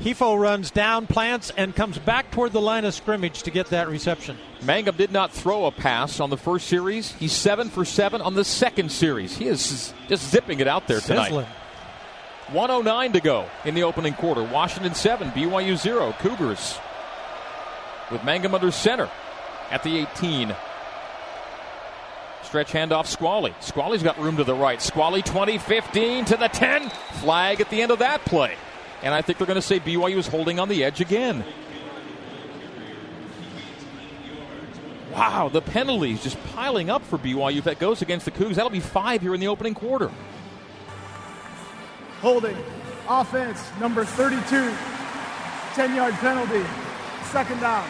Hifo 0.00 0.38
runs 0.38 0.70
down, 0.70 1.06
plants, 1.06 1.52
and 1.56 1.74
comes 1.74 1.98
back 1.98 2.30
toward 2.30 2.52
the 2.52 2.60
line 2.60 2.84
of 2.84 2.94
scrimmage 2.94 3.44
to 3.44 3.50
get 3.50 3.66
that 3.68 3.88
reception. 3.88 4.36
Mangum 4.62 4.96
did 4.96 5.12
not 5.12 5.30
throw 5.30 5.66
a 5.66 5.70
pass 5.70 6.20
on 6.20 6.30
the 6.30 6.36
first 6.36 6.66
series. 6.66 7.12
He's 7.12 7.32
seven 7.32 7.68
for 7.68 7.84
seven 7.84 8.20
on 8.20 8.34
the 8.34 8.44
second 8.44 8.90
series. 8.90 9.36
He 9.36 9.46
is 9.46 9.94
just 10.08 10.30
zipping 10.30 10.60
it 10.60 10.68
out 10.68 10.88
there 10.88 11.00
tonight. 11.00 11.26
Sizzling. 11.26 11.46
109 12.52 13.12
to 13.12 13.20
go 13.20 13.48
in 13.64 13.74
the 13.74 13.84
opening 13.84 14.14
quarter. 14.14 14.42
Washington 14.42 14.94
7, 14.94 15.30
BYU 15.30 15.76
0. 15.76 16.14
Cougars 16.18 16.78
with 18.10 18.22
Mangum 18.24 18.54
under 18.54 18.70
center 18.70 19.08
at 19.70 19.82
the 19.82 19.98
18. 19.98 20.54
Stretch 22.42 22.72
handoff 22.72 23.06
Squally. 23.06 23.54
Squally's 23.60 24.02
got 24.02 24.18
room 24.18 24.36
to 24.36 24.44
the 24.44 24.54
right. 24.54 24.82
Squally 24.82 25.22
20 25.22 25.58
15 25.58 26.24
to 26.26 26.36
the 26.36 26.48
10. 26.48 26.90
Flag 27.14 27.60
at 27.60 27.70
the 27.70 27.80
end 27.80 27.90
of 27.90 28.00
that 28.00 28.24
play. 28.24 28.54
And 29.04 29.12
I 29.12 29.20
think 29.20 29.38
they're 29.38 29.46
going 29.46 29.56
to 29.56 29.62
say 29.62 29.78
BYU 29.78 30.16
is 30.16 30.26
holding 30.26 30.58
on 30.58 30.68
the 30.68 30.82
edge 30.82 31.02
again. 31.02 31.44
Wow, 35.12 35.48
the 35.48 35.60
penalties 35.60 36.22
just 36.22 36.42
piling 36.54 36.90
up 36.90 37.04
for 37.04 37.18
BYU. 37.18 37.58
If 37.58 37.64
that 37.64 37.78
goes 37.78 38.02
against 38.02 38.24
the 38.24 38.32
Cougs, 38.32 38.54
that'll 38.54 38.70
be 38.70 38.80
five 38.80 39.20
here 39.20 39.34
in 39.34 39.40
the 39.40 39.46
opening 39.46 39.74
quarter. 39.74 40.10
Holding. 42.20 42.56
Offense, 43.06 43.62
number 43.78 44.06
32. 44.06 44.74
10 45.74 45.94
yard 45.94 46.14
penalty. 46.14 46.64
Second 47.24 47.60
down. 47.60 47.88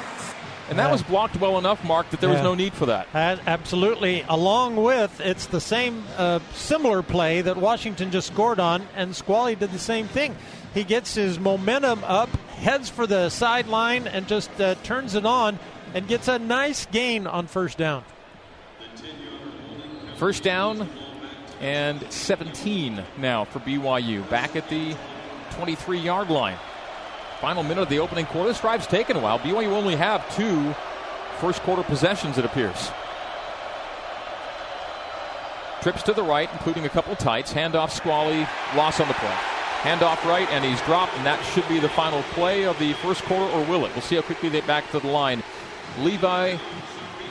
And 0.68 0.78
that 0.78 0.90
was 0.90 1.02
blocked 1.02 1.38
well 1.38 1.58
enough, 1.58 1.84
Mark, 1.84 2.08
that 2.10 2.20
there 2.20 2.30
yeah. 2.30 2.36
was 2.36 2.42
no 2.42 2.54
need 2.54 2.72
for 2.72 2.86
that. 2.86 3.06
Absolutely. 3.14 4.24
Along 4.28 4.76
with, 4.76 5.20
it's 5.20 5.46
the 5.46 5.60
same 5.60 6.02
uh, 6.16 6.40
similar 6.54 7.02
play 7.02 7.42
that 7.42 7.56
Washington 7.56 8.10
just 8.10 8.28
scored 8.28 8.58
on, 8.58 8.86
and 8.96 9.14
Squally 9.14 9.54
did 9.54 9.70
the 9.72 9.78
same 9.78 10.08
thing. 10.08 10.34
He 10.74 10.82
gets 10.82 11.14
his 11.14 11.38
momentum 11.38 12.02
up, 12.02 12.28
heads 12.56 12.88
for 12.90 13.06
the 13.06 13.30
sideline, 13.30 14.08
and 14.08 14.26
just 14.26 14.50
uh, 14.60 14.74
turns 14.82 15.14
it 15.14 15.24
on 15.24 15.60
and 15.94 16.08
gets 16.08 16.26
a 16.26 16.40
nice 16.40 16.86
gain 16.86 17.28
on 17.28 17.46
first 17.46 17.78
down. 17.78 18.02
First 20.16 20.42
down 20.42 20.88
and 21.60 22.04
17 22.12 23.04
now 23.18 23.44
for 23.44 23.60
BYU. 23.60 24.28
Back 24.28 24.56
at 24.56 24.68
the 24.68 24.96
23 25.52 25.98
yard 26.00 26.28
line. 26.28 26.58
Final 27.40 27.62
minute 27.62 27.82
of 27.82 27.88
the 27.88 28.00
opening 28.00 28.26
quarter. 28.26 28.48
This 28.48 28.60
drive's 28.60 28.88
taken 28.88 29.16
a 29.16 29.20
while. 29.20 29.38
BYU 29.38 29.68
only 29.68 29.94
have 29.94 30.28
two 30.34 30.74
first 31.38 31.62
quarter 31.62 31.84
possessions, 31.84 32.36
it 32.36 32.44
appears. 32.44 32.90
Trips 35.82 36.02
to 36.04 36.12
the 36.14 36.22
right, 36.22 36.48
including 36.52 36.84
a 36.84 36.88
couple 36.88 37.14
tights. 37.14 37.52
Handoff 37.52 37.90
Squally, 37.90 38.46
loss 38.74 38.98
on 38.98 39.06
the 39.06 39.14
play. 39.14 39.53
Handoff 39.85 40.24
right, 40.24 40.49
and 40.51 40.64
he's 40.64 40.80
dropped, 40.82 41.14
and 41.18 41.26
that 41.26 41.39
should 41.53 41.68
be 41.68 41.78
the 41.78 41.91
final 41.91 42.22
play 42.32 42.64
of 42.64 42.78
the 42.78 42.95
first 42.95 43.22
quarter, 43.24 43.53
or 43.53 43.62
will 43.66 43.85
it? 43.85 43.93
We'll 43.93 44.01
see 44.01 44.16
how 44.16 44.22
quickly 44.22 44.49
they 44.49 44.62
back 44.62 44.91
to 44.93 44.99
the 44.99 45.09
line. 45.09 45.43
Levi 45.99 46.57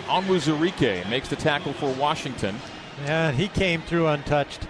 Onwuzurike 0.05 1.09
makes 1.09 1.29
the 1.29 1.35
tackle 1.35 1.73
for 1.73 1.91
Washington. 1.93 2.55
Yeah, 3.05 3.31
he 3.31 3.47
came 3.47 3.81
through 3.81 4.05
untouched. 4.05 4.67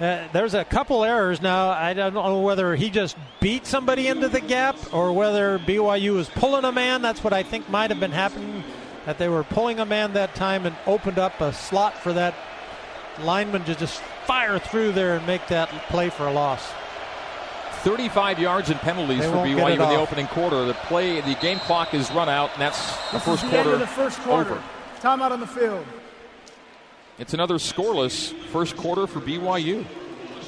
Uh, 0.00 0.26
there's 0.32 0.54
a 0.54 0.64
couple 0.64 1.04
errors 1.04 1.40
now. 1.40 1.68
I 1.68 1.94
don't 1.94 2.14
know 2.14 2.40
whether 2.40 2.74
he 2.74 2.90
just 2.90 3.16
beat 3.38 3.64
somebody 3.64 4.08
into 4.08 4.28
the 4.28 4.40
gap 4.40 4.76
or 4.92 5.12
whether 5.12 5.60
BYU 5.60 6.14
was 6.14 6.28
pulling 6.30 6.64
a 6.64 6.72
man. 6.72 7.00
That's 7.00 7.22
what 7.22 7.32
I 7.32 7.44
think 7.44 7.68
might 7.68 7.90
have 7.90 8.00
been 8.00 8.10
happening. 8.10 8.64
That 9.06 9.18
they 9.18 9.28
were 9.28 9.44
pulling 9.44 9.78
a 9.78 9.86
man 9.86 10.14
that 10.14 10.34
time 10.34 10.66
and 10.66 10.74
opened 10.84 11.20
up 11.20 11.40
a 11.40 11.52
slot 11.52 11.96
for 11.96 12.12
that 12.12 12.34
lineman 13.20 13.62
to 13.66 13.76
just 13.76 14.00
fire 14.26 14.58
through 14.58 14.92
there 14.92 15.14
and 15.14 15.24
make 15.28 15.46
that 15.46 15.68
play 15.90 16.10
for 16.10 16.26
a 16.26 16.32
loss. 16.32 16.72
35 17.80 18.38
yards 18.38 18.70
and 18.70 18.78
penalties 18.80 19.20
they 19.20 19.26
for 19.26 19.36
BYU 19.36 19.72
in 19.72 19.78
the 19.78 19.96
opening 19.96 20.26
quarter. 20.26 20.64
The 20.64 20.74
play, 20.74 21.20
the 21.20 21.34
game 21.36 21.58
clock 21.60 21.94
is 21.94 22.10
run 22.12 22.28
out, 22.28 22.50
and 22.52 22.60
that's 22.60 22.96
the 23.10 23.18
this 23.18 23.24
first 23.24 23.42
the 23.44 23.50
quarter. 23.50 23.76
the 23.78 23.86
first 23.86 24.18
quarter. 24.20 24.52
Over. 24.52 24.62
Timeout 25.00 25.30
on 25.30 25.40
the 25.40 25.46
field. 25.46 25.84
It's 27.18 27.34
another 27.34 27.56
scoreless 27.56 28.32
first 28.48 28.76
quarter 28.76 29.06
for 29.06 29.20
BYU. 29.20 29.84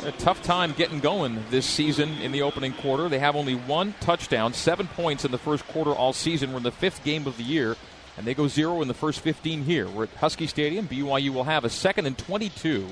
A 0.04 0.12
tough 0.12 0.42
time 0.42 0.72
getting 0.72 1.00
going 1.00 1.42
this 1.50 1.64
season 1.64 2.10
in 2.20 2.32
the 2.32 2.42
opening 2.42 2.72
quarter. 2.72 3.08
They 3.08 3.20
have 3.20 3.36
only 3.36 3.54
one 3.54 3.94
touchdown, 4.00 4.52
seven 4.52 4.88
points 4.88 5.24
in 5.24 5.30
the 5.30 5.38
first 5.38 5.66
quarter 5.68 5.92
all 5.92 6.12
season. 6.12 6.50
We're 6.50 6.58
in 6.58 6.62
the 6.64 6.70
fifth 6.72 7.04
game 7.04 7.26
of 7.26 7.36
the 7.36 7.44
year, 7.44 7.76
and 8.16 8.26
they 8.26 8.34
go 8.34 8.48
zero 8.48 8.82
in 8.82 8.88
the 8.88 8.94
first 8.94 9.20
15 9.20 9.64
here. 9.64 9.88
We're 9.88 10.04
at 10.04 10.10
Husky 10.16 10.46
Stadium. 10.46 10.88
BYU 10.88 11.30
will 11.30 11.44
have 11.44 11.64
a 11.64 11.70
second 11.70 12.06
and 12.06 12.18
22 12.18 12.88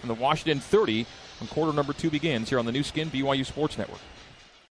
from 0.00 0.08
the 0.08 0.14
Washington 0.14 0.60
30 0.60 1.06
when 1.40 1.48
quarter 1.48 1.72
number 1.72 1.92
two 1.92 2.10
begins 2.10 2.48
here 2.48 2.58
on 2.58 2.66
the 2.66 2.72
Nu 2.72 2.82
Skin 2.82 3.10
BYU 3.10 3.44
Sports 3.44 3.78
Network. 3.78 4.00